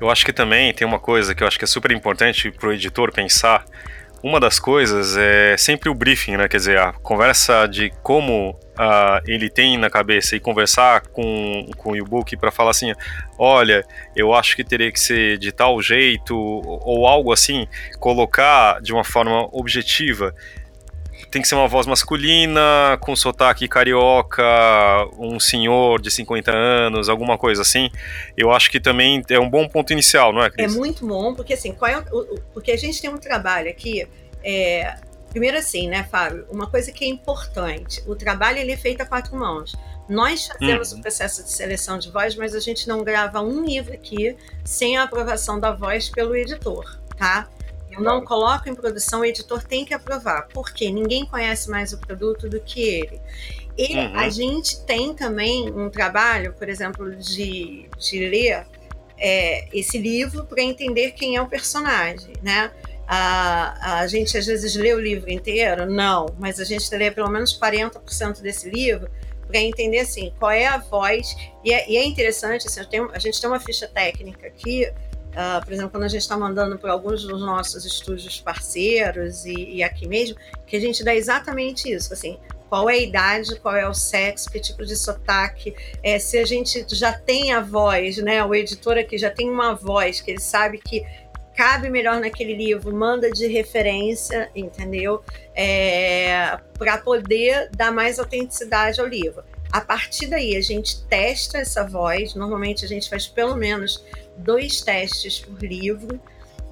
Eu 0.00 0.10
acho 0.10 0.24
que 0.24 0.32
também 0.32 0.72
tem 0.72 0.86
uma 0.86 0.98
coisa 0.98 1.34
que 1.34 1.42
eu 1.42 1.46
acho 1.46 1.58
que 1.58 1.64
é 1.64 1.68
super 1.68 1.90
importante 1.90 2.50
para 2.50 2.70
o 2.70 2.72
editor 2.72 3.12
pensar. 3.12 3.66
Uma 4.24 4.40
das 4.40 4.58
coisas 4.58 5.18
é 5.18 5.54
sempre 5.58 5.90
o 5.90 5.94
briefing, 5.94 6.38
né? 6.38 6.48
Quer 6.48 6.56
dizer, 6.56 6.78
a 6.78 6.94
conversa 6.94 7.66
de 7.66 7.90
como 8.02 8.52
uh, 8.52 9.20
ele 9.26 9.50
tem 9.50 9.76
na 9.76 9.90
cabeça 9.90 10.34
e 10.34 10.40
conversar 10.40 11.02
com, 11.08 11.68
com 11.76 11.92
o 11.92 11.96
e-book 11.96 12.34
para 12.38 12.50
falar 12.50 12.70
assim: 12.70 12.94
olha, 13.38 13.84
eu 14.16 14.32
acho 14.32 14.56
que 14.56 14.64
teria 14.64 14.90
que 14.90 14.98
ser 14.98 15.36
de 15.36 15.52
tal 15.52 15.82
jeito, 15.82 16.34
ou 16.34 17.06
algo 17.06 17.34
assim, 17.34 17.68
colocar 18.00 18.80
de 18.80 18.94
uma 18.94 19.04
forma 19.04 19.46
objetiva 19.52 20.34
tem 21.34 21.42
que 21.42 21.48
ser 21.48 21.56
uma 21.56 21.66
voz 21.66 21.84
masculina, 21.84 22.96
com 23.00 23.16
sotaque 23.16 23.66
carioca, 23.66 24.44
um 25.18 25.40
senhor 25.40 26.00
de 26.00 26.08
50 26.08 26.52
anos, 26.52 27.08
alguma 27.08 27.36
coisa 27.36 27.62
assim. 27.62 27.90
Eu 28.36 28.52
acho 28.52 28.70
que 28.70 28.78
também 28.78 29.20
é 29.28 29.40
um 29.40 29.50
bom 29.50 29.68
ponto 29.68 29.92
inicial, 29.92 30.32
não 30.32 30.44
é, 30.44 30.48
Cris? 30.48 30.72
É 30.72 30.78
muito 30.78 31.04
bom, 31.04 31.34
porque 31.34 31.54
assim, 31.54 31.72
qual 31.72 31.90
é 31.90 31.98
o, 31.98 32.40
porque 32.52 32.70
a 32.70 32.76
gente 32.76 33.00
tem 33.02 33.10
um 33.10 33.18
trabalho 33.18 33.68
aqui. 33.68 34.06
É, 34.44 34.94
primeiro 35.30 35.58
assim, 35.58 35.88
né, 35.88 36.06
Fábio? 36.08 36.46
Uma 36.48 36.70
coisa 36.70 36.92
que 36.92 37.04
é 37.04 37.08
importante: 37.08 38.00
o 38.06 38.14
trabalho 38.14 38.58
ele 38.58 38.70
é 38.70 38.76
feito 38.76 39.00
a 39.00 39.04
quatro 39.04 39.36
mãos. 39.36 39.74
Nós 40.08 40.46
fazemos 40.46 40.92
hum. 40.92 40.98
o 40.98 41.02
processo 41.02 41.42
de 41.42 41.50
seleção 41.50 41.98
de 41.98 42.12
voz, 42.12 42.36
mas 42.36 42.54
a 42.54 42.60
gente 42.60 42.86
não 42.86 43.02
grava 43.02 43.40
um 43.40 43.64
livro 43.64 43.92
aqui 43.92 44.36
sem 44.64 44.96
a 44.96 45.02
aprovação 45.02 45.58
da 45.58 45.72
voz 45.72 46.08
pelo 46.08 46.36
editor, 46.36 46.96
tá? 47.16 47.48
Eu 47.94 48.02
não 48.02 48.24
coloco 48.24 48.68
em 48.68 48.74
produção, 48.74 49.20
o 49.20 49.24
editor 49.24 49.62
tem 49.62 49.84
que 49.84 49.94
aprovar, 49.94 50.48
porque 50.52 50.90
ninguém 50.90 51.24
conhece 51.26 51.70
mais 51.70 51.92
o 51.92 51.98
produto 51.98 52.48
do 52.48 52.60
que 52.60 52.82
ele. 52.82 53.20
E 53.76 53.96
uhum. 53.96 54.16
a 54.16 54.28
gente 54.28 54.84
tem 54.84 55.14
também 55.14 55.70
um 55.70 55.90
trabalho, 55.90 56.52
por 56.52 56.68
exemplo, 56.68 57.14
de, 57.16 57.88
de 57.98 58.18
ler 58.28 58.66
é, 59.18 59.68
esse 59.76 59.98
livro 59.98 60.44
para 60.44 60.62
entender 60.62 61.12
quem 61.12 61.36
é 61.36 61.42
o 61.42 61.48
personagem, 61.48 62.34
né? 62.42 62.70
A, 63.06 64.00
a 64.00 64.06
gente 64.06 64.36
às 64.38 64.46
vezes 64.46 64.74
lê 64.76 64.94
o 64.94 65.00
livro 65.00 65.30
inteiro? 65.30 65.86
Não, 65.90 66.26
mas 66.38 66.58
a 66.58 66.64
gente 66.64 66.88
lê 66.94 67.10
pelo 67.10 67.28
menos 67.28 67.58
40% 67.58 68.40
desse 68.40 68.70
livro 68.70 69.10
para 69.46 69.58
entender 69.58 70.00
assim 70.00 70.32
qual 70.38 70.50
é 70.50 70.66
a 70.66 70.78
voz. 70.78 71.36
E 71.64 71.72
é, 71.72 71.90
e 71.90 71.96
é 71.96 72.04
interessante, 72.04 72.66
assim, 72.66 72.82
tenho, 72.84 73.10
a 73.12 73.18
gente 73.18 73.40
tem 73.40 73.48
uma 73.48 73.60
ficha 73.60 73.86
técnica 73.86 74.46
aqui. 74.46 74.90
Uh, 75.34 75.64
por 75.64 75.72
exemplo, 75.72 75.90
quando 75.90 76.04
a 76.04 76.08
gente 76.08 76.20
está 76.20 76.36
mandando 76.36 76.78
para 76.78 76.92
alguns 76.92 77.24
dos 77.24 77.40
nossos 77.40 77.84
estúdios 77.84 78.40
parceiros 78.40 79.44
e, 79.44 79.76
e, 79.76 79.82
aqui 79.82 80.06
mesmo, 80.06 80.36
que 80.64 80.76
a 80.76 80.80
gente 80.80 81.02
dá 81.02 81.12
exatamente 81.12 81.92
isso, 81.92 82.12
assim, 82.12 82.38
qual 82.68 82.88
é 82.88 82.94
a 82.94 82.98
idade, 82.98 83.58
qual 83.58 83.74
é 83.74 83.88
o 83.88 83.92
sexo, 83.92 84.48
que 84.48 84.60
tipo 84.60 84.86
de 84.86 84.96
sotaque, 84.96 85.74
é, 86.04 86.20
se 86.20 86.38
a 86.38 86.44
gente 86.44 86.86
já 86.94 87.12
tem 87.12 87.52
a 87.52 87.60
voz, 87.60 88.18
né? 88.18 88.44
O 88.44 88.54
editor 88.54 88.96
aqui 88.96 89.18
já 89.18 89.30
tem 89.30 89.50
uma 89.50 89.74
voz 89.74 90.20
que 90.20 90.30
ele 90.30 90.40
sabe 90.40 90.78
que 90.78 91.04
cabe 91.56 91.88
melhor 91.88 92.20
naquele 92.20 92.54
livro, 92.54 92.94
manda 92.94 93.30
de 93.30 93.46
referência, 93.46 94.50
entendeu? 94.54 95.22
É, 95.54 96.58
para 96.78 96.98
poder 96.98 97.70
dar 97.70 97.92
mais 97.92 98.18
autenticidade 98.18 99.00
ao 99.00 99.06
livro. 99.06 99.42
A 99.74 99.80
partir 99.80 100.28
daí, 100.28 100.54
a 100.56 100.60
gente 100.60 101.02
testa 101.06 101.58
essa 101.58 101.82
voz. 101.82 102.32
Normalmente, 102.36 102.84
a 102.84 102.88
gente 102.88 103.10
faz 103.10 103.26
pelo 103.26 103.56
menos 103.56 104.04
dois 104.36 104.80
testes 104.80 105.40
por 105.40 105.60
livro. 105.60 106.20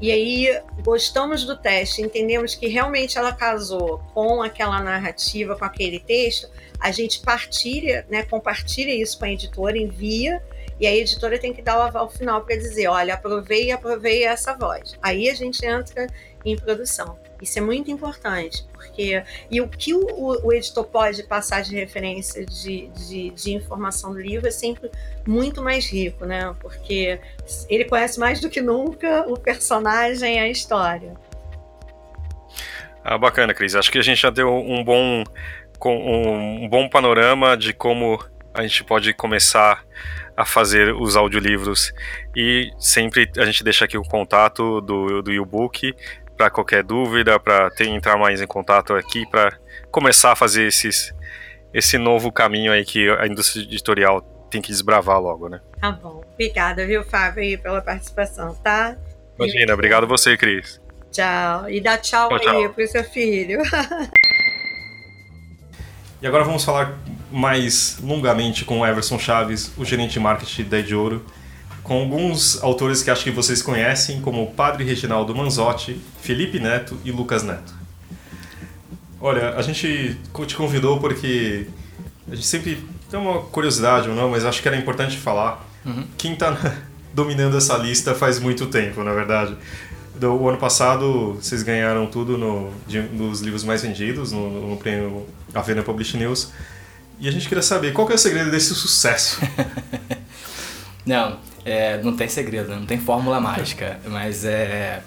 E 0.01 0.13
aí, 0.13 0.63
gostamos 0.85 1.45
do 1.45 1.57
teste, 1.57 2.01
entendemos 2.01 2.55
que 2.55 2.69
realmente 2.69 3.19
ela 3.19 3.33
casou 3.33 3.99
com 4.15 4.41
aquela 4.41 4.81
narrativa, 4.81 5.57
com 5.57 5.65
aquele 5.65 5.99
texto. 5.99 6.49
A 6.79 6.93
gente 6.93 7.19
partilha, 7.19 8.07
né, 8.09 8.23
compartilha 8.23 8.95
isso 8.95 9.19
com 9.19 9.25
a 9.25 9.33
editora, 9.33 9.77
envia 9.77 10.41
e 10.79 10.87
a 10.87 10.95
editora 10.95 11.41
tem 11.41 11.53
que 11.53 11.61
dar 11.61 11.79
o 11.79 11.83
aval 11.83 12.09
final 12.09 12.45
para 12.45 12.55
dizer, 12.55 12.87
olha, 12.87 13.15
aprovei 13.15 13.67
e 13.67 13.73
aprovei 13.73 14.23
essa 14.23 14.55
voz. 14.55 14.97
Aí 15.03 15.29
a 15.29 15.35
gente 15.35 15.67
entra 15.67 16.07
em 16.45 16.55
produção. 16.55 17.19
Isso 17.43 17.59
é 17.59 17.63
muito 17.63 17.91
importante, 17.91 18.65
porque 18.73 19.25
e 19.51 19.61
o 19.61 19.69
que 19.69 19.93
o, 19.93 20.47
o 20.47 20.53
editor 20.53 20.85
pode 20.85 21.25
passar 21.25 21.63
de 21.63 21.75
referência 21.75 22.47
de, 22.47 22.87
de, 22.89 23.31
de, 23.31 23.53
informação 23.53 24.13
do 24.13 24.21
livro 24.21 24.47
é 24.47 24.51
sempre 24.53 24.89
muito 25.27 25.61
mais 25.61 25.91
rico, 25.91 26.25
né? 26.25 26.55
Porque 26.61 27.19
ele 27.69 27.85
conhece 27.85 28.21
mais 28.21 28.41
do 28.41 28.49
que 28.49 28.63
nunca 28.63 29.27
o 29.29 29.37
personagem 29.37 30.37
e 30.37 30.39
a 30.39 30.49
história. 30.49 31.15
Ah, 33.05 33.19
bacana, 33.19 33.53
Cris. 33.53 33.75
Acho 33.75 33.91
que 33.91 33.99
a 33.99 34.03
gente 34.03 34.21
já 34.21 34.31
deu 34.31 34.49
um 34.49 34.85
bom, 34.85 35.25
um, 35.85 36.65
um 36.65 36.69
bom 36.69 36.89
panorama 36.89 37.57
de 37.57 37.73
como 37.73 38.25
a 38.55 38.63
gente 38.63 38.85
pode 38.85 39.13
começar 39.15 39.85
a 40.37 40.45
fazer 40.45 40.95
os 40.95 41.17
audiolivros. 41.17 41.93
E 42.37 42.71
sempre 42.79 43.31
a 43.37 43.45
gente 43.45 43.65
deixa 43.65 43.85
aqui 43.85 43.99
o 43.99 44.03
contato 44.03 44.81
do, 44.81 45.23
do 45.23 45.33
e-book 45.33 45.95
para 46.37 46.51
qualquer 46.51 46.83
dúvida, 46.83 47.39
para 47.39 47.71
entrar 47.81 48.17
mais 48.17 48.41
em 48.41 48.47
contato 48.47 48.95
aqui, 48.95 49.29
para 49.31 49.57
começar 49.91 50.33
a 50.33 50.37
fazer 50.37 50.67
esses, 50.67 51.15
esse 51.73 51.99
novo 51.99 52.33
caminho 52.33 52.73
aí 52.73 52.85
que 52.85 53.09
a 53.11 53.27
indústria 53.27 53.63
editorial 53.63 54.21
tem 54.51 54.61
que 54.61 54.69
desbravar 54.69 55.21
logo, 55.21 55.49
né? 55.49 55.61
Tá 55.81 55.93
bom. 55.93 56.23
Obrigada, 56.35 56.87
viu, 56.87 57.03
Fábio, 57.03 57.59
pela 57.59 57.81
participação, 57.81 58.55
tá? 58.57 58.97
Imagina, 59.39 59.73
obrigado 59.73 60.07
você, 60.07 60.37
Cris. 60.37 60.81
Tchau. 61.11 61.71
E 61.71 61.81
dá 61.81 61.99
tchau, 61.99 62.39
tchau 62.39 62.59
aí 62.59 62.69
pro 62.69 62.87
seu 62.87 63.05
filho. 63.05 63.61
e 66.21 66.27
agora 66.27 66.45
vamos 66.45 66.65
falar 66.65 66.99
mais 67.31 67.99
longamente 68.03 68.65
com 68.65 68.81
o 68.81 68.87
Everson 68.87 69.19
Chaves, 69.19 69.73
o 69.77 69.85
gerente 69.85 70.13
de 70.13 70.21
marketing 70.21 70.65
da 70.65 70.79
Ediouro, 70.79 71.25
com 71.83 71.95
alguns 71.95 72.63
autores 72.63 73.03
que 73.03 73.11
acho 73.11 73.25
que 73.25 73.31
vocês 73.31 73.61
conhecem, 73.61 74.21
como 74.21 74.43
o 74.43 74.47
Padre 74.47 74.85
Reginaldo 74.85 75.35
Manzotti, 75.35 76.01
Felipe 76.21 76.59
Neto 76.61 76.99
e 77.05 77.11
Lucas 77.11 77.43
Neto. 77.43 77.75
Olha, 79.21 79.55
a 79.55 79.63
gente 79.63 80.19
te 80.47 80.57
convidou 80.57 80.99
porque 80.99 81.67
a 82.31 82.35
gente 82.35 82.47
sempre 82.47 82.85
tem 83.11 83.21
uma 83.21 83.41
curiosidade 83.41 84.09
ou 84.09 84.15
não, 84.15 84.31
mas 84.31 84.45
acho 84.45 84.63
que 84.63 84.69
era 84.69 84.77
importante 84.77 85.17
falar. 85.17 85.65
Uhum. 85.85 86.05
Quem 86.17 86.33
está 86.33 86.57
dominando 87.13 87.57
essa 87.57 87.77
lista 87.77 88.15
faz 88.15 88.39
muito 88.39 88.67
tempo, 88.67 89.03
na 89.03 89.13
verdade. 89.13 89.57
Do 90.15 90.49
ano 90.49 90.59
passado, 90.59 91.35
vocês 91.35 91.63
ganharam 91.63 92.07
tudo 92.07 92.39
no, 92.39 92.71
de, 92.87 93.01
nos 93.01 93.41
livros 93.41 93.65
mais 93.65 93.83
vendidos, 93.83 94.31
no, 94.31 94.71
no 94.71 94.77
prêmio 94.77 95.27
Avena 95.55 95.83
Publish 95.83 96.17
News. 96.17 96.53
E 97.19 97.29
a 97.29 97.31
gente 97.31 97.49
queria 97.49 97.63
saber 97.63 97.93
qual 97.93 98.07
que 98.07 98.13
é 98.13 98.17
o 98.17 98.19
segredo 98.19 98.51
desse 98.51 98.75
sucesso. 98.75 99.41
não, 101.07 101.39
é, 101.65 102.01
não 102.03 102.17
tem 102.17 102.29
segredo, 102.29 102.75
não 102.75 102.87
tem 102.87 102.99
fórmula 102.99 103.41
mágica, 103.41 104.01
mas 104.07 104.45
é. 104.45 105.03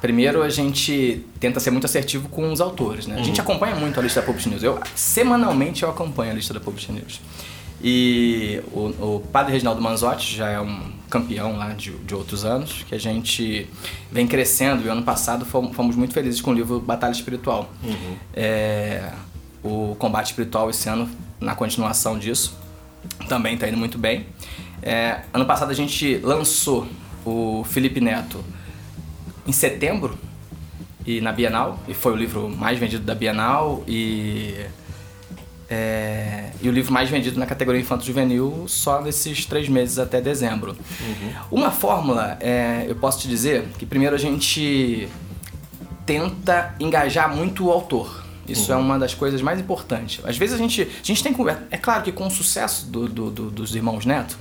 Primeiro 0.00 0.44
a 0.44 0.48
gente 0.48 1.26
tenta 1.40 1.58
ser 1.58 1.72
muito 1.72 1.84
assertivo 1.84 2.28
com 2.28 2.52
os 2.52 2.60
autores, 2.60 3.08
né? 3.08 3.16
A 3.18 3.22
gente 3.22 3.40
uhum. 3.40 3.46
acompanha 3.46 3.74
muito 3.74 3.98
a 3.98 4.02
lista 4.02 4.20
da 4.20 4.26
Publish 4.26 4.48
News. 4.48 4.62
Eu, 4.62 4.78
semanalmente 4.94 5.82
eu 5.82 5.90
acompanho 5.90 6.30
a 6.30 6.34
lista 6.34 6.54
da 6.54 6.60
Publish 6.60 6.92
News. 6.92 7.20
E 7.82 8.60
o, 8.72 9.16
o 9.16 9.20
padre 9.32 9.52
Reginaldo 9.52 9.80
Manzotti 9.80 10.36
já 10.36 10.50
é 10.50 10.60
um 10.60 10.92
campeão 11.08 11.56
lá 11.56 11.72
de, 11.72 11.90
de 11.90 12.14
outros 12.14 12.44
anos, 12.44 12.84
que 12.88 12.94
a 12.94 12.98
gente 12.98 13.68
vem 14.10 14.26
crescendo. 14.26 14.84
E 14.86 14.88
ano 14.88 15.02
passado 15.02 15.44
fomos, 15.44 15.74
fomos 15.74 15.96
muito 15.96 16.14
felizes 16.14 16.40
com 16.40 16.50
o 16.50 16.54
livro 16.54 16.80
Batalha 16.80 17.12
Espiritual. 17.12 17.68
Uhum. 17.82 18.16
É, 18.34 19.10
o 19.62 19.96
combate 19.98 20.26
espiritual 20.26 20.70
esse 20.70 20.88
ano 20.88 21.08
na 21.40 21.54
continuação 21.54 22.18
disso. 22.18 22.56
Também 23.28 23.54
está 23.54 23.68
indo 23.68 23.76
muito 23.76 23.98
bem. 23.98 24.26
É, 24.82 25.20
ano 25.32 25.44
passado 25.44 25.70
a 25.70 25.74
gente 25.74 26.18
lançou 26.18 26.86
o 27.24 27.64
Felipe 27.64 28.00
Neto 28.00 28.44
em 29.46 29.52
setembro 29.52 30.18
e 31.06 31.20
na 31.20 31.32
Bienal 31.32 31.78
e 31.88 31.94
foi 31.94 32.12
o 32.12 32.16
livro 32.16 32.48
mais 32.48 32.78
vendido 32.78 33.04
da 33.04 33.14
Bienal 33.14 33.82
e 33.86 34.54
é, 35.70 36.50
e 36.62 36.68
o 36.68 36.72
livro 36.72 36.92
mais 36.92 37.10
vendido 37.10 37.38
na 37.38 37.44
categoria 37.44 37.80
infanto 37.80 38.04
juvenil 38.04 38.64
só 38.66 39.02
nesses 39.02 39.44
três 39.44 39.68
meses 39.68 39.98
até 39.98 40.20
dezembro. 40.20 40.76
Uhum. 41.00 41.32
Uma 41.50 41.70
fórmula, 41.70 42.38
é, 42.40 42.86
eu 42.88 42.96
posso 42.96 43.20
te 43.20 43.28
dizer 43.28 43.64
que 43.78 43.84
primeiro 43.84 44.14
a 44.14 44.18
gente 44.18 45.08
tenta 46.06 46.74
engajar 46.80 47.34
muito 47.34 47.66
o 47.66 47.70
autor. 47.70 48.24
Isso 48.48 48.72
é 48.72 48.74
uhum. 48.74 48.80
é 48.80 48.84
uma 48.84 48.98
das 48.98 49.12
coisas 49.12 49.42
mais 49.42 49.60
importantes. 49.60 50.24
Às 50.24 50.38
vezes 50.38 50.54
a 50.54 50.58
gente, 50.58 50.82
a 50.82 51.06
gente 51.06 51.22
tem 51.22 51.34
conversa. 51.34 51.64
É 51.70 51.76
claro 51.76 52.02
que 52.02 52.10
com 52.10 52.26
o 52.26 52.30
sucesso 52.30 52.86
do, 52.86 53.06
do, 53.06 53.30
do, 53.30 53.50
dos 53.50 53.74
irmãos 53.74 54.06
Neto, 54.06 54.38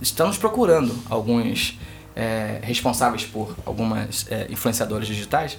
estamos 0.00 0.38
procurando 0.38 0.94
alguns 1.08 1.78
é, 2.14 2.60
responsáveis 2.62 3.24
por 3.24 3.54
algumas 3.64 4.26
é, 4.30 4.46
influenciadoras 4.50 5.06
digitais 5.06 5.58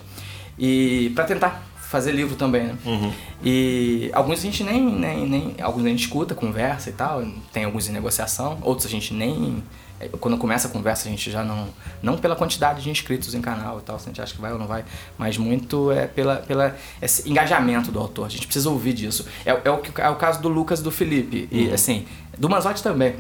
e 0.57 1.11
para 1.15 1.25
tentar 1.25 1.63
fazer 1.79 2.11
livro 2.11 2.35
também, 2.35 2.63
né? 2.63 2.77
Uhum. 2.85 3.13
E 3.41 4.09
alguns 4.13 4.39
a 4.39 4.41
gente 4.41 4.63
nem, 4.63 4.83
nem, 4.83 5.29
nem. 5.29 5.55
Alguns 5.61 5.85
a 5.85 5.89
gente 5.89 6.01
escuta, 6.01 6.35
conversa 6.35 6.89
e 6.89 6.93
tal, 6.93 7.23
tem 7.53 7.63
alguns 7.63 7.87
em 7.87 7.93
negociação, 7.93 8.57
outros 8.61 8.85
a 8.85 8.89
gente 8.89 9.13
nem 9.13 9.63
é, 9.99 10.09
quando 10.19 10.37
começa 10.37 10.67
a 10.67 10.71
conversa 10.71 11.07
a 11.07 11.11
gente 11.11 11.31
já 11.31 11.43
não 11.43 11.67
não 12.03 12.17
pela 12.17 12.35
quantidade 12.35 12.83
de 12.83 12.89
inscritos 12.89 13.33
em 13.33 13.41
canal 13.41 13.79
e 13.79 13.81
tal, 13.81 13.97
se 13.97 14.05
a 14.05 14.07
gente 14.09 14.21
acha 14.21 14.33
que 14.33 14.41
vai 14.41 14.51
ou 14.51 14.59
não 14.59 14.67
vai, 14.67 14.83
mas 15.17 15.37
muito 15.37 15.91
é 15.91 16.07
pela 16.07 16.37
pela 16.37 16.75
esse 17.01 17.29
engajamento 17.29 17.91
do 17.91 17.99
autor. 17.99 18.25
A 18.25 18.29
gente 18.29 18.45
precisa 18.45 18.69
ouvir 18.69 18.93
disso. 18.93 19.25
É, 19.45 19.51
é 19.51 19.71
o 19.71 19.81
é 19.97 20.09
o 20.09 20.15
caso 20.15 20.41
do 20.41 20.49
Lucas 20.49 20.81
do 20.81 20.91
Felipe 20.91 21.47
e 21.51 21.67
uhum. 21.67 21.73
assim 21.73 22.05
do 22.37 22.49
Mazotti 22.49 22.83
também. 22.83 23.15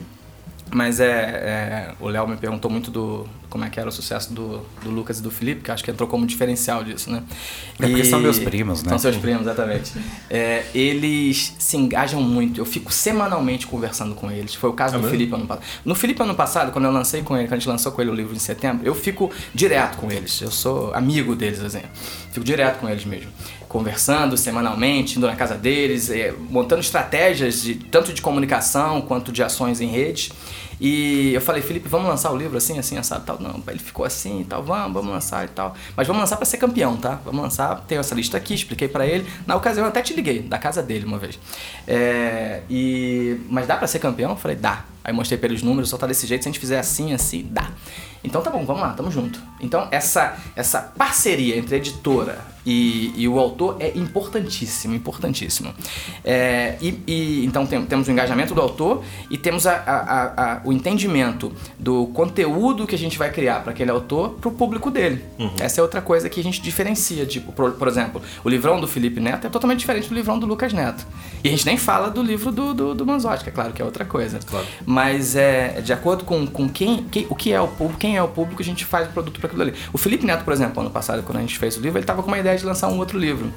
Mas 0.73 0.99
é, 0.99 1.05
é 1.05 1.93
o 1.99 2.07
Léo 2.07 2.27
me 2.27 2.37
perguntou 2.37 2.69
muito 2.69 2.91
do 2.91 3.27
como 3.49 3.63
é 3.63 3.69
que 3.69 3.79
era 3.79 3.87
o 3.87 3.91
sucesso 3.91 4.33
do, 4.33 4.61
do 4.83 4.89
Lucas 4.89 5.19
e 5.19 5.21
do 5.21 5.31
Felipe, 5.31 5.61
que 5.61 5.71
acho 5.71 5.83
que 5.83 5.89
entrou 5.89 6.07
como 6.07 6.25
diferencial 6.25 6.83
disso, 6.83 7.09
né? 7.09 7.23
É 7.79 7.87
porque 7.87 8.01
e... 8.01 8.05
são 8.05 8.19
meus 8.19 8.37
primos, 8.37 8.83
né? 8.83 8.89
São 8.89 8.99
seus 8.99 9.17
primos, 9.17 9.41
exatamente. 9.43 9.93
é, 10.29 10.65
eles 10.75 11.55
se 11.57 11.77
engajam 11.77 12.21
muito. 12.21 12.59
Eu 12.59 12.65
fico 12.65 12.91
semanalmente 12.91 13.65
conversando 13.65 14.13
com 14.15 14.29
eles. 14.29 14.53
Foi 14.53 14.69
o 14.69 14.73
caso 14.73 14.97
é 14.97 14.99
do 14.99 15.09
Felipe 15.09 15.33
ano 15.33 15.47
passado. 15.47 15.65
No 15.85 15.95
Felipe 15.95 16.21
ano 16.21 16.35
passado, 16.35 16.71
quando 16.71 16.85
eu 16.85 16.91
lancei 16.91 17.21
com 17.21 17.35
ele, 17.35 17.47
quando 17.47 17.53
a 17.53 17.57
gente 17.59 17.69
lançou 17.69 17.91
com 17.91 18.01
ele 18.01 18.11
o 18.11 18.13
livro 18.13 18.35
em 18.35 18.39
setembro, 18.39 18.85
eu 18.85 18.93
fico 18.93 19.31
direto 19.53 19.97
com 19.97 20.11
eles. 20.11 20.41
Eu 20.41 20.51
sou 20.51 20.93
amigo 20.93 21.35
deles, 21.35 21.61
assim. 21.61 21.81
Fico 22.31 22.45
direto 22.45 22.79
com 22.79 22.89
eles 22.89 23.05
mesmo 23.05 23.31
conversando 23.67 24.37
semanalmente, 24.37 25.17
indo 25.17 25.27
na 25.27 25.35
casa 25.35 25.55
deles, 25.55 26.09
é, 26.09 26.33
montando 26.49 26.81
estratégias 26.81 27.61
de, 27.61 27.75
tanto 27.75 28.13
de 28.13 28.21
comunicação 28.21 29.01
quanto 29.01 29.31
de 29.31 29.43
ações 29.43 29.81
em 29.81 29.87
rede. 29.87 30.31
E 30.79 31.33
eu 31.33 31.41
falei, 31.41 31.61
Felipe, 31.61 31.89
vamos 31.89 32.07
lançar 32.07 32.31
o 32.31 32.37
livro 32.37 32.57
assim, 32.57 32.77
assim, 32.77 32.97
assado 32.97 33.25
tal. 33.25 33.39
Não, 33.39 33.61
ele 33.67 33.79
ficou 33.79 34.05
assim 34.05 34.41
e 34.41 34.45
tal, 34.45 34.63
vamos, 34.63 34.93
vamos 34.93 35.11
lançar 35.11 35.45
e 35.45 35.49
tal. 35.49 35.75
Mas 35.95 36.07
vamos 36.07 36.21
lançar 36.21 36.37
para 36.37 36.45
ser 36.45 36.57
campeão, 36.57 36.95
tá? 36.97 37.19
Vamos 37.25 37.41
lançar, 37.41 37.83
tenho 37.87 37.99
essa 37.99 38.13
lista 38.13 38.37
aqui, 38.37 38.53
expliquei 38.53 38.87
para 38.87 39.05
ele. 39.05 39.27
Na 39.45 39.55
ocasião 39.55 39.85
eu 39.85 39.89
até 39.89 40.01
te 40.01 40.13
liguei, 40.13 40.39
da 40.39 40.57
casa 40.57 40.83
dele 40.83 41.05
uma 41.05 41.17
vez. 41.17 41.39
É, 41.87 42.61
e, 42.69 43.39
mas 43.49 43.67
dá 43.67 43.75
para 43.75 43.87
ser 43.87 43.99
campeão? 43.99 44.31
Eu 44.31 44.37
falei, 44.37 44.57
dá. 44.57 44.85
Aí 45.07 45.13
mostrei 45.13 45.37
pra 45.37 45.47
ele 45.47 45.55
os 45.55 45.63
números, 45.63 45.89
só 45.89 45.97
tá 45.97 46.05
desse 46.05 46.27
jeito, 46.27 46.43
se 46.43 46.49
a 46.49 46.51
gente 46.51 46.59
fizer 46.59 46.77
assim, 46.77 47.13
assim, 47.13 47.47
dá. 47.49 47.71
Então 48.23 48.41
tá 48.41 48.49
bom, 48.49 48.65
vamos 48.65 48.81
lá, 48.81 48.89
tamo 48.93 49.09
junto. 49.09 49.39
Então 49.61 49.87
essa, 49.89 50.35
essa 50.55 50.81
parceria 50.81 51.57
entre 51.57 51.75
a 51.75 51.77
editora 51.77 52.39
e, 52.65 53.13
e 53.15 53.25
o 53.27 53.39
autor 53.39 53.77
é 53.79 53.97
importantíssimo, 53.97 54.93
importantíssimo. 54.93 55.73
É, 56.25 56.75
e, 56.81 56.99
e 57.07 57.45
então 57.45 57.65
tem- 57.65 57.85
temos 57.85 58.07
o 58.07 58.11
engajamento 58.11 58.53
do 58.53 58.59
autor 58.59 59.03
e 59.29 59.37
temos 59.37 59.65
a- 59.65 59.75
a- 59.75 60.43
a- 60.55 60.61
o 60.65 60.73
entendimento 60.73 61.53
do 61.79 62.07
conteúdo 62.07 62.85
que 62.85 62.95
a 62.95 62.97
gente 62.97 63.17
vai 63.17 63.31
criar 63.31 63.61
para 63.61 63.71
aquele 63.71 63.91
autor 63.91 64.31
pro 64.41 64.51
público 64.51 64.91
dele. 64.91 65.23
Essa 65.59 65.79
é 65.79 65.83
outra 65.83 66.01
coisa 66.01 66.27
que 66.29 66.39
a 66.39 66.43
gente 66.43 66.61
diferencia. 66.61 67.25
Tipo, 67.25 67.51
por, 67.53 67.71
por 67.73 67.87
exemplo, 67.87 68.21
o 68.43 68.49
livrão 68.49 68.81
do 68.81 68.87
Felipe 68.87 69.19
Neto 69.21 69.47
é 69.47 69.49
totalmente 69.49 69.79
diferente 69.79 70.09
do 70.09 70.15
livrão 70.15 70.37
do 70.37 70.45
Lucas 70.45 70.73
Neto. 70.73 71.05
E 71.43 71.47
a 71.47 71.51
gente 71.51 71.65
nem 71.65 71.77
fala 71.77 72.09
do 72.09 72.21
livro 72.21 72.51
do, 72.51 72.73
do, 72.73 72.93
do 72.95 73.05
Manzotti, 73.05 73.43
que 73.43 73.49
é 73.49 73.53
claro 73.53 73.71
que 73.71 73.81
é 73.81 73.85
outra 73.85 74.03
coisa. 74.03 74.39
Claro. 74.45 74.65
Mas 74.97 75.35
é 75.35 75.79
de 75.79 75.93
acordo 75.93 76.23
com, 76.23 76.47
com 76.47 76.67
quem, 76.67 77.03
quem- 77.11 77.27
o 77.29 77.35
que 77.35 77.53
é 77.53 77.61
o 77.61 77.67
público, 77.67 77.99
quem 77.99 78.17
é 78.17 78.23
o 78.23 78.27
público, 78.27 78.59
a 78.61 78.65
gente 78.65 78.83
faz 78.83 79.07
o 79.07 79.11
produto 79.11 79.39
para 79.39 79.45
aquilo 79.47 79.61
ali. 79.61 79.73
O 79.93 79.97
Felipe 79.99 80.25
Neto, 80.25 80.43
por 80.43 80.51
exemplo, 80.51 80.81
ano 80.81 80.89
passado, 80.89 81.21
quando 81.21 81.37
a 81.37 81.41
gente 81.41 81.59
fez 81.59 81.77
o 81.77 81.79
livro, 81.79 81.99
ele 81.99 82.05
tava 82.05 82.23
com 82.23 82.29
uma 82.29 82.39
ideia 82.39 82.57
de 82.57 82.65
lançar 82.65 82.87
um 82.87 82.97
outro 82.97 83.19
livro. 83.19 83.51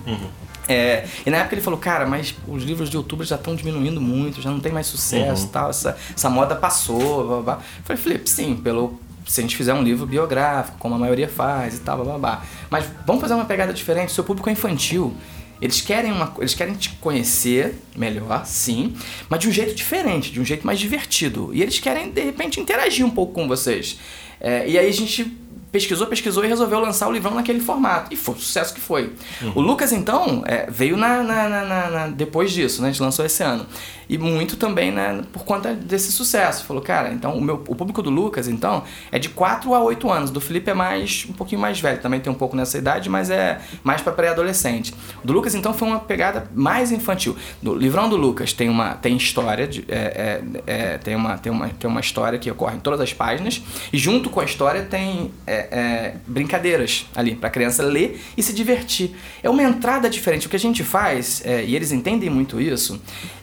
É, 0.69 1.07
e 1.25 1.31
na 1.31 1.39
época 1.39 1.55
ele 1.55 1.63
falou, 1.63 1.81
cara, 1.81 2.05
mas 2.07 2.35
os 2.47 2.63
livros 2.63 2.91
de 2.91 2.97
outubro 2.99 3.25
já 3.25 3.37
estão 3.37 3.55
diminuindo 3.57 4.01
muito, 4.03 4.43
já 4.43 4.51
não 4.51 4.61
tem 4.61 4.71
mais 4.71 4.87
sucesso 4.87 5.49
tal, 5.49 5.71
essa, 5.71 5.97
essa 6.15 6.29
moda 6.29 6.55
passou, 6.55 6.99
blá, 7.27 7.37
blá, 7.37 7.43
blá. 7.43 7.55
Eu 7.55 7.85
falei, 7.85 8.03
Felipe, 8.03 8.29
sim, 8.29 8.55
pelo. 8.57 9.01
Se 9.27 9.41
a 9.41 9.43
gente 9.43 9.57
fizer 9.57 9.73
um 9.73 9.83
livro 9.83 10.07
biográfico, 10.07 10.77
como 10.79 10.95
a 10.95 10.99
maioria 10.99 11.29
faz 11.29 11.77
e 11.77 11.81
tal, 11.81 11.97
blá, 11.97 12.05
blá, 12.05 12.19
blá. 12.19 12.43
Mas 12.69 12.85
vamos 13.07 13.23
fazer 13.23 13.35
uma 13.35 13.45
pegada 13.47 13.73
diferente, 13.73 14.13
seu 14.13 14.25
público 14.25 14.49
é 14.49 14.53
infantil. 14.53 15.15
Eles 15.61 15.81
querem, 15.81 16.11
uma, 16.13 16.35
eles 16.39 16.55
querem 16.55 16.75
te 16.75 16.91
conhecer 17.01 17.75
melhor, 17.97 18.45
sim, 18.47 18.95
mas 19.29 19.41
de 19.41 19.49
um 19.49 19.53
jeito 19.53 19.75
diferente, 19.75 20.31
de 20.33 20.41
um 20.41 20.45
jeito 20.45 20.67
mais 20.67 20.79
divertido. 20.79 21.51
E 21.53 21.61
eles 21.63 21.79
querem, 21.79 22.11
de 22.11 22.21
repente, 22.23 22.59
interagir 22.61 23.05
um 23.05 23.11
pouco 23.11 23.33
com 23.35 23.47
vocês. 23.47 23.99
É, 24.41 24.69
e 24.69 24.79
aí 24.79 24.89
a 24.89 24.93
gente 24.93 25.37
pesquisou, 25.71 26.07
pesquisou 26.09 26.45
e 26.45 26.49
resolveu 26.49 26.81
lançar 26.81 27.07
o 27.09 27.13
livrão 27.13 27.35
naquele 27.35 27.61
formato. 27.61 28.13
E 28.13 28.17
foi 28.17 28.35
o 28.35 28.39
sucesso 28.39 28.75
que 28.75 28.81
foi. 28.81 29.13
O 29.55 29.61
Lucas, 29.61 29.93
então, 29.93 30.43
é, 30.47 30.67
veio 30.71 30.97
na, 30.97 31.23
na- 31.23 31.49
na- 31.49 31.65
na- 31.65 31.91
na- 31.91 32.07
depois 32.09 32.51
disso, 32.51 32.83
né? 32.83 32.89
A 32.89 32.91
gente 32.91 33.03
lançou 33.03 33.25
esse 33.25 33.43
ano. 33.43 33.67
E 34.11 34.19
muito 34.19 34.57
também 34.57 34.91
né, 34.91 35.23
por 35.33 35.45
conta 35.45 35.73
desse 35.73 36.11
sucesso. 36.11 36.65
Falou, 36.65 36.83
cara, 36.83 37.13
então 37.13 37.39
o, 37.39 37.41
meu, 37.41 37.55
o 37.69 37.77
público 37.77 38.03
do 38.03 38.11
Lucas, 38.11 38.49
então, 38.49 38.83
é 39.13 39.21
de 39.21 39.29
4 39.29 39.73
a 39.73 39.81
8 39.85 40.11
anos. 40.11 40.31
Do 40.33 40.41
Felipe 40.41 40.69
é 40.69 40.75
mais 40.75 41.29
um 41.31 41.33
pouquinho 41.33 41.61
mais 41.61 41.79
velho, 41.79 42.01
também 42.01 42.19
tem 42.19 42.33
um 42.33 42.35
pouco 42.35 42.57
nessa 42.57 42.77
idade, 42.77 43.09
mas 43.09 43.31
é 43.31 43.61
mais 43.85 44.03
para 44.03 44.13
pré-adolescente. 44.13 44.93
Do 45.23 45.33
Lucas, 45.33 45.55
então, 45.55 45.73
foi 45.73 45.87
uma 45.87 46.01
pegada 46.01 46.51
mais 46.57 46.91
infantil. 46.91 47.37
Do 47.63 47.73
livrão 47.73 48.09
do 48.09 48.17
Lucas 48.17 48.53
tem 48.53 48.69
uma 48.69 48.95
tem 48.95 49.17
história, 49.17 49.69
de, 49.69 49.85
é, 49.87 50.43
é, 50.67 50.73
é, 50.95 50.99
tem, 50.99 51.15
uma, 51.15 51.39
tem, 51.39 51.53
uma, 51.53 51.69
tem 51.69 51.89
uma 51.89 52.01
história 52.01 52.37
que 52.37 52.51
ocorre 52.51 52.79
em 52.79 52.81
todas 52.81 53.01
as 53.01 53.13
páginas, 53.13 53.63
e 53.93 53.97
junto 53.97 54.29
com 54.29 54.41
a 54.41 54.45
história 54.45 54.83
tem 54.83 55.31
é, 55.47 55.69
é, 55.71 56.15
brincadeiras 56.27 57.07
ali 57.15 57.37
para 57.37 57.47
a 57.47 57.53
criança 57.53 57.85
ler 57.85 58.21
e 58.37 58.43
se 58.43 58.53
divertir. 58.53 59.15
É 59.41 59.49
uma 59.49 59.63
entrada 59.63 60.11
diferente. 60.11 60.49
O 60.49 60.51
que 60.51 60.57
a 60.57 60.61
gente 60.61 60.83
faz, 60.83 61.43
é, 61.47 61.65
e 61.65 61.77
eles 61.77 61.93
entendem 61.93 62.29
muito 62.29 62.61
isso, 62.61 63.01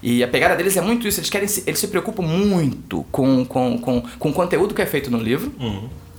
e 0.07 0.23
a 0.23 0.27
pegada 0.27 0.55
deles 0.55 0.77
é 0.77 0.81
muito 0.81 1.05
isso, 1.05 1.19
eles 1.19 1.29
querem 1.29 1.49
se, 1.49 1.63
eles 1.67 1.77
se 1.79 1.89
preocupam 1.89 2.23
muito 2.23 3.05
com, 3.11 3.43
com, 3.43 3.77
com, 3.77 4.01
com 4.01 4.29
o 4.29 4.33
conteúdo 4.33 4.73
que 4.73 4.81
é 4.81 4.85
feito 4.85 5.11
no 5.11 5.17
livro. 5.17 5.51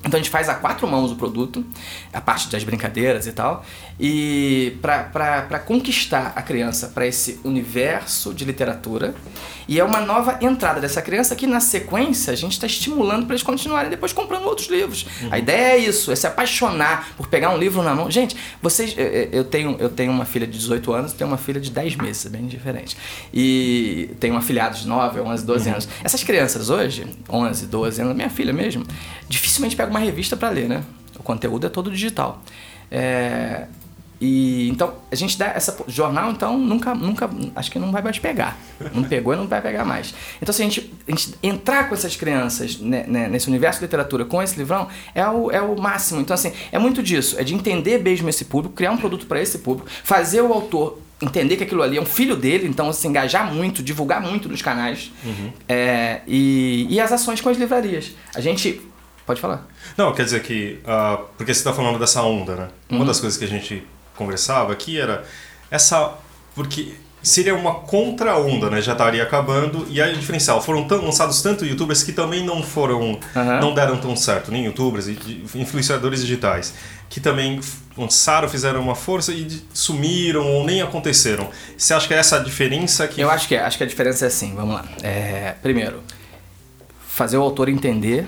Então 0.04 0.12
a 0.18 0.22
gente 0.22 0.30
faz 0.30 0.48
a 0.48 0.54
quatro 0.54 0.86
mãos 0.86 1.10
o 1.10 1.16
produto, 1.16 1.64
a 2.12 2.20
parte 2.20 2.48
das 2.48 2.62
brincadeiras 2.64 3.26
e 3.26 3.32
tal, 3.32 3.64
e 3.98 4.76
para 4.80 5.58
conquistar 5.58 6.32
a 6.36 6.42
criança 6.42 6.88
para 6.88 7.06
esse 7.06 7.40
universo 7.44 8.32
de 8.32 8.44
literatura. 8.44 9.14
E 9.66 9.78
é 9.78 9.84
uma 9.84 10.00
nova 10.00 10.38
entrada 10.40 10.80
dessa 10.80 11.02
criança 11.02 11.36
que 11.36 11.46
na 11.46 11.60
sequência 11.60 12.32
a 12.32 12.36
gente 12.36 12.52
está 12.52 12.66
estimulando 12.66 13.26
para 13.26 13.34
eles 13.34 13.42
continuarem 13.42 13.90
depois 13.90 14.12
comprando 14.14 14.44
outros 14.44 14.68
livros. 14.68 15.04
A 15.30 15.38
ideia 15.38 15.72
é 15.74 15.78
isso, 15.78 16.10
é 16.10 16.16
se 16.16 16.26
apaixonar 16.26 17.08
por 17.18 17.26
pegar 17.26 17.50
um 17.50 17.58
livro 17.58 17.82
na 17.82 17.94
mão. 17.94 18.10
Gente, 18.10 18.34
vocês, 18.62 18.94
eu- 19.30 19.44
tenho, 19.44 19.76
eu 19.78 19.90
tenho 19.90 20.10
uma 20.10 20.24
filha 20.24 20.46
de 20.46 20.56
18 20.58 20.90
anos, 20.92 21.12
tenho 21.12 21.28
uma 21.28 21.36
filha 21.36 21.60
de 21.60 21.70
10 21.70 21.96
meses, 21.96 22.24
é 22.24 22.28
bem 22.30 22.46
diferente. 22.46 22.96
E 23.34 24.10
tenho 24.18 24.32
uma 24.34 24.40
filhada 24.42 24.74
de 24.74 24.86
9, 24.86 25.20
11, 25.20 25.44
12 25.44 25.68
anos. 25.68 25.88
Essas 26.02 26.22
crianças 26.24 26.70
hoje, 26.70 27.04
11, 27.28 27.66
12 27.66 28.00
anos, 28.00 28.16
minha 28.16 28.30
filha 28.30 28.54
mesmo, 28.54 28.86
dificilmente 29.28 29.76
pega 29.88 29.90
uma 29.90 29.98
revista 29.98 30.36
para 30.36 30.50
ler, 30.50 30.68
né? 30.68 30.84
O 31.18 31.22
conteúdo 31.22 31.66
é 31.66 31.70
todo 31.70 31.90
digital. 31.90 32.42
É, 32.90 33.66
e 34.20 34.68
então 34.68 34.94
a 35.12 35.14
gente 35.14 35.38
dá 35.38 35.46
essa 35.46 35.76
jornal 35.86 36.30
então 36.32 36.58
nunca 36.58 36.92
nunca 36.94 37.30
acho 37.54 37.70
que 37.70 37.78
não 37.78 37.92
vai 37.92 38.02
mais 38.02 38.18
pegar. 38.18 38.58
Não 38.92 39.04
pegou 39.04 39.32
e 39.32 39.36
não 39.36 39.46
vai 39.46 39.60
pegar 39.62 39.84
mais. 39.84 40.14
Então 40.42 40.52
se 40.52 40.62
a 40.62 40.64
gente, 40.64 40.92
a 41.06 41.10
gente 41.10 41.34
entrar 41.42 41.88
com 41.88 41.94
essas 41.94 42.16
crianças 42.16 42.78
né, 42.78 43.04
né, 43.06 43.28
nesse 43.28 43.48
universo 43.48 43.80
de 43.80 43.86
literatura 43.86 44.24
com 44.24 44.42
esse 44.42 44.56
livrão 44.56 44.88
é 45.14 45.26
o, 45.26 45.50
é 45.50 45.62
o 45.62 45.80
máximo. 45.80 46.20
Então 46.20 46.34
assim 46.34 46.52
é 46.72 46.78
muito 46.78 47.02
disso. 47.02 47.38
É 47.38 47.44
de 47.44 47.54
entender 47.54 47.98
mesmo 48.02 48.28
esse 48.28 48.44
público 48.44 48.74
criar 48.74 48.90
um 48.90 48.96
produto 48.96 49.26
para 49.26 49.40
esse 49.40 49.58
público 49.58 49.88
fazer 50.02 50.40
o 50.40 50.52
autor 50.52 51.00
entender 51.20 51.56
que 51.56 51.64
aquilo 51.64 51.82
ali 51.82 51.96
é 51.96 52.00
um 52.00 52.06
filho 52.06 52.36
dele 52.36 52.68
então 52.68 52.92
se 52.92 53.06
engajar 53.06 53.52
muito 53.52 53.82
divulgar 53.82 54.20
muito 54.20 54.48
nos 54.48 54.62
canais. 54.62 55.12
É, 55.68 56.22
e, 56.26 56.86
e 56.90 57.00
as 57.00 57.12
ações 57.12 57.40
com 57.40 57.48
as 57.48 57.56
livrarias. 57.56 58.12
A 58.34 58.40
gente 58.40 58.87
pode 59.28 59.42
falar 59.42 59.68
Não, 59.94 60.14
quer 60.14 60.24
dizer 60.24 60.42
que. 60.42 60.80
ah, 60.86 61.20
porque 61.36 61.52
você 61.52 61.60
está 61.60 61.72
falando 61.72 61.98
dessa 61.98 62.22
onda, 62.22 62.56
né? 62.56 62.68
Uma 62.88 63.04
das 63.04 63.20
coisas 63.20 63.38
que 63.38 63.44
a 63.44 63.48
gente 63.48 63.86
conversava 64.16 64.72
aqui 64.72 64.98
era 64.98 65.22
essa. 65.70 66.14
Porque 66.54 66.94
seria 67.22 67.54
uma 67.54 67.74
contra-onda, 67.74 68.70
né? 68.70 68.80
Já 68.80 68.92
estaria 68.92 69.22
acabando. 69.22 69.86
E 69.90 70.00
aí 70.00 70.14
o 70.14 70.18
diferencial: 70.18 70.62
foram 70.62 70.88
tão, 70.88 71.04
lançados 71.04 71.42
tanto 71.42 71.66
youtubers 71.66 72.02
que 72.02 72.12
também 72.12 72.42
não 72.42 72.62
foram. 72.62 73.20
Aham. 73.36 73.60
Não 73.60 73.74
deram 73.74 73.98
tão 73.98 74.16
certo, 74.16 74.50
nem 74.50 74.64
youtubers 74.64 75.06
influenciadores 75.54 76.22
digitais. 76.22 76.72
Que 77.10 77.20
também 77.20 77.60
lançaram, 77.96 78.48
fizeram 78.48 78.80
uma 78.80 78.94
força 78.94 79.30
e 79.32 79.62
sumiram 79.74 80.46
ou 80.46 80.64
nem 80.64 80.80
aconteceram. 80.80 81.50
Você 81.76 81.92
acha 81.92 82.08
que 82.08 82.14
é 82.14 82.16
essa 82.16 82.36
a 82.36 82.38
diferença 82.38 83.06
que. 83.06 83.20
Eu 83.20 83.30
acho 83.30 83.46
que 83.46 83.54
é. 83.54 83.60
Acho 83.60 83.76
que 83.76 83.84
a 83.84 83.86
diferença 83.86 84.24
é 84.24 84.28
assim, 84.28 84.54
vamos 84.54 84.74
lá. 84.74 84.84
É, 85.02 85.54
primeiro, 85.62 86.02
fazer 87.06 87.36
o 87.36 87.42
autor 87.42 87.68
entender 87.68 88.26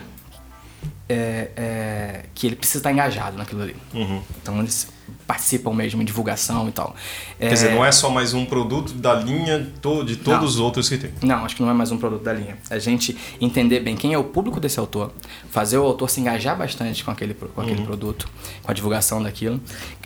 é, 1.11 1.51
é, 1.57 2.25
que 2.35 2.47
ele 2.47 2.57
precisa 2.57 2.79
estar 2.79 2.93
engajado 2.93 3.37
naquilo 3.37 3.63
ali. 3.63 3.77
Uhum. 3.93 4.23
Então 4.41 4.59
eles 4.61 4.89
participam 5.31 5.73
mesmo 5.73 6.03
em 6.03 6.05
divulgação 6.05 6.69
e 6.69 6.73
tal. 6.73 6.97
Quer 7.39 7.53
dizer, 7.53 7.71
não 7.71 7.85
é 7.85 7.93
só 7.93 8.11
mais 8.11 8.35
um 8.35 8.45
produto 8.45 8.93
da 8.95 9.15
linha 9.15 9.61
de 9.61 9.71
todos 9.81 10.27
Não. 10.27 10.43
os 10.43 10.59
outros 10.59 10.89
que 10.89 10.99
tem. 10.99 11.13
Não, 11.23 11.45
acho 11.45 11.55
que 11.55 11.63
não 11.63 11.71
é 11.71 11.73
mais 11.73 11.93
um 11.93 11.99
produto 11.99 12.25
da 12.25 12.33
linha. 12.33 12.59
A 12.69 12.81
gente 12.81 13.17
entender 13.41 13.79
bem 13.79 13.95
quem 13.95 14.13
é 14.13 14.19
o 14.19 14.25
público 14.25 14.59
desse 14.59 14.81
autor, 14.81 15.13
fazer 15.49 15.79
o 15.79 15.85
autor 15.85 16.11
se 16.11 16.21
engajar 16.21 16.59
bastante 16.59 17.05
com 17.05 17.13
aquele, 17.13 17.35
com 17.35 17.61
aquele 17.61 17.83
produto, 17.83 18.29
com 18.61 18.73
a 18.73 18.75
divulgação 18.75 19.23
daquilo, 19.23 19.61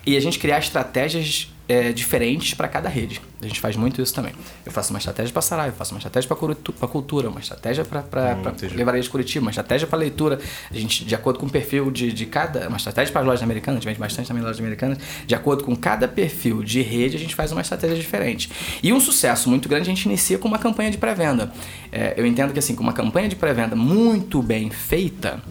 e 0.05 0.14
a 0.14 0.20
gente 0.20 0.39
criar 0.39 0.59
estratégias 0.59 1.49
é, 1.66 1.93
diferentes 1.93 2.53
para 2.55 2.68
cada 2.68 2.89
rede. 2.89 3.20
A 3.41 3.47
gente 3.47 3.61
faz 3.61 3.77
muito 3.77 4.01
isso 4.01 4.14
também. 4.14 4.33
Eu 4.64 4.72
faço 4.72 4.91
uma 4.91 4.99
estratégia 4.99 5.33
para 5.33 5.43
Saraiva, 5.43 5.72
eu 5.75 5.77
faço 5.77 5.95
uma 5.95 5.99
estratégia 5.99 6.29
para 6.29 6.89
cultura, 6.89 7.29
uma 7.29 7.41
estratégia 7.41 7.85
para 7.85 8.05
Hum, 8.05 8.77
livraria 8.77 9.03
de 9.03 9.09
Curitiba, 9.09 9.45
uma 9.45 9.51
estratégia 9.51 9.87
para 9.87 9.99
leitura. 9.99 10.39
A 10.70 10.75
gente, 10.75 11.05
de 11.05 11.14
acordo 11.14 11.39
com 11.39 11.47
o 11.47 11.51
perfil 11.51 11.91
de, 11.91 12.12
de 12.12 12.27
cada. 12.27 12.68
Uma 12.68 12.77
estratégia 12.77 13.12
para 13.12 13.22
as 13.22 13.27
lojas 13.27 13.43
americanas, 13.43 13.79
a 13.79 13.81
gente 13.81 13.89
vende 13.89 14.01
bastante 14.01 14.29
também 14.29 14.43
em 14.43 14.45
lojas 14.45 14.61
americanas. 14.61 14.99
De 15.27 15.35
acordo 15.35 15.65
com 15.65 15.75
cada 15.75 16.07
perfil 16.07 16.62
de 16.62 16.83
rede, 16.83 17.17
a 17.17 17.19
gente 17.19 17.35
faz 17.35 17.53
uma 17.53 17.61
estratégia 17.61 17.97
diferente. 17.97 18.51
E 18.83 18.93
um 18.93 19.01
sucesso 19.01 19.49
muito 19.49 19.69
grande 19.69 19.91
a 19.91 19.95
gente 19.95 20.07
inicia 20.07 20.39
com 20.39 20.49
uma 20.49 20.59
campanha 20.59 20.91
de 20.91 20.99
pré-venda. 20.99 21.53
É, 21.91 22.15
eu 22.17 22.27
entendo 22.27 22.53
que 22.53 22.59
assim, 22.59 22.75
com 22.75 22.83
uma 22.83 22.93
campanha 22.93 23.29
de 23.29 23.37
pré-venda 23.37 23.77
muito 23.77 24.43
bem 24.43 24.71
feita, 24.71 25.43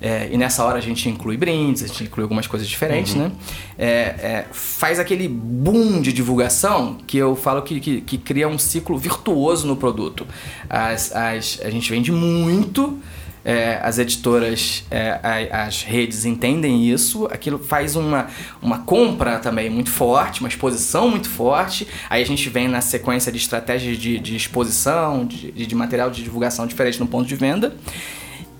é, 0.00 0.28
e 0.30 0.36
nessa 0.36 0.64
hora 0.64 0.78
a 0.78 0.82
gente 0.82 1.08
inclui 1.08 1.36
brindes, 1.36 1.82
a 1.82 1.86
gente 1.86 2.04
inclui 2.04 2.24
algumas 2.24 2.46
coisas 2.46 2.68
diferentes, 2.68 3.14
né? 3.14 3.32
É, 3.78 3.86
é, 3.88 4.46
faz 4.52 4.98
aquele 4.98 5.28
boom 5.28 6.00
de 6.00 6.12
divulgação 6.12 6.98
que 7.06 7.16
eu 7.16 7.34
falo 7.34 7.62
que, 7.62 7.80
que, 7.80 8.00
que 8.00 8.18
cria 8.18 8.48
um 8.48 8.58
ciclo 8.58 8.98
virtuoso 8.98 9.66
no 9.66 9.76
produto. 9.76 10.26
As, 10.68 11.14
as, 11.14 11.60
a 11.62 11.70
gente 11.70 11.90
vende 11.90 12.12
muito. 12.12 12.98
É, 13.44 13.78
as 13.82 13.98
editoras, 13.98 14.84
é, 14.90 15.20
a- 15.22 15.64
as 15.66 15.82
redes 15.82 16.24
entendem 16.24 16.88
isso, 16.88 17.26
aquilo 17.26 17.58
faz 17.58 17.94
uma, 17.94 18.28
uma 18.62 18.78
compra 18.78 19.38
também 19.38 19.68
muito 19.68 19.90
forte, 19.90 20.40
uma 20.40 20.48
exposição 20.48 21.10
muito 21.10 21.28
forte. 21.28 21.86
Aí 22.08 22.22
a 22.22 22.26
gente 22.26 22.48
vem 22.48 22.68
na 22.68 22.80
sequência 22.80 23.30
de 23.30 23.36
estratégias 23.36 23.98
de, 23.98 24.18
de 24.18 24.34
exposição, 24.34 25.26
de, 25.26 25.52
de 25.52 25.74
material 25.74 26.10
de 26.10 26.22
divulgação 26.22 26.66
diferente 26.66 26.98
no 26.98 27.06
ponto 27.06 27.26
de 27.28 27.36
venda. 27.36 27.76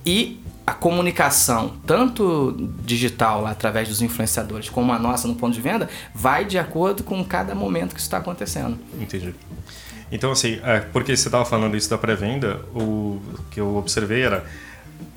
E 0.05 0.39
a 0.66 0.72
comunicação, 0.72 1.74
tanto 1.87 2.55
digital 2.85 3.47
através 3.47 3.89
dos 3.89 4.01
influenciadores, 4.03 4.68
como 4.68 4.93
a 4.93 4.99
nossa 4.99 5.26
no 5.28 5.35
ponto 5.35 5.55
de 5.55 5.61
venda, 5.61 5.89
vai 6.14 6.45
de 6.45 6.59
acordo 6.59 7.03
com 7.03 7.22
cada 7.24 7.55
momento 7.55 7.95
que 7.95 8.01
isso 8.01 8.07
está 8.07 8.18
acontecendo. 8.18 8.78
Entendi. 9.01 9.35
Então, 10.12 10.30
assim, 10.30 10.61
é, 10.62 10.80
porque 10.80 11.16
você 11.16 11.28
estava 11.28 11.45
falando 11.45 11.76
isso 11.76 11.91
da 11.91 11.99
pré-venda, 11.99 12.61
o 12.74 13.20
que 13.51 13.61
eu 13.61 13.76
observei 13.76 14.22
era 14.22 14.45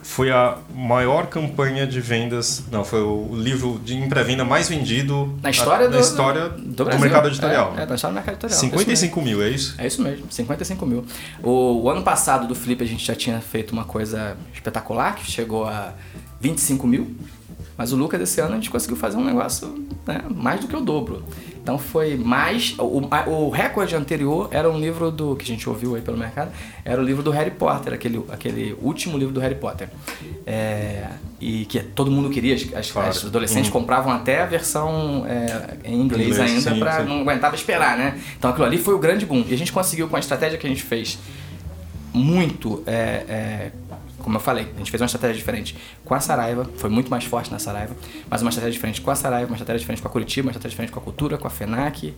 foi 0.04 0.32
a 0.32 0.58
maior 0.74 1.28
campanha 1.28 1.86
de 1.86 2.00
vendas. 2.00 2.64
Não, 2.72 2.84
foi 2.84 3.02
o 3.02 3.30
livro 3.34 3.80
de 3.84 3.96
pré-venda 4.08 4.44
mais 4.46 4.68
vendido 4.70 5.38
Na 5.42 5.50
história 5.50 5.86
a- 5.86 5.90
do- 5.90 5.96
na 5.96 6.00
história 6.02 6.50
do 6.50 6.62
do, 6.62 6.84
Brasil. 6.86 7.02
mercado 7.02 7.28
editorial. 7.28 7.74
É, 7.78 7.84
é, 7.84 7.86
na 7.86 7.96
história 7.96 8.14
do 8.14 8.16
mercado 8.16 8.34
editorial. 8.36 8.60
55 8.60 9.22
mil, 9.22 9.42
é 9.44 9.50
isso? 9.50 9.76
É 9.78 9.86
isso 9.88 10.02
mesmo, 10.02 10.26
55 10.30 10.86
mil. 10.86 11.06
O, 11.44 11.84
o 11.84 11.90
ano 11.90 12.04
passado 12.04 12.48
do 12.48 12.56
Flip 12.56 12.82
a 12.84 12.88
gente 12.88 13.06
já 13.06 13.16
tinha 13.16 13.40
feito 13.42 13.72
uma 13.72 13.84
coisa 13.86 14.38
espetacular, 14.54 15.16
que 15.16 15.30
chegou 15.30 15.66
a 15.66 15.94
25 16.40 16.88
mil. 16.88 17.16
Mas 17.78 17.92
o 17.92 17.96
Lucas 17.96 18.20
esse 18.22 18.40
ano 18.42 18.54
a 18.54 18.56
gente 18.56 18.72
conseguiu 18.72 18.98
fazer 18.98 19.18
um 19.18 19.24
negócio 19.24 19.86
né, 20.06 20.22
mais 20.34 20.60
do 20.62 20.68
que 20.68 20.76
o 20.76 20.82
dobro. 20.82 21.24
Então 21.68 21.78
foi 21.78 22.16
mais. 22.16 22.76
O, 22.80 23.02
o 23.30 23.50
recorde 23.50 23.94
anterior 23.94 24.48
era 24.52 24.72
um 24.72 24.80
livro 24.80 25.12
do. 25.12 25.36
que 25.36 25.44
a 25.44 25.48
gente 25.48 25.68
ouviu 25.68 25.96
aí 25.96 26.02
pelo 26.02 26.16
mercado, 26.16 26.50
era 26.86 27.02
o 27.02 27.04
livro 27.04 27.22
do 27.22 27.30
Harry 27.30 27.52
Potter, 27.52 27.92
aquele, 27.92 28.24
aquele 28.30 28.74
último 28.82 29.18
livro 29.18 29.34
do 29.34 29.42
Harry 29.42 29.56
Potter. 29.56 29.90
É, 30.46 31.10
e 31.42 31.66
que 31.66 31.82
todo 31.82 32.10
mundo 32.10 32.30
queria, 32.30 32.56
as, 32.56 32.90
Claro. 32.90 33.10
as 33.10 33.26
adolescentes 33.26 33.70
compravam 33.70 34.14
até 34.14 34.42
a 34.44 34.46
versão 34.46 35.26
é, 35.28 35.76
em 35.84 36.00
inglês, 36.00 36.38
Inglês, 36.38 36.66
ainda 36.68 36.80
para 36.80 37.04
não 37.04 37.20
aguentava 37.20 37.54
esperar, 37.54 37.98
né? 37.98 38.18
Então 38.38 38.50
aquilo 38.50 38.66
ali 38.66 38.78
foi 38.78 38.94
o 38.94 38.98
grande 38.98 39.26
boom. 39.26 39.44
E 39.46 39.54
a 39.54 39.58
gente 39.58 39.74
conseguiu, 39.74 40.08
com 40.08 40.16
a 40.16 40.20
estratégia 40.20 40.58
que 40.58 40.66
a 40.66 40.70
gente 40.70 40.84
fez, 40.84 41.20
muito. 42.14 42.82
é, 42.88 43.26
é, 43.28 43.72
como 44.28 44.36
eu 44.36 44.42
falei, 44.42 44.68
a 44.76 44.78
gente 44.80 44.92
fez 44.92 45.00
uma 45.00 45.06
estratégia 45.06 45.38
diferente 45.38 45.74
com 46.04 46.14
a 46.14 46.20
Saraiva, 46.20 46.70
foi 46.76 46.90
muito 46.90 47.10
mais 47.10 47.24
forte 47.24 47.50
na 47.50 47.60
Saraiva, 47.60 47.96
mas 48.30 48.42
uma 48.42 48.50
estratégia 48.50 48.74
diferente 48.74 49.00
com 49.00 49.10
a 49.10 49.16
Saraiva, 49.16 49.50
uma 49.50 49.56
estratégia 49.56 49.80
diferente 49.80 50.02
com 50.02 50.10
a 50.10 50.12
Curitiba, 50.12 50.48
uma 50.48 50.52
estratégia 50.52 50.72
diferente 50.72 50.92
com 50.92 51.00
a 51.00 51.02
Cultura, 51.02 51.38
com 51.38 51.48
a 51.48 51.50
FENAC. 51.50 52.14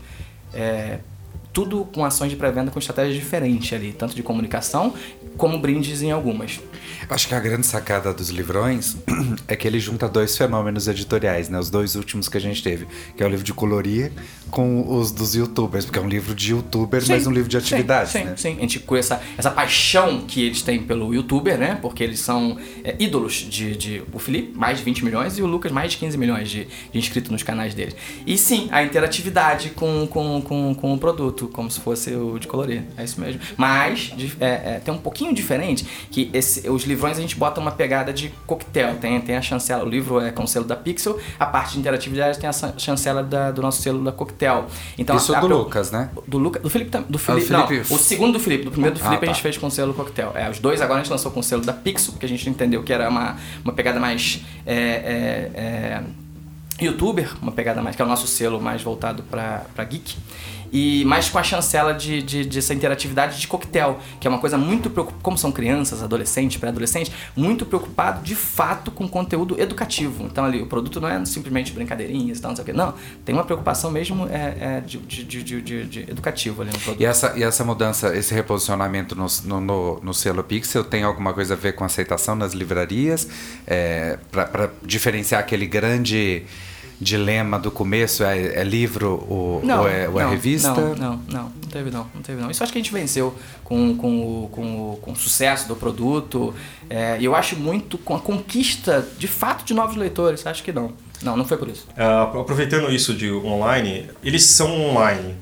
é, 0.52 0.98
tudo 1.52 1.86
com 1.94 2.06
ações 2.06 2.30
de 2.30 2.36
pré-venda 2.36 2.72
com 2.72 2.80
estratégias 2.80 3.16
diferentes 3.16 3.74
ali, 3.74 3.92
tanto 3.92 4.16
de 4.16 4.24
comunicação 4.24 4.94
como 5.38 5.58
brindes 5.58 6.02
em 6.02 6.12
algumas. 6.12 6.60
Acho 7.10 7.28
que 7.28 7.34
a 7.34 7.40
grande 7.40 7.66
sacada 7.66 8.14
dos 8.14 8.30
livrões 8.30 8.98
é 9.48 9.56
que 9.56 9.68
ele 9.68 9.80
junta 9.80 10.08
dois 10.08 10.38
fenômenos 10.38 10.88
editoriais, 10.88 11.50
né? 11.50 11.58
Os 11.58 11.70
dois 11.70 11.96
últimos 11.96 12.28
que 12.28 12.38
a 12.38 12.42
gente 12.42 12.62
teve, 12.62 12.88
que 13.16 13.24
é 13.24 13.26
o 13.26 13.30
livro 13.30 13.44
de 13.44 13.54
colorir 13.54 14.12
com 14.52 14.86
os 14.88 15.12
dos 15.12 15.36
youtubers, 15.36 15.86
porque 15.86 15.98
é 15.98 16.02
um 16.02 16.10
livro 16.10 16.36
de 16.36 16.52
youtubers, 16.52 17.08
mas 17.08 17.26
um 17.26 17.32
livro 17.32 17.50
de 17.50 17.58
atividades, 17.58 18.12
sim, 18.12 18.24
né? 18.24 18.34
Sim, 18.36 18.58
a 18.58 18.62
gente 18.62 18.80
com 18.80 18.96
essa, 18.96 19.22
essa 19.38 19.50
paixão 19.50 20.22
que 20.22 20.46
eles 20.46 20.62
têm 20.62 20.84
pelo 20.84 21.14
youtuber, 21.14 21.58
né? 21.58 21.78
Porque 21.82 22.04
eles 22.04 22.20
são 22.20 22.58
é, 22.84 22.96
ídolos 23.00 23.34
de, 23.34 23.76
de. 23.76 24.04
O 24.12 24.20
Felipe, 24.20 24.58
mais 24.58 24.80
de 24.80 24.84
20 24.84 25.06
milhões, 25.06 25.38
e 25.38 25.42
o 25.42 25.48
Lucas, 25.48 25.72
mais 25.72 25.92
de 25.92 25.98
15 25.98 26.18
milhões 26.18 26.50
de, 26.50 26.68
de 26.92 27.00
inscritos 27.00 27.32
nos 27.32 27.44
canais 27.44 27.74
deles. 27.74 27.96
E 28.26 28.38
sim, 28.38 28.68
a 28.72 28.84
interatividade 28.84 29.70
com, 29.70 30.06
com, 30.08 30.42
com, 30.42 30.76
com 30.76 30.94
o 30.94 30.98
produto, 30.98 31.39
como 31.48 31.72
se 31.72 31.80
fosse 31.80 32.14
o 32.14 32.38
de 32.38 32.48
colorir. 32.48 32.84
É 32.98 33.04
isso 33.04 33.20
mesmo. 33.22 33.40
Mas 33.58 34.12
é, 34.40 34.46
é, 34.76 34.82
tem 34.84 34.94
um 34.94 34.98
pouquinho 34.98 35.34
diferente 35.34 35.86
que 36.12 36.30
esse, 36.34 36.70
os 36.70 36.84
livrões 36.84 37.18
a 37.18 37.22
gente 37.22 37.36
bota 37.36 37.60
uma 37.62 37.72
pegada 37.72 38.12
de 38.12 38.30
coquetel. 38.46 38.96
Tem, 38.96 39.20
tem 39.22 39.36
a 39.38 39.42
chancela, 39.42 39.84
o 39.84 39.90
livro 39.90 40.20
é 40.20 40.32
com 40.32 40.44
o 40.44 40.48
selo 40.48 40.66
da 40.66 40.76
Pixel, 40.76 41.20
a 41.40 41.46
parte 41.46 41.74
de 41.74 41.80
interatividade 41.80 42.38
tem 42.40 42.50
a 42.50 42.54
chancela 42.78 43.24
da- 43.24 43.52
do 43.52 43.62
nosso 43.62 43.82
selo 43.82 44.04
da 44.04 44.12
coquetel. 44.12 44.68
Então, 44.98 45.16
Isso 45.16 45.34
a- 45.34 45.40
do 45.40 45.46
a- 45.46 45.50
Lucas, 45.50 45.92
né? 45.92 46.10
do 46.28 46.38
Lucas, 46.38 46.62
do 46.62 46.70
Felipe, 46.70 46.92
tam- 46.92 47.02
do 47.04 47.08
Ah, 47.08 47.16
o 47.16 47.20
Felipe, 47.20 47.48
Felipe- 47.48 47.90
não, 47.90 47.96
o 47.96 48.00
segundo 48.00 48.34
do 48.34 48.40
Felipe, 48.40 48.66
do 48.66 48.72
primeiro 48.72 48.96
do 48.96 49.02
Ah, 49.02 49.06
Felipe 49.06 49.26
a 49.26 49.28
tá. 49.28 49.34
gente 49.34 49.42
fez 49.42 49.58
com 49.58 49.68
o 49.68 49.72
selo 49.72 49.94
Coquetel. 49.94 50.32
É, 50.36 50.50
os 50.50 50.60
dois 50.60 50.82
agora 50.82 51.00
a 51.00 51.04
gente 51.04 51.12
lançou 51.12 51.32
com 51.32 51.40
o 51.40 51.44
selo 51.44 51.64
da 51.64 51.74
Pixel, 51.74 52.12
porque 52.14 52.26
a 52.26 52.30
gente 52.30 52.50
entendeu 52.50 52.84
que 52.84 52.92
era 52.92 53.10
uma, 53.10 53.38
uma 53.64 53.74
pegada 53.74 54.00
mais 54.00 54.42
é, 54.66 54.74
é, 54.76 55.52
é, 55.54 56.02
youtuber, 56.82 57.36
uma 57.42 57.52
pegada 57.52 57.82
mais, 57.82 57.96
que 57.96 58.02
é 58.02 58.06
o 58.06 58.08
nosso 58.08 58.26
selo 58.28 58.62
mais 58.62 58.82
voltado 58.82 59.24
pra 59.24 59.84
geek. 59.84 60.16
E 60.72 61.04
mais 61.06 61.30
com 61.30 61.38
a 61.38 61.44
chancela 61.44 61.94
de, 61.94 62.22
de, 62.22 62.46
dessa 62.46 62.74
interatividade 62.74 63.40
de 63.40 63.48
coquetel, 63.48 64.00
que 64.20 64.28
é 64.28 64.30
uma 64.30 64.40
coisa 64.40 64.58
muito 64.58 64.90
preocupada, 64.90 65.22
como 65.24 65.38
são 65.38 65.52
crianças, 65.52 66.04
adolescentes, 66.04 66.58
pré-adolescentes, 66.58 67.12
muito 67.36 67.66
preocupado 67.66 68.24
de 68.24 68.36
fato 68.36 68.92
com 68.92 69.08
conteúdo 69.08 69.60
educativo. 69.60 70.26
Então 70.26 70.46
ali, 70.46 70.62
o 70.62 70.68
produto 70.68 71.02
não 71.02 71.10
é 71.10 71.24
simplesmente 71.26 71.72
brincadeirinhas 71.72 72.38
e 72.38 72.42
tal, 72.42 72.52
não 72.52 72.56
sei 72.56 72.64
o 72.64 72.66
quê. 72.66 72.74
Não, 72.74 72.94
tem 73.26 73.34
uma 73.34 73.44
preocupação 73.44 73.92
mesmo 73.92 74.28
é, 74.28 74.78
é, 74.78 74.82
de, 74.82 74.98
de, 75.00 75.62
de, 75.62 76.00
educativo 76.10 76.62
ali 76.62 76.72
no 76.72 76.80
produto. 76.80 77.02
E 77.02 77.06
essa, 77.06 77.34
e 77.38 77.44
essa 77.44 77.64
mudança, 77.64 78.16
esse 78.16 78.34
reposicionamento 78.34 79.16
no, 79.16 79.26
no, 79.46 79.62
no, 79.62 80.00
no 80.02 80.14
selo 80.14 80.44
Pixel 80.44 80.84
tem 80.84 81.04
alguma 81.04 81.34
coisa 81.34 81.54
a 81.54 81.58
ver 81.58 81.74
com 81.74 81.84
aceitação 81.84 82.36
nas 82.36 82.54
livrarias? 82.54 83.28
É, 83.66 84.18
para 84.32 84.70
diferenciar 84.84 85.42
aquele 85.42 85.66
grande 85.66 86.44
dilema 87.00 87.58
do 87.58 87.72
começo, 87.72 88.24
é, 88.24 88.60
é 88.60 88.64
livro 88.64 89.26
ou, 89.30 89.62
ou 89.64 89.88
é, 89.88 90.08
ou 90.10 90.20
é 90.20 90.24
não, 90.24 90.32
revista? 90.32 90.74
Não, 90.74 90.96
não, 90.96 91.20
não, 91.28 91.44
não 91.44 91.70
teve 91.72 91.90
não, 91.90 92.08
não 92.14 92.22
teve 92.22 92.42
não. 92.42 92.52
Isso 92.52 92.62
acho 92.62 92.72
que 92.72 92.78
a 92.78 92.82
gente 92.82 92.92
venceu 92.92 93.34
com, 93.64 93.96
com, 93.96 94.44
o, 94.44 94.50
com, 94.50 94.92
o, 94.92 94.98
com 94.98 95.12
o 95.12 95.16
sucesso 95.16 95.68
do 95.68 95.76
produto. 95.76 96.54
É, 96.90 97.18
E 97.20 97.26
eu 97.26 97.36
acho 97.36 97.56
muito 97.56 97.98
com 97.98 98.16
a 98.16 98.20
conquista 98.20 99.08
de 99.18 99.28
fato 99.28 99.64
de 99.64 99.74
novos 99.74 99.96
leitores. 99.96 100.46
Acho 100.46 100.64
que 100.64 100.72
não. 100.72 100.92
Não, 101.22 101.36
não 101.36 101.46
foi 101.46 101.58
por 101.58 101.68
isso. 101.68 101.88
Ah, 101.98 102.24
aproveitando 102.24 102.90
isso 102.92 103.14
de 103.14 103.32
online, 103.32 104.10
eles 104.24 104.46
são 104.46 104.80
online. 104.82 105.36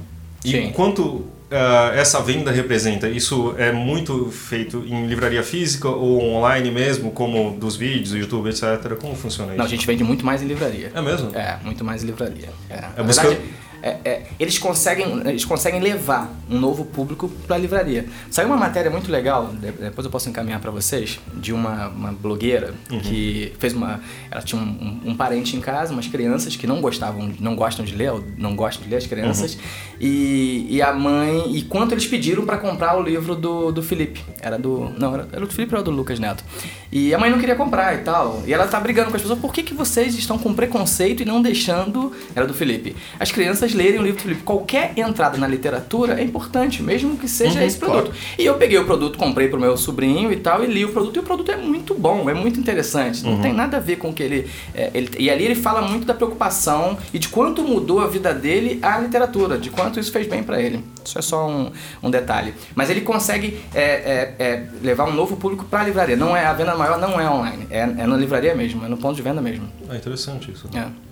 E 0.44 0.52
Sim. 0.52 0.72
quanto 0.72 1.26
ah, 1.52 1.92
essa 1.96 2.22
venda 2.22 2.52
representa? 2.52 3.08
Isso 3.08 3.54
é 3.58 3.72
muito 3.72 4.30
feito 4.32 4.84
em 4.88 5.08
livraria 5.08 5.44
física 5.44 5.88
ou 5.90 6.22
online 6.24 6.70
mesmo, 6.72 7.12
como 7.12 7.52
dos 7.58 7.76
vídeos, 7.76 8.12
do 8.12 8.18
YouTube, 8.18 8.50
etc. 8.50 8.96
Como 9.00 9.16
funciona 9.16 9.52
isso? 9.52 9.58
Não, 9.58 9.66
a 9.66 9.70
gente 9.70 9.86
vende 9.88 10.04
muito 10.04 10.26
mais 10.26 10.42
em 10.42 10.46
livraria. 10.46 10.92
É 10.94 11.02
mesmo? 11.02 11.36
É, 11.36 11.58
muito 11.64 11.84
mais 11.86 12.04
em 12.04 12.08
livraria. 12.08 12.50
É, 12.70 13.02
busca- 13.04 13.28
verdade, 13.30 13.50
é, 13.82 13.98
é, 14.06 14.24
eles, 14.40 14.58
conseguem, 14.58 15.22
eles 15.28 15.46
conseguem 15.46 15.80
levar 15.80 16.32
um 16.50 16.60
novo 16.60 16.86
público 16.86 17.30
para 17.46 17.56
a 17.56 17.60
livraria. 17.60 18.06
Saiu 18.32 18.48
uma 18.48 18.58
matéria 18.58 18.90
muito 18.92 19.12
legal, 19.12 19.48
de- 19.54 19.72
depois 19.72 20.06
eu 20.06 20.12
posso 20.12 20.30
encaminhar 20.30 20.60
para 20.60 20.72
vocês, 20.72 21.20
de 21.36 21.54
uma, 21.54 21.88
uma 21.90 22.12
blogueira 22.12 22.74
que 23.04 23.54
fez 23.60 23.74
uma. 23.74 24.00
Ela 24.32 24.42
tinha 24.42 24.62
um, 24.62 24.66
um- 24.66 25.12
um 25.12 25.16
parente 25.16 25.56
em 25.56 25.62
casa, 25.62 25.94
umas 25.94 26.08
crianças 26.08 26.56
que 26.56 26.66
não 26.68 26.82
gostavam, 26.82 27.32
não 27.40 27.56
gostam 27.56 27.86
de 27.86 27.96
ler, 27.96 28.12
não 28.38 28.56
gostam 28.56 28.84
de 28.84 28.90
ler 28.90 28.98
as 28.98 29.06
crianças, 29.08 29.58
e, 30.00 30.66
e 30.70 30.82
a 30.82 30.94
mãe. 30.94 31.56
E 31.56 31.62
quanto 31.64 31.94
eles 31.94 32.06
pediram 32.08 32.46
para 32.46 32.58
comprar 32.58 32.98
o 32.98 33.02
livro 33.02 33.36
do, 33.36 33.72
do 33.72 33.82
Felipe? 33.84 34.24
Era 34.42 34.58
do. 34.58 34.92
Não, 34.98 35.14
era, 35.14 35.28
era 35.32 35.46
do 35.46 35.52
Felipe 35.54 35.74
ou 35.74 35.78
era 35.80 35.84
do 35.84 35.92
Lucas 35.92 36.20
Neto? 36.20 36.44
E 36.92 37.14
a 37.14 37.18
mãe 37.18 37.30
não 37.30 37.40
queria 37.40 37.56
comprar 37.56 37.94
e 37.96 38.00
tal. 38.00 38.42
E 38.46 38.54
ela 38.54 38.68
tá 38.68 38.80
brigando 38.80 39.10
com 39.10 39.16
as 39.16 39.22
pessoas, 39.22 39.40
por 39.40 39.54
que, 39.54 39.64
que 39.64 39.74
vocês 39.74 40.16
estão 40.16 40.38
com 40.38 40.54
preconceito 40.54 41.22
e 41.22 41.26
não 41.26 41.42
deixando. 41.42 42.12
Era 42.36 42.46
do 42.48 42.54
Felipe. 42.54 42.96
As 43.20 43.32
crianças 43.32 43.67
lerem 43.74 44.00
o 44.00 44.04
livro 44.04 44.18
do 44.20 44.24
Felipe. 44.24 44.44
Qualquer 44.44 44.94
entrada 44.98 45.38
na 45.38 45.48
literatura 45.48 46.20
é 46.20 46.24
importante, 46.24 46.82
mesmo 46.82 47.18
que 47.18 47.28
seja 47.28 47.60
Uhum, 47.60 47.66
esse 47.66 47.78
produto. 47.78 48.12
E 48.38 48.46
eu 48.46 48.56
peguei 48.56 48.78
o 48.78 48.86
produto, 48.86 49.18
comprei 49.18 49.48
pro 49.48 49.60
meu 49.60 49.78
sobrinho 49.78 50.32
e 50.32 50.38
tal, 50.38 50.64
e 50.64 50.68
li 50.68 50.86
o 50.86 50.90
produto, 50.90 51.16
e 51.16 51.20
o 51.20 51.24
produto 51.24 51.52
é 51.52 51.58
muito 51.58 51.94
bom, 51.94 52.30
é 52.30 52.34
muito 52.34 52.60
interessante. 52.60 53.24
Não 53.24 53.40
tem 53.42 53.54
nada 53.54 53.78
a 53.78 53.80
ver 53.80 53.98
com 53.98 54.10
o 54.10 54.14
que 54.14 54.24
ele, 54.24 54.50
é, 54.74 54.92
ele. 54.94 55.10
E 55.18 55.30
ali 55.30 55.46
ele 55.46 55.56
fala 55.56 55.82
muito 55.82 56.06
da 56.06 56.14
preocupação 56.14 56.98
e 57.14 57.20
de 57.20 57.30
quanto 57.30 57.64
mudou 57.64 58.00
a 58.00 58.08
vida 58.08 58.34
dele 58.34 58.80
a 58.82 59.00
literatura, 59.00 59.58
de 59.58 59.70
quanto 59.70 60.00
isso 60.00 60.12
fez 60.12 60.28
bem 60.28 60.44
para 60.44 60.62
ele. 60.62 60.84
Isso 61.04 61.18
é 61.18 61.22
só 61.22 61.48
um, 61.48 61.72
um 62.04 62.10
detalhe. 62.12 62.54
Mas 62.76 62.90
ele 62.90 63.02
consegue 63.02 63.60
é, 63.74 63.82
é, 63.82 64.36
é, 64.40 64.64
levar 64.82 65.06
um 65.06 65.14
novo 65.14 65.38
público 65.38 65.66
para 65.66 65.82
a 65.82 65.84
livraria. 65.84 66.16
Não 66.16 66.36
é, 66.36 66.46
a 66.46 66.54
venda 66.54 66.76
maior 66.76 67.00
não 67.00 67.20
é 67.20 67.30
online, 67.30 67.68
é, 67.70 67.80
é 67.80 68.08
na 68.08 68.18
livraria 68.18 68.54
mesmo, 68.56 68.86
é 68.86 68.88
no 68.88 68.98
ponto 68.98 69.16
de 69.16 69.22
venda 69.22 69.42
mesmo. 69.42 69.68
Ah, 69.90 69.96
interessante 69.96 70.52
isso. 70.52 70.68
É. 70.74 71.07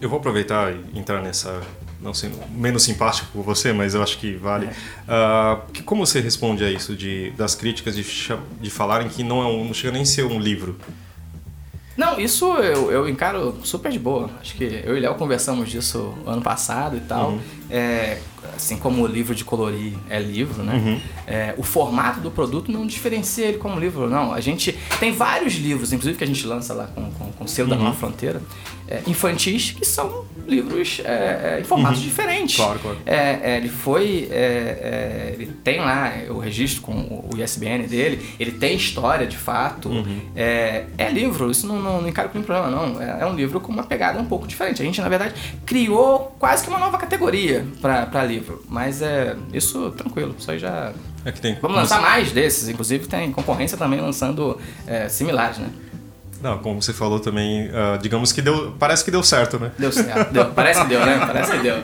Eu 0.00 0.08
vou 0.08 0.18
aproveitar 0.18 0.72
e 0.72 0.98
entrar 0.98 1.20
nessa, 1.22 1.60
não 2.00 2.14
sendo 2.14 2.38
menos 2.50 2.82
simpático 2.82 3.28
por 3.32 3.42
você, 3.42 3.72
mas 3.72 3.94
eu 3.94 4.02
acho 4.02 4.18
que 4.18 4.34
vale. 4.34 4.68
Ah, 5.06 5.60
que 5.72 5.82
como 5.82 6.06
você 6.06 6.20
responde 6.20 6.64
a 6.64 6.70
isso 6.70 6.96
de 6.96 7.30
das 7.32 7.54
críticas 7.54 7.94
de, 7.94 8.04
de 8.60 8.70
falarem 8.70 9.08
que 9.08 9.22
não 9.22 9.42
é 9.42 9.46
um, 9.46 9.64
não 9.64 9.74
chega 9.74 9.92
nem 9.92 10.02
a 10.02 10.06
ser 10.06 10.24
um 10.24 10.38
livro? 10.38 10.76
Não, 11.96 12.18
isso 12.18 12.46
eu, 12.54 12.90
eu 12.90 13.08
encaro 13.08 13.58
super 13.62 13.92
de 13.92 13.98
boa. 13.98 14.30
Acho 14.40 14.54
que 14.54 14.64
eu 14.64 14.96
e 14.96 15.00
Léo 15.00 15.14
conversamos 15.16 15.68
disso 15.68 16.14
ano 16.26 16.40
passado 16.40 16.96
e 16.96 17.00
tal. 17.00 17.38
É, 17.68 18.18
assim 18.54 18.76
como 18.76 19.02
o 19.02 19.06
livro 19.06 19.34
de 19.34 19.44
colorir 19.44 19.94
é 20.08 20.18
livro, 20.18 20.62
né? 20.62 21.00
É, 21.26 21.54
o 21.56 21.62
formato 21.62 22.20
do 22.20 22.30
produto 22.30 22.70
não 22.70 22.86
diferencia 22.86 23.46
ele 23.46 23.58
como 23.58 23.78
livro, 23.78 24.08
não. 24.08 24.32
A 24.32 24.40
gente 24.40 24.76
tem 24.98 25.12
vários 25.12 25.54
livros, 25.54 25.92
inclusive 25.92 26.16
que 26.18 26.24
a 26.24 26.26
gente 26.26 26.46
lança 26.46 26.74
lá 26.74 26.86
com, 26.86 27.10
com, 27.12 27.32
com 27.32 27.44
o 27.44 27.48
selo 27.48 27.68
da 27.68 27.76
Nova 27.76 27.96
Fronteira, 27.96 28.40
é, 28.90 29.02
infantis, 29.06 29.70
que 29.70 29.86
são 29.86 30.24
livros 30.48 31.00
é, 31.04 31.56
é, 31.58 31.60
em 31.60 31.64
formatos 31.64 32.00
diferentes. 32.00 32.56
Claro, 32.56 32.80
claro. 32.80 32.98
É, 33.06 33.52
é, 33.52 33.56
ele 33.56 33.68
foi. 33.68 34.28
ele 35.32 35.46
tem 35.62 35.78
lá 35.78 36.12
o 36.28 36.38
registro 36.38 36.82
com 36.82 36.92
o 36.92 37.30
ISBN 37.40 37.86
dele, 37.86 38.34
ele 38.38 38.50
tem 38.50 38.74
história 38.74 39.26
de 39.26 39.36
fato. 39.36 39.90
É, 40.34 40.86
é 40.98 41.08
livro, 41.08 41.50
isso 41.50 41.66
não, 41.66 41.80
não, 41.80 42.02
não 42.02 42.08
encaro 42.08 42.30
como 42.30 42.42
problema, 42.42 42.68
não. 42.68 43.00
É, 43.00 43.22
é 43.22 43.26
um 43.26 43.34
livro 43.34 43.60
com 43.60 43.70
uma 43.70 43.84
pegada 43.84 44.18
um 44.18 44.24
pouco 44.24 44.46
diferente. 44.46 44.82
A 44.82 44.84
gente, 44.84 45.00
na 45.00 45.08
verdade, 45.08 45.34
criou 45.64 46.36
quase 46.40 46.64
que 46.64 46.68
uma 46.68 46.78
nova 46.78 46.98
categoria 46.98 47.64
para 47.80 48.24
livro. 48.30 48.62
Mas 48.68 49.02
é 49.02 49.36
isso 49.52 49.90
tranquilo, 49.90 50.34
isso 50.38 50.50
aí 50.50 50.58
já. 50.58 50.92
É 51.24 51.32
que 51.32 51.40
tem. 51.40 51.58
Vamos 51.60 51.76
lançar 51.76 52.00
mais 52.00 52.32
desses, 52.32 52.68
inclusive 52.68 53.06
tem 53.06 53.30
concorrência 53.32 53.76
também 53.76 54.00
lançando 54.00 54.58
é, 54.86 55.08
similares, 55.08 55.58
né? 55.58 55.68
Não, 56.42 56.56
como 56.58 56.80
você 56.80 56.94
falou 56.94 57.20
também, 57.20 57.68
ah, 57.74 57.98
digamos 58.00 58.32
que 58.32 58.40
deu, 58.40 58.72
parece 58.78 59.04
que 59.04 59.10
deu 59.10 59.22
certo, 59.22 59.58
né? 59.58 59.72
Deu 59.78 59.92
certo. 59.92 60.32
Deu. 60.32 60.46
Parece 60.56 60.80
que 60.80 60.86
deu, 60.88 61.04
né? 61.04 61.18
Parece 61.26 61.50
que 61.52 61.58
deu. 61.58 61.82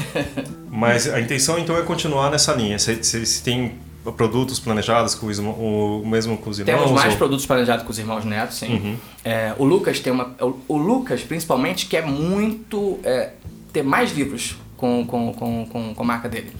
Mas 0.70 1.06
a 1.12 1.20
intenção 1.20 1.58
então 1.58 1.76
é 1.76 1.82
continuar 1.82 2.30
nessa 2.30 2.52
linha. 2.54 2.78
Você, 2.78 2.94
você- 2.96 3.24
você 3.26 3.42
tem 3.42 3.74
produtos 4.16 4.58
planejados 4.58 5.14
com 5.14 5.26
os 5.26 5.38
irmão- 5.38 5.52
o 5.52 6.02
mesmo 6.06 6.38
com 6.38 6.48
os 6.48 6.58
irmãos? 6.58 6.74
Temos 6.78 6.92
mais 6.92 7.12
ou- 7.12 7.18
produtos 7.18 7.44
planejados 7.44 7.84
com 7.84 7.90
os 7.90 7.98
irmãos 7.98 8.24
netos, 8.24 8.56
sim. 8.56 8.72
Uhum. 8.74 8.96
É, 9.24 9.52
o 9.58 9.64
Lucas 9.64 10.00
tem 10.00 10.10
uma. 10.12 10.34
O, 10.40 10.54
o 10.68 10.76
Lucas, 10.78 11.20
principalmente, 11.22 11.84
quer 11.86 12.06
muito 12.06 12.98
é, 13.04 13.30
ter 13.72 13.82
mais 13.82 14.12
livros 14.12 14.56
com, 14.80 15.04
com, 15.06 15.32
com, 15.34 15.66
com, 15.66 15.94
com 15.94 16.02
a 16.02 16.06
marca 16.06 16.28
dele. 16.28 16.50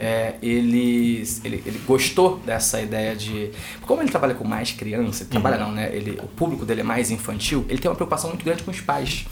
É, 0.00 0.34
ele, 0.42 1.24
ele, 1.44 1.62
ele 1.64 1.80
gostou 1.86 2.38
dessa 2.44 2.80
ideia 2.80 3.14
de. 3.14 3.50
Como 3.86 4.02
ele 4.02 4.10
trabalha 4.10 4.34
com 4.34 4.46
mais 4.46 4.72
criança, 4.72 5.22
ele 5.22 5.30
trabalha 5.30 5.58
não, 5.58 5.72
né? 5.72 5.90
Ele, 5.92 6.18
o 6.22 6.26
público 6.26 6.64
dele 6.64 6.80
é 6.80 6.84
mais 6.84 7.10
infantil, 7.10 7.64
ele 7.68 7.78
tem 7.78 7.88
uma 7.90 7.94
preocupação 7.96 8.30
muito 8.30 8.44
grande 8.44 8.62
com 8.62 8.70
os 8.70 8.80
pais. 8.80 9.26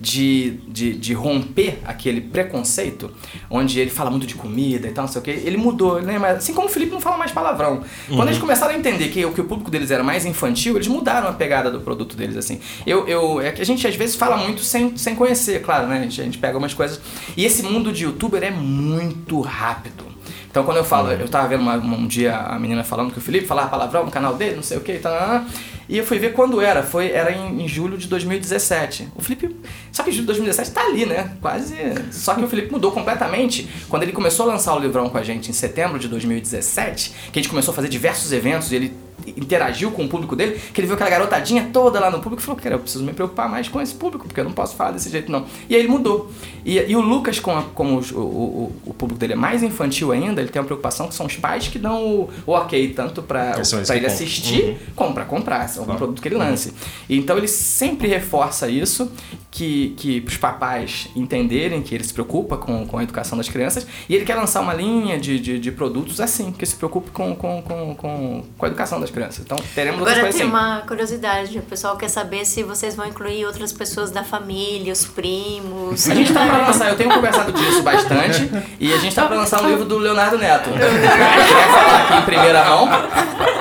De, 0.00 0.52
de, 0.66 0.94
de 0.94 1.12
romper 1.12 1.78
aquele 1.84 2.22
preconceito, 2.22 3.10
onde 3.50 3.78
ele 3.78 3.90
fala 3.90 4.10
muito 4.10 4.26
de 4.26 4.34
comida 4.34 4.88
e 4.88 4.92
tal, 4.92 5.04
não 5.04 5.12
sei 5.12 5.20
o 5.20 5.24
que. 5.24 5.30
Ele 5.30 5.58
mudou, 5.58 5.98
ele 5.98 6.06
lembra? 6.06 6.30
Assim 6.32 6.54
como 6.54 6.68
o 6.68 6.70
Felipe 6.70 6.90
não 6.92 7.00
fala 7.02 7.18
mais 7.18 7.30
palavrão. 7.32 7.82
Quando 8.08 8.28
eles 8.28 8.38
começaram 8.38 8.74
a 8.74 8.78
entender 8.78 9.08
que, 9.08 9.22
o- 9.26 9.32
que 9.32 9.42
o 9.42 9.44
público 9.44 9.70
deles 9.70 9.90
era 9.90 10.02
mais 10.02 10.24
infantil, 10.24 10.74
eles 10.76 10.88
mudaram 10.88 11.28
a 11.28 11.32
pegada 11.34 11.70
do 11.70 11.80
produto 11.82 12.16
deles, 12.16 12.36
assim. 12.38 12.58
Eu, 12.86 13.06
eu, 13.06 13.40
é 13.42 13.52
que 13.52 13.60
a 13.60 13.66
gente 13.66 13.86
às 13.86 13.94
vezes 13.94 14.16
fala 14.16 14.38
muito 14.38 14.62
sem, 14.62 14.96
sem 14.96 15.14
conhecer, 15.14 15.60
claro, 15.60 15.86
né? 15.86 15.98
A 15.98 16.02
gente, 16.02 16.20
a 16.20 16.24
gente 16.24 16.38
pega 16.38 16.56
umas 16.56 16.72
coisas. 16.72 16.98
E 17.36 17.44
esse 17.44 17.62
mundo 17.62 17.92
de 17.92 18.04
youtuber 18.04 18.42
é 18.42 18.50
muito 18.50 19.38
rápido. 19.42 20.04
Então 20.50 20.64
quando 20.64 20.78
eu 20.78 20.84
falo, 20.84 21.12
eu 21.12 21.28
tava 21.28 21.46
vendo 21.46 21.60
uma- 21.60 21.76
um 21.76 22.06
dia 22.06 22.36
a 22.36 22.58
menina 22.58 22.82
falando 22.82 23.12
que 23.12 23.18
o 23.18 23.20
Felipe 23.20 23.46
falava 23.46 23.68
palavrão 23.68 24.04
no 24.06 24.10
canal 24.10 24.34
dele, 24.34 24.56
não 24.56 24.62
sei 24.62 24.78
o 24.78 24.80
que, 24.80 24.94
tá, 24.94 25.44
e 25.90 25.98
eu 25.98 26.06
fui 26.06 26.20
ver 26.20 26.32
quando 26.34 26.60
era, 26.60 26.84
foi, 26.84 27.10
era 27.10 27.32
em, 27.32 27.64
em 27.64 27.66
julho 27.66 27.98
de 27.98 28.06
2017. 28.06 29.08
O 29.16 29.20
Felipe, 29.20 29.56
só 29.90 30.04
que 30.04 30.12
julho 30.12 30.22
de 30.22 30.26
2017 30.28 30.70
tá 30.70 30.86
ali, 30.86 31.04
né? 31.04 31.36
Quase. 31.40 31.74
Só 32.12 32.32
que 32.34 32.44
o 32.44 32.48
Felipe 32.48 32.70
mudou 32.70 32.92
completamente 32.92 33.68
quando 33.88 34.04
ele 34.04 34.12
começou 34.12 34.48
a 34.48 34.52
lançar 34.52 34.76
o 34.76 34.78
livrão 34.78 35.10
com 35.10 35.18
a 35.18 35.22
gente 35.24 35.50
em 35.50 35.52
setembro 35.52 35.98
de 35.98 36.06
2017, 36.06 37.12
que 37.32 37.40
a 37.40 37.42
gente 37.42 37.50
começou 37.50 37.72
a 37.72 37.74
fazer 37.74 37.88
diversos 37.88 38.30
eventos 38.30 38.70
e 38.70 38.76
ele 38.76 38.94
interagiu 39.26 39.90
com 39.90 40.04
o 40.04 40.08
público 40.08 40.34
dele, 40.36 40.60
que 40.72 40.80
ele 40.80 40.86
viu 40.86 40.94
aquela 40.94 41.10
garotadinha 41.10 41.68
toda 41.72 41.98
lá 42.00 42.10
no 42.10 42.20
público 42.20 42.42
e 42.42 42.44
falou, 42.44 42.60
cara, 42.60 42.74
eu 42.76 42.78
preciso 42.80 43.04
me 43.04 43.12
preocupar 43.12 43.48
mais 43.48 43.68
com 43.68 43.80
esse 43.80 43.94
público, 43.94 44.26
porque 44.26 44.40
eu 44.40 44.44
não 44.44 44.52
posso 44.52 44.74
falar 44.76 44.92
desse 44.92 45.10
jeito 45.10 45.30
não. 45.30 45.44
E 45.68 45.74
aí 45.74 45.80
ele 45.80 45.88
mudou. 45.88 46.30
E, 46.64 46.78
e 46.78 46.94
o 46.96 47.00
Lucas, 47.00 47.38
com 47.40 47.56
a- 47.56 47.62
como 47.74 47.98
os- 47.98 48.12
o, 48.12 48.18
o, 48.20 48.72
o 48.86 48.94
público 48.94 49.18
dele 49.18 49.32
é 49.32 49.36
mais 49.36 49.62
infantil 49.62 50.12
ainda, 50.12 50.40
ele 50.40 50.50
tem 50.50 50.60
uma 50.60 50.66
preocupação 50.66 51.08
que 51.08 51.14
são 51.14 51.26
os 51.26 51.36
pais 51.36 51.68
que 51.68 51.78
dão 51.78 52.04
o, 52.04 52.30
o 52.46 52.52
ok, 52.52 52.88
tanto 52.94 53.22
pra 53.22 53.52
que 53.52 53.92
ele 53.92 54.06
assistir, 54.06 54.62
Uhum. 54.64 54.76
como 54.96 55.14
pra 55.14 55.24
comprar, 55.24 55.68
se 55.68 55.76
é 55.76 55.80
algum 55.80 55.86
Claro. 55.92 55.98
produto 55.98 56.20
que 56.22 56.28
ele 56.28 56.36
lance. 56.36 56.72
Então 57.08 57.36
ele 57.38 57.48
sempre 57.48 58.08
reforça 58.08 58.68
isso, 58.68 59.10
que, 59.50 59.94
que 59.96 60.24
os 60.26 60.36
papais 60.36 61.08
entenderem 61.16 61.82
que 61.82 61.94
ele 61.94 62.04
se 62.04 62.12
preocupa 62.12 62.56
com, 62.56 62.86
com 62.86 62.98
a 62.98 63.02
educação 63.02 63.36
das 63.36 63.48
crianças, 63.48 63.86
e 64.08 64.14
ele 64.14 64.24
quer 64.24 64.34
lançar 64.36 64.60
uma 64.60 64.72
linha 64.72 65.18
de, 65.18 65.40
de, 65.40 65.58
de 65.58 65.72
produtos 65.72 66.20
assim, 66.20 66.52
que 66.52 66.64
se 66.64 66.76
preocupe 66.76 67.10
com, 67.10 67.34
com, 67.34 67.60
com, 67.62 67.94
com, 67.96 68.44
com 68.56 68.64
a 68.64 68.68
educação 68.68 69.00
das 69.00 69.09
crianças. 69.10 69.40
Então 69.40 69.56
teremos 69.74 70.00
Agora 70.00 70.20
tem 70.20 70.28
assim. 70.30 70.44
uma 70.44 70.82
curiosidade, 70.86 71.58
o 71.58 71.62
pessoal 71.62 71.96
quer 71.96 72.08
saber 72.08 72.44
se 72.44 72.62
vocês 72.62 72.94
vão 72.96 73.06
incluir 73.06 73.44
outras 73.46 73.72
pessoas 73.72 74.10
da 74.10 74.22
família, 74.24 74.92
os 74.92 75.04
primos. 75.04 76.08
A 76.08 76.14
gente 76.14 76.32
tá 76.32 76.46
pra 76.46 76.66
lançar, 76.66 76.88
eu 76.88 76.96
tenho 76.96 77.10
conversado 77.10 77.52
disso 77.52 77.82
bastante, 77.82 78.50
e 78.78 78.92
a 78.92 78.98
gente 78.98 79.14
tá 79.14 79.26
pra 79.26 79.36
lançar 79.36 79.62
um 79.62 79.68
livro 79.68 79.84
do 79.84 79.98
Leonardo 79.98 80.38
Neto. 80.38 80.70
Quer 80.78 81.66
falar 81.68 82.02
aqui 82.04 82.14
em 82.14 82.22
primeira 82.22 82.64
mão? 82.64 82.88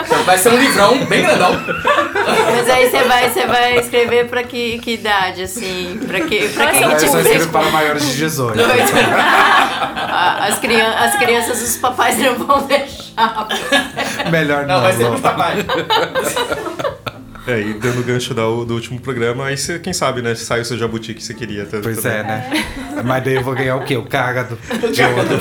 Então 0.06 0.24
vai 0.24 0.38
ser 0.38 0.50
um 0.50 0.58
livrão 0.58 1.06
bem 1.06 1.22
grandão. 1.24 1.52
Mas 2.56 2.70
aí 2.70 2.90
você 2.90 3.04
vai, 3.04 3.30
você 3.30 3.46
vai 3.46 3.78
escrever 3.80 4.28
pra 4.28 4.44
que, 4.44 4.80
que 4.80 4.94
idade, 4.94 5.44
assim? 5.44 6.00
Pra, 6.08 6.22
que, 6.22 6.48
pra 6.50 6.68
quem 6.72 6.82
tipo 6.98 7.12
só 7.12 7.20
escrevo 7.20 7.50
para 7.50 7.70
maiores 7.70 8.06
de 8.06 8.18
18. 8.18 8.60
A- 10.12 10.48
As, 10.48 10.60
crian 10.60 10.90
as 10.90 11.16
crianças, 11.18 11.62
os 11.62 11.78
papais 11.78 12.18
não 12.18 12.36
vão 12.36 12.62
deixar. 12.66 13.09
Melhor 14.32 14.66
não. 14.66 14.76
Não, 14.76 14.82
vai 14.82 14.94
ser 14.94 15.04
não. 15.04 15.10
pros 15.12 15.22
papais. 15.22 15.66
É, 17.48 17.62
e 17.62 17.74
dando 17.74 18.04
gancho 18.06 18.34
da- 18.34 18.44
do 18.44 18.74
último 18.76 19.00
programa, 19.00 19.46
aí 19.48 19.58
você, 19.58 19.80
quem 19.80 19.92
sabe, 19.94 20.22
né? 20.22 20.36
Sai 20.36 20.62
o 20.62 20.66
seu 20.66 20.78
jabuti 20.78 21.14
que 21.16 21.24
você 21.24 21.34
queria. 21.34 21.66
tá- 21.66 21.80
Pois 21.82 21.98
também. 22.02 22.20
é, 22.20 22.24
né? 22.24 22.66
Mas 23.04 23.24
daí 23.24 23.36
eu 23.36 23.44
vou 23.44 23.56
ganhar 23.56 23.76
o 23.76 23.84
quê? 23.84 23.98
O 23.98 24.06
cágado 24.06 24.58
de 24.94 25.02
ouro. 25.02 25.40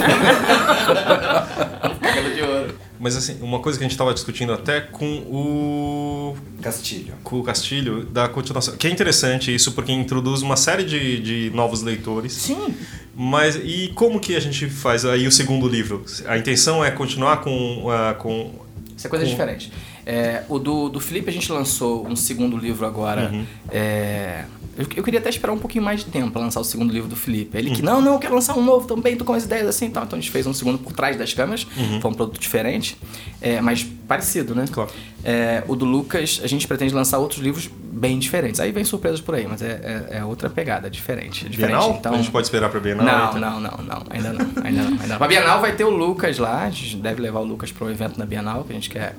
Cagada 2.01 2.31
de 2.35 2.43
ouro. 2.43 2.75
Mas 3.01 3.17
assim, 3.17 3.39
uma 3.43 3.61
coisa 3.61 3.79
que 3.79 3.85
a 3.85 3.89
gente 3.89 3.97
tava 3.97 4.13
discutindo 4.13 4.53
até 4.53 4.81
com 4.81 5.07
o 5.29 6.37
Castilho. 6.61 7.15
com 7.23 7.39
o 7.39 7.45
Castilho 7.45 8.05
da 8.05 8.27
continuação. 8.29 8.75
Que 8.77 8.89
é 8.89 8.91
interessante 8.91 9.55
isso, 9.55 9.73
porque 9.73 9.93
introduz 9.93 10.43
uma 10.43 10.57
série 10.57 10.83
de, 10.85 11.21
de 11.21 11.51
novos 11.55 11.83
leitores. 11.83 12.33
Sim. 12.33 12.75
Mas 13.21 13.57
e 13.57 13.91
como 13.97 14.21
que 14.21 14.37
a 14.37 14.41
gente 14.41 14.71
faz 14.71 15.05
aí 15.05 15.27
o 15.27 15.33
segundo 15.33 15.67
livro? 15.67 16.05
A 16.25 16.39
intenção 16.39 16.85
é 16.85 16.91
continuar 16.93 17.39
com, 17.39 17.91
ah, 17.91 18.15
com 18.15 18.53
Isso 18.97 19.09
é 19.09 19.11
coisa 19.11 19.25
Com- 19.25 19.31
diferente. 19.33 19.73
É, 20.11 20.43
o 20.49 20.59
do, 20.59 20.89
do 20.89 20.99
Felipe 21.01 21.29
a 21.29 21.33
gente 21.33 21.53
lançou 21.53 22.09
um 22.09 22.17
segundo 22.17 22.57
livro 22.57 22.87
agora. 22.87 23.31
Uhum. 23.31 23.45
É, 23.71 24.47
eu, 24.75 24.87
eu 24.97 25.05
queria 25.05 25.21
até 25.21 25.29
esperar 25.29 25.53
um 25.53 25.59
pouquinho 25.59 25.85
mais 25.85 26.01
de 26.01 26.07
tempo 26.07 26.31
pra 26.31 26.41
lançar 26.41 26.61
o 26.61 26.65
segundo 26.65 26.91
livro 26.91 27.11
do 27.11 27.15
Felipe. 27.15 27.59
Ele 27.59 27.73
que, 27.73 27.83
não, 27.83 28.01
não, 28.01 28.15
eu 28.15 28.19
quero 28.19 28.35
lançar 28.35 28.57
um 28.57 28.65
novo 28.65 28.87
também, 28.87 29.17
tô 29.17 29.25
com 29.27 29.35
as 29.35 29.45
ideias 29.45 29.67
assim 29.67 29.89
e 29.89 29.91
tal. 29.91 30.05
Então 30.05 30.19
a 30.19 30.23
gente 30.23 30.31
fez 30.31 30.47
um 30.47 30.55
segundo 30.55 30.79
por 30.79 30.95
trás 30.95 31.15
das 31.19 31.35
câmeras. 31.35 31.67
Foi 32.01 32.11
um 32.11 32.15
produto 32.15 32.41
diferente, 32.41 32.97
é, 33.39 33.61
mas 33.61 33.85
parecido, 33.85 34.55
né? 34.55 34.65
Claro. 34.73 34.91
É, 35.23 35.63
o 35.69 35.77
do 35.77 35.85
Lucas, 35.85 36.41
a 36.43 36.47
gente 36.47 36.67
pretende 36.67 36.95
lançar 36.95 37.19
outros 37.19 37.43
livros 37.43 37.69
bem 37.69 38.19
diferentes. 38.19 38.61
Aí 38.61 38.73
vem 38.73 38.85
surpresas 38.85 39.21
por 39.21 39.35
aí, 39.35 39.47
mas 39.47 39.61
é, 39.61 40.07
é, 40.11 40.19
é 40.21 40.25
outra 40.25 40.49
pegada, 40.49 40.89
diferente. 40.89 41.45
é 41.45 41.51
diferente. 41.51 41.77
Bienal? 41.77 41.97
Então, 41.99 42.15
A 42.15 42.17
gente 42.17 42.31
pode 42.31 42.47
esperar 42.47 42.71
pra 42.71 42.81
Bienal? 42.81 43.05
não, 43.05 43.29
então? 43.29 43.41
não, 43.41 43.61
não, 43.61 43.85
não, 43.85 44.03
ainda 44.09 44.33
não, 44.33 44.41
ainda 44.65 44.83
não, 44.85 44.91
ainda 44.93 45.07
não. 45.07 45.19
Pra 45.19 45.29
Bienal 45.29 45.61
vai 45.61 45.75
ter 45.75 45.85
o 45.85 45.91
Lucas 45.91 46.39
lá, 46.39 46.65
a 46.65 46.71
gente 46.71 46.97
deve 46.97 47.21
levar 47.21 47.41
o 47.41 47.45
Lucas 47.45 47.71
para 47.71 47.87
um 47.87 47.91
evento 47.91 48.19
na 48.19 48.25
Bienal, 48.25 48.65
que 48.65 48.73
a 48.73 48.75
gente 48.75 48.89
quer 48.89 49.15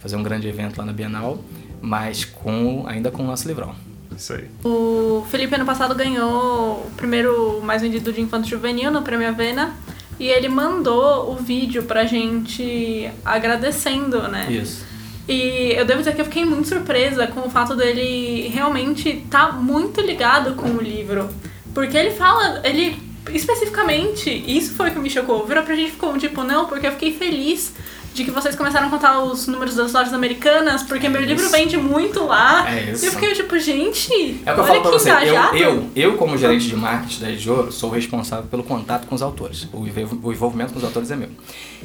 fazer 0.00 0.16
um 0.16 0.22
grande 0.22 0.48
evento 0.48 0.78
lá 0.78 0.84
na 0.84 0.92
Bienal, 0.92 1.38
mas 1.80 2.24
com 2.24 2.84
ainda 2.86 3.10
com 3.10 3.22
o 3.22 3.26
nosso 3.26 3.46
livrão. 3.46 3.74
Isso 4.16 4.32
aí. 4.32 4.48
O 4.64 5.24
Felipe 5.30 5.54
ano 5.54 5.64
passado 5.64 5.94
ganhou 5.94 6.86
o 6.86 6.90
primeiro 6.96 7.60
mais 7.62 7.82
vendido 7.82 8.12
de 8.12 8.20
infanto 8.20 8.48
juvenil 8.48 8.90
no 8.90 9.02
Prêmio 9.02 9.28
Avena. 9.28 9.74
E 10.18 10.26
ele 10.26 10.48
mandou 10.48 11.30
o 11.30 11.36
vídeo 11.36 11.84
pra 11.84 12.04
gente 12.04 13.08
agradecendo, 13.24 14.22
né? 14.22 14.50
Isso. 14.50 14.84
E 15.28 15.72
eu 15.76 15.84
devo 15.84 16.00
dizer 16.00 16.14
que 16.16 16.20
eu 16.20 16.24
fiquei 16.24 16.44
muito 16.44 16.66
surpresa 16.66 17.28
com 17.28 17.46
o 17.46 17.50
fato 17.50 17.76
dele 17.76 18.48
realmente 18.48 19.10
estar 19.10 19.52
muito 19.52 20.00
ligado 20.00 20.54
com 20.54 20.70
o 20.70 20.82
livro. 20.82 21.28
Porque 21.72 21.96
ele 21.96 22.10
fala, 22.10 22.60
ele 22.64 23.00
especificamente, 23.32 24.30
isso 24.30 24.74
foi 24.74 24.88
o 24.88 24.92
que 24.92 24.98
me 24.98 25.10
chocou, 25.10 25.46
virou 25.46 25.62
pra 25.62 25.76
gente 25.76 25.92
ficou 25.92 26.16
tipo, 26.18 26.42
não, 26.42 26.66
porque 26.66 26.86
eu 26.86 26.92
fiquei 26.92 27.12
feliz 27.12 27.74
de 28.14 28.24
que 28.24 28.30
vocês 28.30 28.56
começaram 28.56 28.88
a 28.88 28.90
contar 28.90 29.20
os 29.22 29.46
números 29.46 29.76
das 29.76 29.92
lojas 29.92 30.12
americanas, 30.12 30.82
porque 30.82 31.08
meu 31.08 31.20
livro 31.22 31.48
vende 31.50 31.76
muito 31.76 32.24
lá. 32.24 32.68
É 32.68 32.90
isso. 32.90 33.04
E 33.04 33.06
eu 33.08 33.12
fiquei 33.12 33.32
tipo, 33.34 33.58
gente, 33.58 34.40
É 34.44 34.52
o 34.52 34.54
que 34.54 34.60
eu 34.60 34.64
olha 34.64 34.66
falo 34.66 34.80
pra 34.82 34.90
que 34.90 34.98
você, 34.98 35.10
eu, 35.10 35.14
engajado. 35.20 35.56
eu, 35.56 35.90
eu 35.94 36.16
como 36.16 36.36
gerente 36.36 36.66
de 36.66 36.76
marketing 36.76 37.20
da 37.20 37.30
Edjoro, 37.30 37.70
sou 37.70 37.90
responsável 37.90 38.46
pelo 38.46 38.64
contato 38.64 39.06
com 39.06 39.14
os 39.14 39.22
autores. 39.22 39.68
O 39.72 39.86
o 40.22 40.32
envolvimento 40.32 40.72
com 40.72 40.78
os 40.78 40.84
autores 40.84 41.10
é 41.10 41.16
meu. 41.16 41.28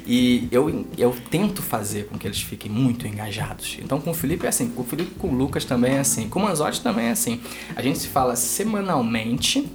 E 0.06 0.48
eu, 0.52 0.86
eu 0.98 1.16
tento 1.30 1.62
fazer 1.62 2.08
com 2.08 2.18
que 2.18 2.28
eles 2.28 2.42
fiquem 2.42 2.72
muito 2.72 3.08
engajados. 3.08 3.78
Então 3.82 4.00
com 4.02 4.12
o 4.12 4.14
Felipe 4.14 4.46
é 4.46 4.50
assim, 4.50 4.70
com 4.70 4.82
o 4.82 4.86
Felipe 4.86 5.12
com 5.20 5.28
o 5.28 5.36
Lucas 5.36 5.64
também 5.66 5.94
é 5.96 6.00
assim, 6.00 6.28
com 6.28 6.40
o 6.40 6.44
Manzotti 6.44 6.82
também 6.82 7.08
é 7.08 7.12
assim. 7.12 7.40
A 7.76 7.82
gente 7.82 8.00
se 8.00 8.08
fala 8.08 8.36
semanalmente 8.36 9.70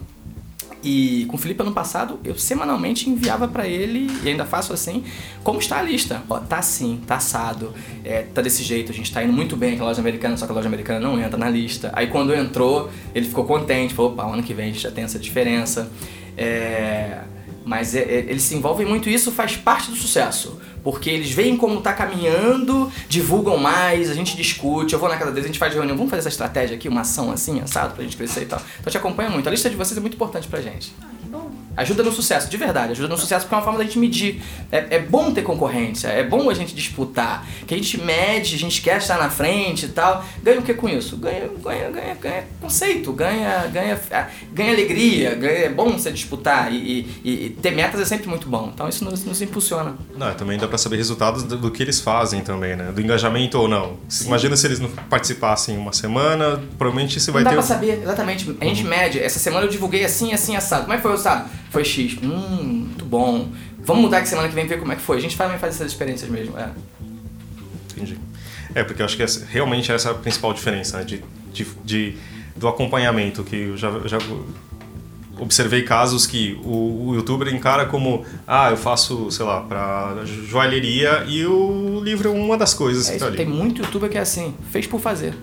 e 0.82 1.26
com 1.28 1.36
o 1.36 1.38
Felipe 1.38 1.62
ano 1.62 1.72
passado, 1.72 2.20
eu 2.24 2.38
semanalmente 2.38 3.10
enviava 3.10 3.48
pra 3.48 3.66
ele, 3.66 4.10
e 4.22 4.28
ainda 4.28 4.44
faço 4.44 4.72
assim, 4.72 5.04
como 5.42 5.58
está 5.58 5.78
a 5.78 5.82
lista. 5.82 6.22
Ó, 6.28 6.38
tá 6.38 6.58
assim, 6.58 7.00
tá 7.06 7.16
assado, 7.16 7.72
é, 8.04 8.22
tá 8.22 8.40
desse 8.40 8.62
jeito, 8.62 8.92
a 8.92 8.94
gente 8.94 9.12
tá 9.12 9.22
indo 9.22 9.32
muito 9.32 9.56
bem 9.56 9.76
com 9.76 9.84
a 9.84 9.88
loja 9.88 10.00
americana, 10.00 10.36
só 10.36 10.46
que 10.46 10.52
a 10.52 10.54
loja 10.54 10.68
americana 10.68 11.00
não 11.00 11.20
entra 11.20 11.36
na 11.36 11.48
lista. 11.50 11.90
Aí 11.94 12.06
quando 12.06 12.34
entrou, 12.34 12.90
ele 13.14 13.26
ficou 13.26 13.44
contente, 13.44 13.94
falou, 13.94 14.12
opa, 14.12 14.24
ano 14.24 14.42
que 14.42 14.54
vem 14.54 14.66
a 14.66 14.68
gente 14.68 14.80
já 14.80 14.90
tem 14.90 15.04
essa 15.04 15.18
diferença. 15.18 15.90
É, 16.36 17.22
mas 17.68 17.94
é- 17.94 18.00
é- 18.00 18.26
eles 18.28 18.42
se 18.42 18.54
envolvem 18.54 18.86
muito 18.86 19.08
e 19.08 19.14
isso 19.14 19.30
faz 19.30 19.56
parte 19.56 19.90
do 19.90 19.96
sucesso. 19.96 20.58
Porque 20.82 21.10
eles 21.10 21.30
veem 21.30 21.56
como 21.56 21.80
tá 21.82 21.92
caminhando, 21.92 22.90
divulgam 23.08 23.58
mais, 23.58 24.10
a 24.10 24.14
gente 24.14 24.34
discute, 24.36 24.94
eu 24.94 24.98
vou 24.98 25.08
na 25.08 25.16
casa 25.16 25.30
deles, 25.30 25.44
a 25.44 25.48
gente 25.48 25.58
faz 25.58 25.74
reunião, 25.74 25.96
vamos 25.96 26.08
fazer 26.10 26.20
essa 26.20 26.28
estratégia 26.30 26.76
aqui, 26.76 26.88
uma 26.88 27.02
ação 27.02 27.30
assim, 27.30 27.60
assado, 27.60 27.94
pra 27.94 28.02
gente 28.02 28.16
crescer 28.16 28.42
e 28.42 28.46
tal. 28.46 28.60
Então 28.80 28.90
te 28.90 28.96
acompanha 28.96 29.28
muito. 29.28 29.46
A 29.46 29.50
lista 29.50 29.68
de 29.68 29.76
vocês 29.76 29.96
é 29.98 30.00
muito 30.00 30.14
importante 30.14 30.48
pra 30.48 30.60
gente. 30.62 30.94
Ajuda 31.78 32.02
no 32.02 32.12
sucesso, 32.12 32.48
de 32.50 32.56
verdade, 32.56 32.92
ajuda 32.92 33.08
no 33.08 33.16
sucesso 33.16 33.44
porque 33.44 33.54
é 33.54 33.58
uma 33.58 33.64
forma 33.64 33.78
da 33.78 33.84
gente 33.84 33.98
medir. 33.98 34.42
É, 34.70 34.96
é 34.96 34.98
bom 34.98 35.32
ter 35.32 35.42
concorrência, 35.42 36.08
é 36.08 36.22
bom 36.24 36.50
a 36.50 36.54
gente 36.54 36.74
disputar, 36.74 37.46
que 37.66 37.72
a 37.74 37.76
gente 37.76 37.98
mede, 38.00 38.54
a 38.54 38.58
gente 38.58 38.80
quer 38.82 38.98
estar 38.98 39.16
na 39.18 39.30
frente 39.30 39.86
e 39.86 39.88
tal. 39.88 40.24
Ganha 40.42 40.58
o 40.58 40.62
que 40.62 40.74
com 40.74 40.88
isso? 40.88 41.16
Ganha, 41.16 41.48
ganha, 41.62 41.90
ganha, 41.90 42.14
ganha 42.14 42.44
conceito, 42.60 43.12
ganha, 43.12 43.66
ganha, 43.72 44.00
ah, 44.10 44.26
ganha 44.52 44.72
alegria, 44.72 45.34
ganha, 45.34 45.52
é 45.66 45.68
bom 45.68 45.92
você 45.92 46.10
disputar 46.10 46.72
e, 46.72 47.06
e- 47.24 47.30
e 47.46 47.50
ter 47.62 47.70
metas 47.70 48.00
é 48.00 48.04
sempre 48.04 48.28
muito 48.28 48.48
bom. 48.48 48.70
Então 48.74 48.88
isso 48.88 49.04
nos, 49.04 49.24
nos 49.24 49.40
impulsiona. 49.40 49.96
Não, 50.16 50.34
também 50.34 50.58
dá 50.58 50.66
pra 50.66 50.78
saber 50.78 50.96
resultados 50.96 51.44
do, 51.44 51.56
do 51.56 51.70
que 51.70 51.82
eles 51.82 52.00
fazem 52.00 52.40
também, 52.40 52.74
né? 52.76 52.90
Do 52.92 53.00
engajamento 53.00 53.58
ou 53.58 53.68
não. 53.68 53.96
Se- 54.08 54.26
Imagina 54.26 54.56
se 54.56 54.66
eles 54.66 54.80
não 54.80 54.88
participassem 54.88 55.76
uma 55.76 55.92
semana, 55.92 56.60
provavelmente 56.76 57.20
você 57.20 57.30
vai 57.30 57.42
Não 57.42 57.50
dá 57.50 57.56
ter. 57.56 57.56
pra 57.56 57.66
saber, 57.66 58.02
exatamente. 58.02 58.56
A 58.60 58.64
gente 58.64 58.84
mede. 58.84 59.18
Essa 59.20 59.38
semana 59.38 59.66
eu 59.66 59.70
divulguei 59.70 60.04
assim, 60.04 60.32
assim, 60.32 60.56
assado. 60.56 60.82
Como 60.82 60.92
é 60.94 60.96
que 60.96 61.02
foi 61.02 61.10
o 61.12 61.14
assado? 61.14 61.48
Foi 61.70 61.84
X. 61.84 62.16
Hum, 62.22 62.86
muito 62.88 63.04
bom. 63.04 63.48
Vamos 63.78 64.02
mudar 64.02 64.20
que 64.22 64.28
semana 64.28 64.48
que 64.48 64.54
vem 64.54 64.66
ver 64.66 64.78
como 64.78 64.92
é 64.92 64.96
que 64.96 65.02
foi. 65.02 65.16
A 65.18 65.20
gente 65.20 65.36
também 65.36 65.58
faz 65.58 65.74
essas 65.74 65.88
experiências 65.92 66.30
mesmo. 66.30 66.56
É. 66.58 66.70
Entendi. 67.92 68.18
É, 68.74 68.84
porque 68.84 69.00
eu 69.02 69.06
acho 69.06 69.16
que 69.16 69.22
essa, 69.22 69.44
realmente 69.46 69.90
essa 69.90 70.08
é 70.08 70.12
a 70.12 70.14
principal 70.14 70.52
diferença, 70.52 70.98
né? 70.98 71.04
De, 71.04 71.22
de, 71.52 71.66
de- 71.84 72.14
do 72.56 72.66
acompanhamento, 72.68 73.42
que 73.44 73.56
eu 73.56 73.76
já, 73.76 73.90
já 74.06 74.18
observei 75.38 75.82
casos 75.84 76.26
que 76.26 76.58
o, 76.64 77.08
o 77.10 77.14
youtuber 77.14 77.48
encara 77.54 77.86
como, 77.86 78.24
ah, 78.46 78.70
eu 78.70 78.76
faço, 78.76 79.30
sei 79.30 79.44
lá, 79.46 79.60
pra 79.60 80.16
joalheria 80.24 81.24
e 81.28 81.46
o 81.46 82.00
livro 82.02 82.28
é 82.28 82.32
uma 82.32 82.56
das 82.56 82.74
coisas 82.74 83.06
É 83.06 83.10
que 83.10 83.16
isso, 83.16 83.24
tá 83.24 83.28
ali. 83.28 83.36
tem 83.36 83.46
muito 83.46 83.82
youtuber 83.82 84.10
que 84.10 84.18
é 84.18 84.20
assim, 84.20 84.52
fez 84.72 84.86
por 84.86 85.00
fazer. 85.00 85.34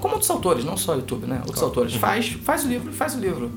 Como 0.00 0.14
outros 0.14 0.30
autores, 0.30 0.64
não 0.64 0.76
só 0.76 0.94
YouTube, 0.94 1.26
né? 1.26 1.40
Outros 1.44 1.62
autores. 1.62 1.94
Faz, 1.94 2.28
faz 2.42 2.64
o 2.64 2.68
livro, 2.68 2.92
faz 2.92 3.14
o 3.14 3.20
livro. 3.20 3.50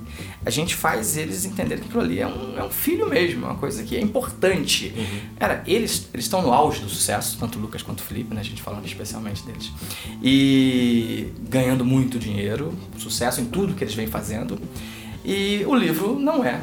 A 0.45 0.49
gente 0.49 0.75
faz 0.75 1.15
eles 1.15 1.45
entenderem 1.45 1.79
que 1.79 1.87
aquilo 1.87 2.03
ali 2.03 2.19
é 2.19 2.27
um, 2.27 2.57
é 2.57 2.63
um 2.63 2.69
filho 2.69 3.07
mesmo, 3.07 3.45
é 3.45 3.49
uma 3.49 3.57
coisa 3.57 3.83
que 3.83 3.95
é 3.95 4.01
importante. 4.01 4.93
Cara, 5.39 5.63
eles 5.65 6.09
eles 6.13 6.25
estão 6.25 6.41
no 6.41 6.51
auge 6.51 6.81
do 6.81 6.89
sucesso, 6.89 7.37
tanto 7.39 7.57
o 7.57 7.61
Lucas 7.61 7.81
quanto 7.81 7.99
o 7.99 8.03
Felipe, 8.03 8.33
né? 8.33 8.41
A 8.41 8.43
gente 8.43 8.61
falando 8.61 8.85
especialmente 8.85 9.43
deles. 9.43 9.71
E 10.21 11.27
ganhando 11.49 11.85
muito 11.85 12.19
dinheiro, 12.19 12.73
sucesso 12.97 13.39
em 13.39 13.45
tudo 13.45 13.73
que 13.73 13.83
eles 13.83 13.95
vêm 13.95 14.07
fazendo. 14.07 14.59
E 15.23 15.63
o 15.67 15.75
livro 15.75 16.19
não 16.19 16.43
é 16.43 16.61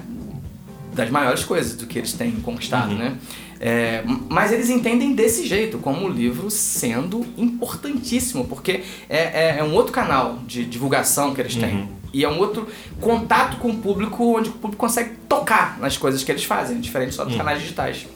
das 0.92 1.10
maiores 1.10 1.44
coisas 1.44 1.76
do 1.76 1.86
que 1.86 1.98
eles 1.98 2.12
têm 2.12 2.32
conquistado, 2.32 2.94
né? 2.94 3.16
É, 3.60 4.04
mas 4.28 4.52
eles 4.52 4.70
entendem 4.70 5.14
desse 5.14 5.44
jeito, 5.46 5.78
como 5.78 6.06
o 6.06 6.08
livro 6.08 6.48
sendo 6.50 7.26
importantíssimo, 7.36 8.44
porque 8.44 8.84
é, 9.08 9.18
é- 9.18 9.56
é 9.58 9.64
um 9.64 9.72
outro 9.74 9.92
canal 9.92 10.38
de 10.46 10.64
divulgação 10.64 11.34
que 11.34 11.40
eles 11.40 11.56
têm. 11.56 11.88
E 12.14 12.24
é 12.24 12.28
um 12.28 12.38
outro 12.38 12.66
contato 13.00 13.56
com 13.58 13.68
o 13.70 13.76
público, 13.76 14.36
onde 14.38 14.48
o 14.48 14.52
público 14.52 14.76
consegue 14.80 15.10
tocar 15.28 15.76
nas 15.78 15.96
coisas 15.96 16.22
que 16.24 16.30
eles 16.32 16.44
fazem, 16.44 16.80
diferente 16.80 17.14
só 17.14 17.24
dos 17.24 17.36
canais 17.36 17.60
digitais. 17.60 18.06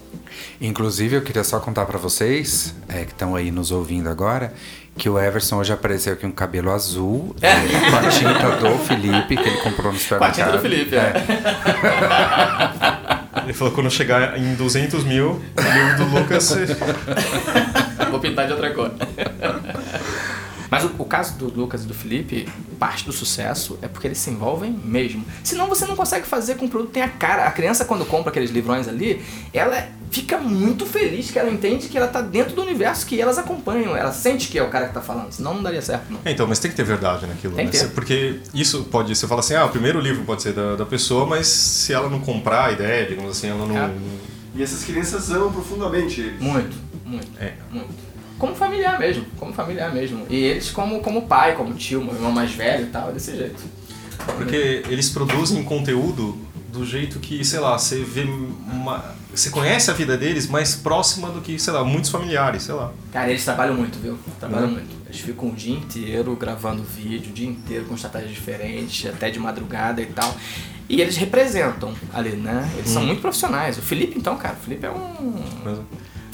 Inclusive, 0.60 1.16
eu 1.16 1.22
queria 1.22 1.44
só 1.44 1.58
contar 1.60 1.84
pra 1.86 1.98
vocês, 1.98 2.74
é, 2.88 3.04
que 3.04 3.10
estão 3.12 3.34
aí 3.36 3.50
nos 3.50 3.70
ouvindo 3.70 4.08
agora, 4.08 4.54
que 4.96 5.08
o 5.08 5.18
Everson 5.18 5.56
hoje 5.56 5.72
apareceu 5.72 6.16
com 6.16 6.26
um 6.28 6.32
cabelo 6.32 6.70
azul, 6.70 7.34
É. 7.42 7.48
é, 7.48 7.90
com 7.90 7.96
a 7.96 8.08
tinta 8.08 8.50
do 8.56 8.78
Felipe, 8.78 9.36
que 9.36 9.48
ele 9.48 9.56
comprou 9.58 9.92
no 9.92 9.98
Com 9.98 10.04
a 10.24 10.32
supermercado. 10.32 10.34
tinta 10.34 10.52
do 10.52 10.58
Felipe, 10.60 10.94
é. 10.96 11.12
Ele 13.44 13.52
falou 13.52 13.72
que 13.72 13.80
quando 13.80 13.90
chegar 13.90 14.38
em 14.38 14.54
200 14.54 15.04
mil, 15.04 15.30
o 15.30 15.60
livro 15.60 15.96
do 15.98 16.18
Lucas. 16.18 16.54
Vou 18.10 18.20
pintar 18.20 18.46
de 18.46 18.52
outra 18.52 18.70
cor. 18.70 18.92
Mas 20.72 20.84
o, 20.84 20.90
o 20.98 21.04
caso 21.04 21.36
do 21.36 21.52
Lucas 21.52 21.84
e 21.84 21.86
do 21.86 21.92
Felipe, 21.92 22.48
parte 22.78 23.04
do 23.04 23.12
sucesso 23.12 23.78
é 23.82 23.86
porque 23.86 24.06
eles 24.06 24.16
se 24.16 24.30
envolvem 24.30 24.72
mesmo. 24.72 25.22
Senão 25.44 25.68
você 25.68 25.84
não 25.84 25.94
consegue 25.94 26.26
fazer 26.26 26.54
com 26.54 26.60
que 26.60 26.64
o 26.64 26.68
produto 26.70 26.92
tenha 26.92 27.10
cara. 27.10 27.46
A 27.46 27.50
criança, 27.50 27.84
quando 27.84 28.06
compra 28.06 28.30
aqueles 28.30 28.50
livrões 28.50 28.88
ali, 28.88 29.22
ela 29.52 29.86
fica 30.10 30.38
muito 30.38 30.86
feliz 30.86 31.30
que 31.30 31.38
ela 31.38 31.50
entende 31.50 31.88
que 31.88 31.98
ela 31.98 32.08
tá 32.08 32.22
dentro 32.22 32.56
do 32.56 32.62
universo 32.62 33.04
que 33.04 33.20
elas 33.20 33.36
acompanham. 33.36 33.94
Ela 33.94 34.12
sente 34.12 34.48
que 34.48 34.58
é 34.58 34.62
o 34.62 34.70
cara 34.70 34.88
que 34.88 34.94
tá 34.94 35.02
falando. 35.02 35.30
Senão 35.30 35.52
não 35.52 35.62
daria 35.62 35.82
certo, 35.82 36.10
não. 36.10 36.20
É, 36.24 36.30
então, 36.30 36.46
mas 36.46 36.58
tem 36.58 36.70
que 36.70 36.76
ter 36.76 36.84
verdade 36.84 37.26
naquilo. 37.26 37.54
Tem 37.54 37.66
né? 37.66 37.70
que 37.70 37.78
ter. 37.78 37.88
Porque 37.90 38.40
isso 38.54 38.84
pode. 38.84 39.14
Você 39.14 39.26
fala 39.26 39.40
assim, 39.40 39.54
ah, 39.54 39.66
o 39.66 39.68
primeiro 39.68 40.00
livro 40.00 40.24
pode 40.24 40.40
ser 40.40 40.54
da, 40.54 40.74
da 40.74 40.86
pessoa, 40.86 41.26
mas 41.26 41.48
se 41.48 41.92
ela 41.92 42.08
não 42.08 42.20
comprar 42.20 42.68
a 42.68 42.72
ideia, 42.72 43.06
digamos 43.06 43.30
assim, 43.30 43.48
ela 43.48 43.66
não. 43.66 43.76
É. 43.76 43.90
E 44.54 44.62
essas 44.62 44.82
crianças 44.84 45.30
amam 45.30 45.52
profundamente 45.52 46.22
eles. 46.22 46.40
Muito, 46.40 46.76
muito, 47.04 47.28
É. 47.38 47.52
muito. 47.70 48.01
Como 48.42 48.56
familiar 48.56 48.98
mesmo, 48.98 49.24
como 49.38 49.52
familiar 49.52 49.94
mesmo. 49.94 50.26
E 50.28 50.34
eles 50.34 50.68
como, 50.70 50.98
como 51.00 51.22
pai, 51.28 51.54
como 51.54 51.72
tio, 51.74 52.02
meu 52.02 52.12
irmão 52.12 52.32
mais 52.32 52.50
velho 52.50 52.86
e 52.86 52.90
tal, 52.90 53.12
desse 53.12 53.36
jeito. 53.36 53.62
Porque 54.36 54.82
eles 54.88 55.08
produzem 55.10 55.62
conteúdo 55.62 56.36
do 56.72 56.84
jeito 56.84 57.20
que, 57.20 57.44
sei 57.44 57.60
lá, 57.60 57.78
você 57.78 58.02
vê 58.02 58.22
uma. 58.24 59.14
Você 59.32 59.48
conhece 59.50 59.92
a 59.92 59.94
vida 59.94 60.16
deles 60.18 60.48
mais 60.48 60.74
próxima 60.74 61.28
do 61.30 61.40
que, 61.40 61.56
sei 61.56 61.72
lá, 61.72 61.84
muitos 61.84 62.10
familiares, 62.10 62.64
sei 62.64 62.74
lá. 62.74 62.92
Cara, 63.12 63.30
eles 63.30 63.44
trabalham 63.44 63.76
muito, 63.76 63.96
viu? 64.00 64.18
Trabalham 64.40 64.66
Uhum. 64.66 64.72
muito. 64.72 64.90
Eles 65.06 65.20
ficam 65.20 65.48
o 65.50 65.52
dia 65.54 65.76
inteiro 65.76 66.34
gravando 66.34 66.82
vídeo, 66.82 67.30
o 67.30 67.32
dia 67.32 67.48
inteiro 67.48 67.84
com 67.84 67.94
estratégias 67.94 68.32
diferentes, 68.32 69.08
até 69.08 69.30
de 69.30 69.38
madrugada 69.38 70.02
e 70.02 70.06
tal. 70.06 70.34
E 70.88 71.00
eles 71.00 71.16
representam 71.16 71.94
ali, 72.12 72.30
né? 72.30 72.68
Eles 72.74 72.88
Uhum. 72.88 72.92
são 72.94 73.06
muito 73.06 73.20
profissionais. 73.22 73.78
O 73.78 73.82
Felipe, 73.82 74.18
então, 74.18 74.36
cara, 74.36 74.56
o 74.60 74.64
Felipe 74.64 74.84
é 74.84 74.90
um 74.90 75.44
Mas, 75.64 75.78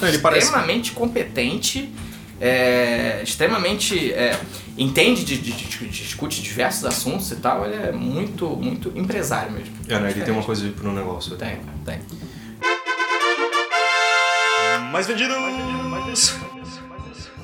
não, 0.00 0.08
ele 0.08 0.18
parece. 0.18 0.46
extremamente 0.46 0.92
competente, 0.92 1.90
é, 2.40 3.20
extremamente 3.22 4.12
é, 4.12 4.38
entende 4.76 5.24
de, 5.24 5.38
de- 5.38 5.52
de- 5.52 5.88
discute 5.88 6.40
diversos 6.42 6.84
assuntos 6.84 7.30
e 7.32 7.36
tal. 7.36 7.64
Ele 7.64 7.74
é 7.74 7.92
muito, 7.92 8.46
muito 8.50 8.92
empresário 8.96 9.52
mesmo. 9.52 9.74
É, 9.88 9.98
né? 9.98 10.10
Ele 10.10 10.22
tem 10.22 10.32
uma 10.32 10.42
coisa 10.42 10.68
pro 10.70 10.92
negócio. 10.92 11.36
Tem, 11.36 11.58
tem. 11.84 11.98
Mais 14.92 15.06
vendidos! 15.06 16.34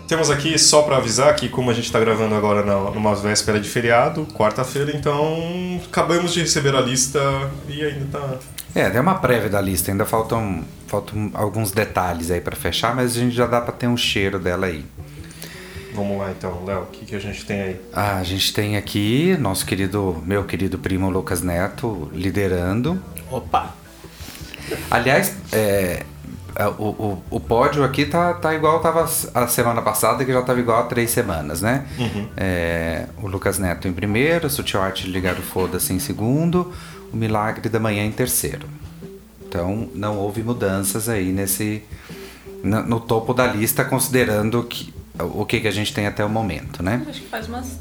Temos 0.09 0.31
aqui, 0.31 0.59
só 0.59 0.83
pra 0.83 0.99
avisar, 0.99 1.35
que 1.35 1.49
como 1.49 1.71
a 1.71 1.75
gente 1.75 1.91
tá 1.91 1.99
gravando 1.99 2.35
agora 2.35 2.63
na- 2.65 2.91
numa 2.91 3.15
véspera 3.15 3.59
de 3.59 3.69
feriado, 3.69 4.27
quarta-feira, 4.35 4.95
então 4.95 5.81
acabamos 5.87 6.33
de 6.35 6.41
receber 6.41 6.75
a 6.77 6.81
lista 6.81 7.19
e 7.69 7.83
ainda 7.83 8.07
tá. 8.19 8.39
É, 8.75 8.91
tem 8.91 9.01
uma 9.01 9.15
prévia 9.15 9.49
da 9.49 9.61
lista, 9.61 9.93
ainda 9.93 10.05
faltam, 10.05 10.65
faltam 10.89 11.31
alguns 11.33 11.71
detalhes 11.71 12.31
aí 12.31 12.41
pra 12.41 12.57
fechar, 12.57 12.95
mas 12.95 13.17
a 13.17 13.21
gente 13.21 13.35
já 13.35 13.47
dá 13.47 13.61
pra 13.61 13.73
ter 13.73 13.87
um 13.87 13.97
cheiro 13.97 14.39
dela 14.39 14.67
aí. 14.67 14.85
Vamos 15.95 16.19
lá 16.19 16.33
então, 16.33 16.65
Léo, 16.65 16.83
o 16.83 16.87
que, 16.87 17.07
que 17.07 17.15
a 17.15 17.21
gente 17.21 17.47
tem 17.47 17.63
aí? 17.63 17.81
Ah, 17.93 18.17
a 18.17 18.25
gente 18.25 18.53
tem 18.53 18.77
aqui 18.77 19.37
nosso 19.39 19.65
querido, 19.65 20.21
meu 20.27 20.43
querido 20.43 20.77
primo 20.77 21.09
Lucas 21.09 21.41
Neto 21.41 22.11
liderando. 22.13 23.01
Opa! 23.31 23.73
Aliás, 24.91 25.37
é, 25.53 26.05
o, 26.79 26.83
o, 26.85 27.23
o 27.31 27.41
pódio 27.41 27.83
aqui 27.83 28.07
tá, 28.07 28.35
tá 28.35 28.55
igual 28.55 28.79
tava 28.81 29.09
a 29.35 29.47
semana 29.49 29.83
passada, 29.83 30.25
que 30.25 30.33
já 30.33 30.41
tava 30.43 30.61
igual 30.61 30.81
há 30.81 30.83
três 30.85 31.11
semanas, 31.11 31.61
né? 31.63 31.85
É, 32.37 33.07
o 33.23 33.27
Lucas 33.27 33.59
Neto 33.59 33.89
em 33.89 33.93
primeiro, 33.93 34.47
o 34.47 34.51
Sutil 34.51 34.81
Arte 34.81 35.09
Ligado 35.09 35.43
Foda-se 35.43 35.93
em 35.93 35.99
segundo, 35.99 36.73
o 37.13 37.17
Milagre 37.17 37.69
da 37.69 37.81
Manhã 37.81 38.05
em 38.05 38.13
terceiro. 38.13 38.69
Então 39.47 39.89
não 39.95 40.17
houve 40.19 40.43
mudanças 40.43 41.09
aí 41.09 41.33
nesse 41.33 41.83
no, 42.63 42.83
no 42.83 43.01
topo 43.01 43.35
da 43.35 43.47
lista, 43.47 43.85
considerando 43.85 44.63
que, 44.65 44.93
o 45.19 45.45
que, 45.45 45.61
que 45.61 45.69
a 45.69 45.73
gente 45.73 45.93
tem 45.93 46.07
até 46.07 46.25
o 46.25 46.29
momento, 46.29 46.83
né? 46.83 47.05
Acho 47.09 47.21
que 47.21 47.29
faz 47.29 47.49
umas 47.49 47.79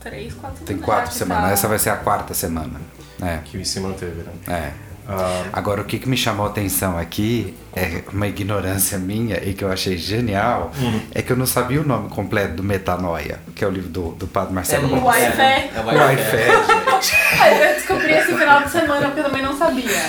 três, 0.00 0.34
quatro 0.34 0.64
Tem 0.64 0.76
quatro 0.78 1.12
semanas, 1.12 1.44
tá- 1.44 1.50
essa 1.52 1.68
vai 1.68 1.78
ser 1.78 1.90
a 1.90 1.96
quarta 1.96 2.34
semana. 2.34 2.80
É, 3.22 3.38
Que 3.44 3.62
se 3.64 3.78
manteve, 3.80 4.22
né? 4.22 4.32
é. 4.48 4.89
Ah, 5.08 5.44
Agora, 5.52 5.80
o 5.80 5.84
que, 5.84 5.98
que 5.98 6.08
me 6.08 6.16
chamou 6.16 6.46
a 6.46 6.50
atenção 6.50 6.96
aqui 6.96 7.54
é 7.74 8.02
uma 8.12 8.26
ignorância 8.28 8.98
minha 8.98 9.42
e 9.42 9.54
que 9.54 9.64
eu 9.64 9.70
achei 9.70 9.96
genial 9.98 10.72
é 11.12 11.22
que 11.22 11.32
eu 11.32 11.36
não 11.36 11.46
sabia 11.46 11.80
o 11.80 11.84
nome 11.86 12.08
completo 12.08 12.54
do 12.54 12.62
Metanoia, 12.62 13.40
que 13.54 13.64
é 13.64 13.66
o 13.68 13.70
livro 13.70 13.88
do, 13.88 14.12
do 14.12 14.26
Padre 14.26 14.54
Marcelo 14.54 14.86
o 14.86 14.90
Monte. 14.90 15.04
Wi-Fi. 15.04 15.42
É 15.42 15.80
o 15.82 15.86
Wi-Fi. 15.86 17.40
Aí 17.40 17.62
eu 17.68 17.74
descobri 17.74 18.12
esse 18.12 18.36
final 18.36 18.62
de 18.62 18.70
semana 18.70 19.06
porque 19.06 19.20
eu 19.20 19.24
também 19.24 19.42
não 19.42 19.56
sabia. 19.56 20.00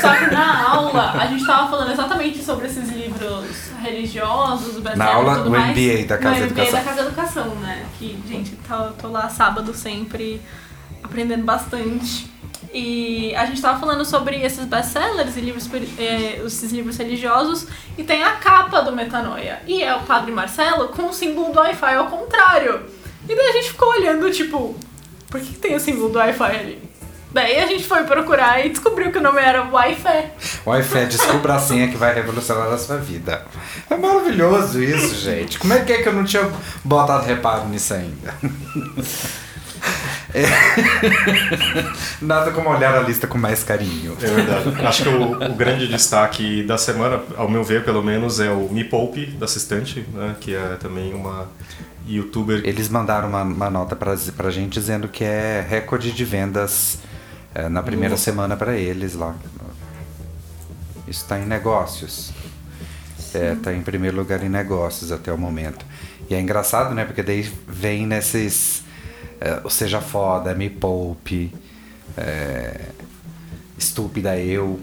Só 0.00 0.14
que 0.14 0.26
na 0.32 0.68
aula 0.68 1.12
a 1.12 1.26
gente 1.26 1.44
tava 1.44 1.70
falando 1.70 1.92
exatamente 1.92 2.42
sobre 2.42 2.66
esses 2.66 2.88
livros 2.88 3.46
religiosos, 3.82 4.74
best-seller 4.80 4.96
Na 4.96 5.14
aula 5.14 5.34
tudo 5.36 5.44
do 5.44 5.50
mais. 5.50 5.76
MBA 5.76 6.06
da 6.06 6.18
Casa 6.18 6.40
Educação. 6.40 6.64
MBA 6.64 6.78
da 6.78 6.84
Casa 6.84 7.00
Educação, 7.02 7.54
né? 7.56 7.84
Que, 7.98 8.18
gente, 8.28 8.56
tô, 8.68 8.84
tô 9.00 9.08
lá 9.08 9.28
sábado 9.28 9.74
sempre 9.74 10.40
aprendendo 11.02 11.44
bastante. 11.44 12.30
E 12.78 13.34
a 13.34 13.46
gente 13.46 13.62
tava 13.62 13.80
falando 13.80 14.04
sobre 14.04 14.36
esses 14.44 14.66
best-sellers 14.66 15.34
e 15.34 15.40
livros, 15.40 15.66
eh, 15.96 16.42
esses 16.44 16.70
livros 16.70 16.98
religiosos 16.98 17.66
e 17.96 18.04
tem 18.04 18.22
a 18.22 18.32
capa 18.32 18.82
do 18.82 18.92
Metanoia. 18.92 19.62
E 19.66 19.82
é 19.82 19.96
o 19.96 20.00
Padre 20.00 20.30
Marcelo 20.30 20.88
com 20.88 21.08
o 21.08 21.12
símbolo 21.12 21.54
do 21.54 21.58
Wi-Fi 21.58 21.94
ao 21.94 22.08
contrário. 22.08 22.82
E 23.26 23.34
daí 23.34 23.48
a 23.48 23.52
gente 23.52 23.70
ficou 23.70 23.88
olhando, 23.88 24.30
tipo, 24.30 24.76
por 25.30 25.40
que, 25.40 25.54
que 25.54 25.58
tem 25.58 25.74
o 25.74 25.80
símbolo 25.80 26.10
do 26.10 26.18
Wi-Fi 26.18 26.44
ali? 26.44 26.82
Daí 27.32 27.60
a 27.60 27.66
gente 27.66 27.84
foi 27.84 28.04
procurar 28.04 28.62
e 28.64 28.68
descobriu 28.68 29.10
que 29.10 29.16
o 29.16 29.22
nome 29.22 29.40
era 29.40 29.62
Wi-Fi. 29.62 30.30
Wi-Fi, 30.66 31.06
descubra 31.06 31.54
a 31.54 31.58
senha 31.58 31.88
que 31.88 31.96
vai 31.96 32.14
revolucionar 32.14 32.70
a 32.70 32.76
sua 32.76 32.98
vida. 32.98 33.46
É 33.88 33.96
maravilhoso 33.96 34.82
isso, 34.82 35.14
gente. 35.14 35.58
Como 35.58 35.72
é 35.72 35.80
que 35.80 35.94
é 35.94 36.02
que 36.02 36.08
eu 36.10 36.12
não 36.12 36.24
tinha 36.24 36.46
botado 36.84 37.24
reparo 37.24 37.66
nisso 37.70 37.94
ainda? 37.94 38.34
É. 40.34 40.44
Nada 42.20 42.50
como 42.50 42.68
olhar 42.68 42.94
a 42.94 43.00
lista 43.00 43.26
com 43.26 43.38
mais 43.38 43.62
carinho. 43.62 44.16
é 44.20 44.26
verdade. 44.26 44.86
Acho 44.86 45.02
que 45.04 45.08
o, 45.08 45.50
o 45.50 45.54
grande 45.54 45.88
destaque 45.88 46.62
da 46.62 46.76
semana, 46.76 47.22
ao 47.36 47.48
meu 47.48 47.64
ver, 47.64 47.84
pelo 47.84 48.02
menos, 48.02 48.40
é 48.40 48.50
o 48.50 48.68
Me 48.70 48.84
Poupe, 48.84 49.26
da 49.26 49.46
Assistente, 49.46 50.06
né? 50.12 50.36
Que 50.40 50.54
é 50.54 50.76
também 50.80 51.14
uma 51.14 51.48
youtuber 52.06 52.62
Eles 52.64 52.88
mandaram 52.88 53.28
uma, 53.28 53.42
uma 53.42 53.70
nota 53.70 53.96
pra, 53.96 54.16
pra 54.36 54.50
gente 54.50 54.74
dizendo 54.74 55.08
que 55.08 55.24
é 55.24 55.64
recorde 55.68 56.12
de 56.12 56.24
vendas 56.24 56.98
é, 57.54 57.68
na 57.68 57.82
primeira 57.82 58.12
Nossa. 58.12 58.24
semana 58.24 58.56
pra 58.56 58.76
eles 58.76 59.14
lá. 59.14 59.34
Isso 61.08 61.24
tá 61.26 61.38
em 61.38 61.46
negócios. 61.46 62.32
É, 63.34 63.54
tá 63.54 63.72
em 63.72 63.82
primeiro 63.82 64.16
lugar 64.16 64.42
em 64.42 64.48
negócios 64.48 65.12
até 65.12 65.32
o 65.32 65.38
momento. 65.38 65.84
E 66.28 66.34
é 66.34 66.40
engraçado, 66.40 66.94
né? 66.94 67.04
Porque 67.04 67.22
daí 67.22 67.50
vem 67.66 68.06
nesses. 68.06 68.82
É, 69.40 69.68
Seja 69.68 70.00
Foda, 70.00 70.54
Me 70.54 70.70
Poupe, 70.70 71.52
é, 72.16 72.80
Estúpida 73.78 74.38
Eu. 74.38 74.80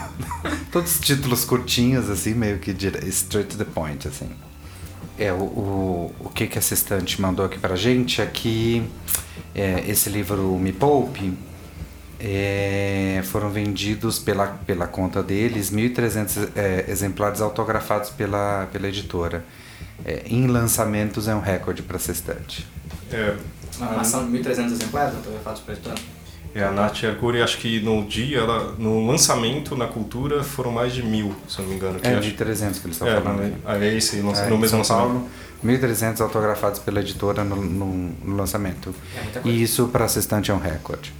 Todos 0.70 1.00
títulos 1.00 1.44
curtinhos, 1.44 2.08
assim, 2.08 2.34
meio 2.34 2.58
que 2.58 2.70
straight 3.08 3.56
to 3.56 3.58
the 3.58 3.64
point, 3.64 4.06
assim. 4.06 4.30
É, 5.18 5.32
o, 5.32 5.36
o, 5.36 6.14
o 6.20 6.28
que 6.30 6.46
que 6.46 6.56
a 6.56 6.60
assistente 6.60 7.20
mandou 7.20 7.44
aqui 7.44 7.58
pra 7.58 7.76
gente 7.76 8.22
é 8.22 8.26
que 8.26 8.88
é, 9.54 9.84
esse 9.86 10.08
livro 10.08 10.56
Me 10.58 10.72
Poupe 10.72 11.36
é, 12.18 13.22
foram 13.24 13.50
vendidos 13.50 14.18
pela, 14.18 14.46
pela 14.46 14.86
conta 14.86 15.22
deles 15.22 15.70
1.300 15.70 16.50
é, 16.54 16.84
exemplares 16.88 17.40
autografados 17.40 18.10
pela, 18.10 18.68
pela 18.72 18.88
editora. 18.88 19.44
É, 20.04 20.22
em 20.26 20.46
lançamentos 20.46 21.28
é 21.28 21.34
um 21.34 21.40
recorde 21.40 21.82
para 21.82 21.96
assistente. 21.96 22.66
É, 23.10 23.36
Uma 23.78 24.00
ação 24.00 24.30
de 24.30 24.38
1.300 24.38 24.72
exemplares, 24.72 25.14
estou 25.16 25.32
fato 25.44 25.62
para 25.62 25.74
é, 26.52 26.64
a 26.64 26.72
Nath 26.72 27.04
Arcuri, 27.04 27.40
acho 27.40 27.58
que 27.58 27.80
no 27.80 28.04
dia, 28.04 28.38
ela, 28.38 28.74
no 28.76 29.06
lançamento 29.06 29.76
na 29.76 29.86
cultura, 29.86 30.42
foram 30.42 30.72
mais 30.72 30.92
de 30.92 31.02
mil, 31.02 31.34
se 31.48 31.58
eu 31.60 31.62
não 31.62 31.70
me 31.70 31.76
engano. 31.76 32.00
É, 32.02 32.14
acho- 32.14 32.28
1.300 32.28 32.80
que 32.80 32.86
eles 32.86 32.96
estão 32.96 33.06
é, 33.06 33.20
falando. 33.20 33.40
aí. 33.42 33.54
é, 33.82 33.86
é 33.88 33.94
esse 33.94 34.20
lança- 34.20 34.42
É, 34.42 34.48
no 34.50 34.58
mesmo 34.58 34.84
São 34.84 34.96
lançamento. 34.98 35.20
Paulo, 35.20 35.28
1.300 35.64 36.20
autografados 36.20 36.80
pela 36.80 37.00
editora 37.00 37.44
no, 37.44 37.54
no- 37.56 38.12
no 38.24 38.36
lançamento. 38.36 38.92
É 39.16 39.38
coisa. 39.38 39.48
E 39.48 39.62
isso 39.62 39.86
para 39.88 40.04
assistente 40.06 40.50
é 40.50 40.54
um 40.54 40.58
recorde. 40.58 41.12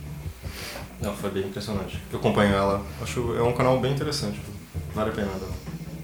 Não, 1.00 1.14
foi 1.14 1.30
bem 1.30 1.44
impressionante. 1.44 2.02
Eu 2.12 2.18
acompanho 2.18 2.52
ela, 2.52 2.82
acho 3.00 3.34
é 3.36 3.42
um 3.42 3.52
canal 3.52 3.78
bem 3.78 3.92
interessante. 3.92 4.40
Vale 4.94 5.10
a 5.10 5.12
pena. 5.12 5.28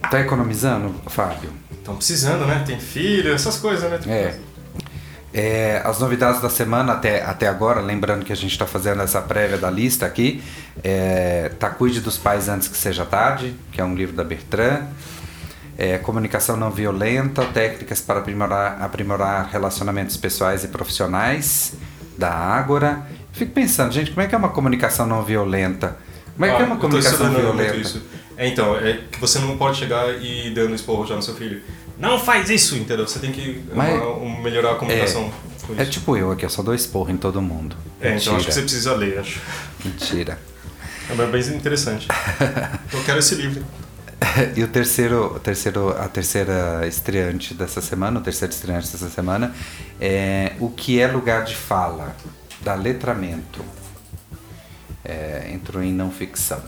Dar. 0.02 0.08
Tá 0.10 0.20
economizando, 0.20 0.94
Fábio? 1.08 1.50
Estão 1.72 1.96
precisando, 1.96 2.46
né? 2.46 2.62
Tem 2.64 2.78
filho, 2.78 3.32
essas 3.34 3.58
coisas, 3.58 3.90
né? 3.90 3.98
É. 4.06 4.38
É, 5.38 5.82
as 5.84 5.98
novidades 5.98 6.40
da 6.40 6.48
semana 6.48 6.94
até, 6.94 7.22
até 7.22 7.46
agora, 7.46 7.82
lembrando 7.82 8.24
que 8.24 8.32
a 8.32 8.36
gente 8.36 8.52
está 8.52 8.66
fazendo 8.66 9.02
essa 9.02 9.20
prévia 9.20 9.58
da 9.58 9.70
lista 9.70 10.06
aqui, 10.06 10.42
é, 10.82 11.50
tá 11.58 11.68
Cuide 11.68 12.00
dos 12.00 12.16
Pais 12.16 12.48
Antes 12.48 12.68
Que 12.68 12.76
Seja 12.78 13.04
Tarde, 13.04 13.54
que 13.70 13.78
é 13.78 13.84
um 13.84 13.94
livro 13.94 14.16
da 14.16 14.24
Bertrand, 14.24 14.86
é, 15.76 15.98
Comunicação 15.98 16.56
Não 16.56 16.70
Violenta, 16.70 17.44
Técnicas 17.52 18.00
para 18.00 18.20
aprimorar, 18.20 18.80
aprimorar 18.80 19.50
Relacionamentos 19.52 20.16
Pessoais 20.16 20.64
e 20.64 20.68
Profissionais, 20.68 21.74
da 22.16 22.32
Ágora. 22.32 23.06
Fico 23.30 23.52
pensando, 23.52 23.92
gente, 23.92 24.12
como 24.12 24.22
é 24.22 24.26
que 24.26 24.34
é 24.34 24.38
uma 24.38 24.48
comunicação 24.48 25.06
não 25.06 25.22
violenta? 25.22 25.98
Como 26.32 26.46
é 26.46 26.48
que 26.48 26.56
Ah, 26.56 26.60
é 26.60 26.64
uma 26.64 26.76
eu 26.76 26.80
tô 26.80 26.86
comunicação 26.86 27.30
violenta? 27.30 27.76
isso. 27.76 28.02
É, 28.38 28.48
então, 28.48 28.74
é 28.74 29.00
que 29.12 29.20
você 29.20 29.38
não 29.38 29.58
pode 29.58 29.76
chegar 29.76 30.08
e 30.18 30.50
dando 30.54 30.74
esporro 30.74 31.06
já 31.06 31.14
no 31.14 31.20
seu 31.20 31.34
filho. 31.34 31.60
Não 31.98 32.18
faz 32.18 32.50
isso, 32.50 32.76
entendeu? 32.76 33.06
Você 33.08 33.18
tem 33.18 33.32
que 33.32 33.64
Mas- 33.74 33.94
uma- 34.00 34.12
um- 34.16 34.42
melhorar 34.42 34.72
a 34.72 34.74
comunicação 34.76 35.30
com 35.66 35.72
isso. 35.72 35.82
É 35.82 35.84
tipo 35.84 36.16
eu 36.16 36.30
aqui, 36.30 36.44
eu 36.44 36.50
só 36.50 36.62
dou 36.62 36.74
esporro 36.74 37.10
em 37.10 37.16
todo 37.16 37.40
mundo. 37.40 37.76
É, 38.00 38.08
então 38.08 38.16
acho 38.16 38.24
que 38.24 38.30
Mentira. 38.34 38.52
você 38.52 38.60
precisa 38.62 38.94
ler, 38.94 39.18
acho. 39.18 39.40
Mentira. 39.84 40.38
É 41.08 41.26
bem 41.26 41.40
interessante. 41.56 42.08
eu 42.92 43.02
quero 43.04 43.18
esse 43.20 43.34
livro. 43.36 43.64
E 44.56 44.62
o 44.62 44.68
terceiro, 44.68 45.36
o 45.36 45.38
terceiro, 45.38 45.90
a 45.90 46.08
terceira 46.08 46.86
estreante 46.86 47.54
dessa 47.54 47.80
semana, 47.80 48.18
o 48.18 48.22
terceiro 48.22 48.52
estreante 48.52 48.90
dessa 48.90 49.08
semana 49.10 49.54
é 50.00 50.52
O 50.58 50.70
que 50.70 50.98
é 51.00 51.06
lugar 51.06 51.44
de 51.44 51.54
fala, 51.54 52.16
da 52.62 52.74
Letramento. 52.74 53.64
É, 55.04 55.50
entrou 55.52 55.82
em 55.82 55.92
não 55.92 56.10
ficção. 56.10 56.60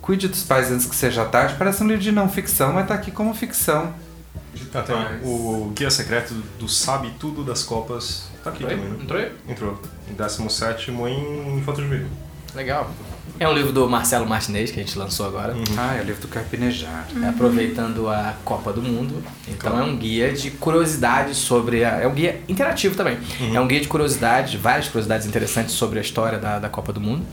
Cuide 0.00 0.28
dos 0.28 0.42
pais 0.44 0.70
antes 0.70 0.86
que 0.86 0.94
seja 0.94 1.24
tarde. 1.24 1.54
Parece 1.58 1.82
um 1.82 1.86
livro 1.86 2.02
de 2.02 2.12
não 2.12 2.28
ficção, 2.28 2.72
mas 2.72 2.86
tá 2.86 2.94
aqui 2.94 3.10
como 3.10 3.34
ficção. 3.34 3.92
Tem 4.86 5.20
o 5.22 5.72
Guia 5.74 5.90
Secreto 5.90 6.34
do 6.58 6.68
Sabe 6.68 7.10
Tudo 7.18 7.44
das 7.44 7.62
Copas. 7.62 8.28
Tá 8.42 8.50
aqui 8.50 8.64
também, 8.64 8.78
né? 8.78 8.98
Entrou 9.02 9.20
aí? 9.20 9.32
Entrou. 9.48 9.80
Em 10.10 10.14
17 10.14 10.90
em 10.90 11.58
Infanto 11.58 11.82
Juvenil. 11.82 12.08
Legal. 12.54 12.90
É 13.38 13.48
um 13.48 13.54
livro 13.54 13.72
do 13.72 13.88
Marcelo 13.88 14.26
Martinez 14.26 14.70
que 14.70 14.78
a 14.78 14.82
gente 14.82 14.96
lançou 14.98 15.26
agora. 15.26 15.54
Ah, 15.76 15.96
é 15.96 16.02
o 16.02 16.04
livro 16.04 16.20
do 16.20 16.28
Carpinejar. 16.28 17.06
É, 17.22 17.28
aproveitando 17.28 18.08
a 18.08 18.34
Copa 18.44 18.72
do 18.72 18.82
Mundo. 18.82 19.22
Então 19.48 19.78
é 19.78 19.82
um 19.82 19.96
guia 19.96 20.32
de 20.32 20.50
curiosidades 20.50 21.38
sobre 21.38 21.84
a. 21.84 22.00
É 22.00 22.06
um 22.06 22.12
guia 22.12 22.40
interativo 22.48 22.94
também. 22.94 23.18
É 23.52 23.60
um 23.60 23.66
guia 23.66 23.80
de 23.80 23.88
curiosidades, 23.88 24.54
várias 24.60 24.86
curiosidades 24.86 25.26
interessantes 25.26 25.74
sobre 25.74 25.98
a 25.98 26.02
história 26.02 26.38
da, 26.38 26.58
da 26.58 26.68
Copa 26.68 26.92
do 26.92 27.00
Mundo. 27.00 27.24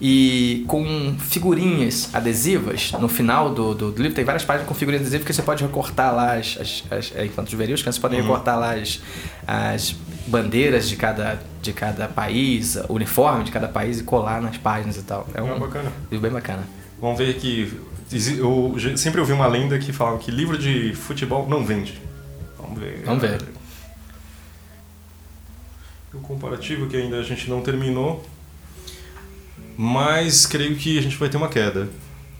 E 0.00 0.64
com 0.66 1.16
figurinhas 1.18 2.10
adesivas, 2.12 2.92
no 2.92 3.08
final 3.08 3.54
do, 3.54 3.74
do, 3.74 3.92
do 3.92 4.02
livro 4.02 4.14
tem 4.14 4.24
várias 4.24 4.44
páginas 4.44 4.68
com 4.68 4.74
figurinhas 4.74 5.02
adesivas 5.02 5.26
que 5.26 5.32
você 5.32 5.42
pode 5.42 5.62
recortar 5.64 6.14
lá 6.14 6.34
as. 6.34 6.58
as, 6.60 6.84
as 6.90 7.12
é, 7.14 7.24
enquanto 7.26 7.50
juvenil, 7.50 7.74
as 7.74 7.80
crianças 7.80 8.00
podem 8.00 8.20
recortar 8.20 8.58
lá 8.58 8.74
as, 8.74 9.00
as 9.46 9.94
bandeiras 10.26 10.88
de 10.88 10.96
cada, 10.96 11.40
de 11.62 11.72
cada 11.72 12.08
país, 12.08 12.76
o 12.88 12.94
uniforme 12.94 13.44
de 13.44 13.52
cada 13.52 13.68
país 13.68 14.00
e 14.00 14.02
colar 14.04 14.42
nas 14.42 14.56
páginas 14.56 14.96
e 14.96 15.02
tal. 15.02 15.28
É 15.34 15.40
um 15.42 15.54
Ah, 15.54 15.58
bacana. 15.58 15.92
livro 16.10 16.20
bem 16.20 16.32
bacana. 16.32 16.64
Vamos 17.00 17.18
ver 17.18 17.34
que. 17.34 17.72
Eu 18.38 18.74
sempre 18.96 19.20
ouvi 19.20 19.32
uma 19.32 19.46
lenda 19.46 19.78
que 19.78 19.92
falava 19.92 20.18
que 20.18 20.30
livro 20.30 20.58
de 20.58 20.92
futebol 20.94 21.48
não 21.48 21.64
vende. 21.64 22.00
Vamos 22.58 22.78
ver. 22.78 23.02
Vamos 23.04 23.22
ver. 23.22 23.42
O 26.12 26.18
comparativo 26.18 26.86
que 26.86 26.96
ainda 26.96 27.16
a 27.18 27.22
gente 27.22 27.48
não 27.50 27.60
terminou. 27.60 28.24
Mas 29.76 30.46
creio 30.46 30.76
que 30.76 30.98
a 30.98 31.02
gente 31.02 31.16
vai 31.16 31.28
ter 31.28 31.36
uma 31.36 31.48
queda. 31.48 31.88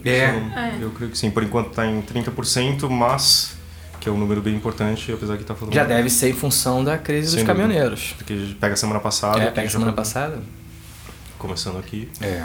É. 0.05 0.29
Então, 0.29 0.59
É. 0.59 0.79
Eu 0.81 0.91
creio 0.91 1.11
que 1.11 1.19
sim. 1.19 1.31
Por 1.31 1.43
enquanto 1.43 1.71
está 1.71 1.87
em 1.87 2.01
30%, 2.03 2.89
mas. 2.89 3.57
Que 4.01 4.09
é 4.09 4.13
um 4.13 4.19
número 4.19 4.43
bem 4.43 4.55
importante, 4.55 5.11
apesar 5.11 5.39
que 5.39 5.45
tá 5.45 5.55
falando. 5.55 5.75
Já 5.75 5.85
deve 5.85 6.11
ser 6.11 6.29
em 6.29 6.35
função 6.35 6.85
da 6.85 6.99
crise 6.99 7.29
dos 7.29 7.37
dúvida. 7.37 7.47
caminhoneiros. 7.47 8.15
Porque 8.19 8.55
pega 8.61 8.75
a 8.75 8.77
semana 8.77 9.01
passada. 9.01 9.39
É, 9.41 9.51
pega 9.51 9.67
já 9.67 9.73
semana 9.73 9.93
foi 9.93 9.97
passada. 9.97 10.43
Começando 11.39 11.79
aqui. 11.79 12.11
É. 12.21 12.45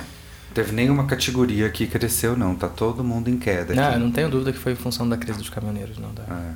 Teve 0.53 0.71
nenhuma 0.71 1.05
categoria 1.05 1.69
que 1.69 1.85
cresceu, 1.85 2.37
não. 2.37 2.55
Tá 2.55 2.67
todo 2.67 3.03
mundo 3.03 3.29
em 3.29 3.37
queda. 3.37 3.75
Não, 3.75 3.89
aqui. 3.89 3.99
não 3.99 4.09
tenho 4.09 4.29
dúvida 4.29 4.53
que 4.53 4.57
foi 4.57 4.71
em 4.71 4.75
função 4.75 5.07
da 5.07 5.17
crise 5.17 5.37
dos 5.37 5.49
caminhoneiros, 5.49 5.97
não. 5.97 6.13
Da... 6.13 6.23
É. 6.23 6.53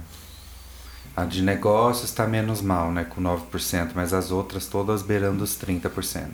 A 1.16 1.26
de 1.26 1.44
negócios 1.44 2.10
está 2.10 2.26
menos 2.26 2.62
mal, 2.62 2.92
né, 2.92 3.04
com 3.04 3.22
9%, 3.22 3.92
mas 3.94 4.14
as 4.14 4.32
outras 4.32 4.66
todas 4.66 5.04
beirando 5.04 5.44
os 5.44 5.52
30%. 5.52 6.28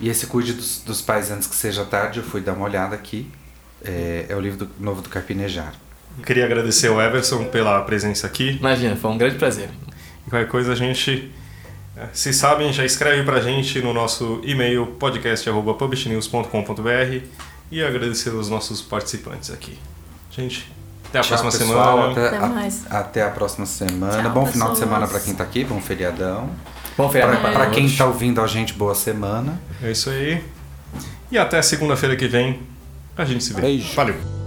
E 0.00 0.08
esse 0.08 0.26
Cuide 0.26 0.52
dos, 0.52 0.80
dos 0.84 1.00
Pais 1.02 1.30
Antes 1.30 1.48
Que 1.48 1.54
Seja 1.56 1.84
Tarde, 1.84 2.18
eu 2.20 2.24
fui 2.24 2.40
dar 2.40 2.52
uma 2.54 2.64
olhada 2.66 2.94
aqui. 2.94 3.30
É, 3.84 4.26
é 4.28 4.36
o 4.36 4.40
livro 4.40 4.64
do- 4.66 4.70
novo 4.80 5.02
do 5.02 5.08
Carpinejar. 5.08 5.72
Queria 6.26 6.44
agradecer 6.44 6.88
ao 6.88 7.00
Everson 7.00 7.44
pela 7.44 7.80
presença 7.82 8.26
aqui. 8.26 8.56
Imagina, 8.58 8.96
foi 8.96 9.10
um 9.10 9.18
grande 9.18 9.36
prazer. 9.36 9.70
E 10.26 10.30
qualquer 10.30 10.48
coisa 10.48 10.72
a 10.72 10.74
gente. 10.74 11.30
eh, 11.96 12.06
Se 12.12 12.32
sabem, 12.32 12.72
já 12.72 12.84
escreve 12.84 13.22
pra 13.22 13.40
gente 13.40 13.80
no 13.80 13.92
nosso 13.92 14.40
e-mail 14.44 14.86
podcast.publishnews.com.br 14.98 17.24
e 17.70 17.82
agradecer 17.84 18.30
os 18.30 18.48
nossos 18.48 18.80
participantes 18.82 19.50
aqui. 19.50 19.78
Gente, 20.30 20.70
até 21.08 21.18
a 21.18 21.22
Tchau, 21.22 21.38
próxima 21.38 21.50
pessoal, 21.66 21.96
semana. 21.96 22.12
Até, 22.12 22.26
Até 22.26 22.36
a- 22.36 22.48
mais. 22.48 22.86
até 22.90 23.22
a 23.22 23.30
próxima 23.30 23.66
semana. 23.66 24.22
Tchau, 24.22 24.32
bom 24.32 24.46
final 24.46 24.68
de 24.68 24.74
pessoas. 24.74 24.78
semana 24.78 25.08
para 25.08 25.20
quem 25.20 25.34
tá 25.34 25.44
aqui, 25.44 25.64
bom 25.64 25.80
feriadão. 25.80 26.50
Bom 26.98 27.08
feriado 27.08 27.36
Para 27.40 27.70
quem 27.70 27.84
todos. 27.84 27.96
tá 27.96 28.06
ouvindo 28.06 28.40
a 28.40 28.46
gente, 28.48 28.72
boa 28.74 28.92
semana. 28.92 29.60
É 29.80 29.92
isso 29.92 30.10
aí. 30.10 30.42
E 31.30 31.38
até 31.38 31.62
segunda-feira 31.62 32.16
que 32.16 32.26
vem 32.26 32.58
a 33.16 33.24
gente 33.24 33.44
se 33.44 33.54
vê. 33.54 33.60
Beijo. 33.60 33.94
Valeu. 33.94 34.37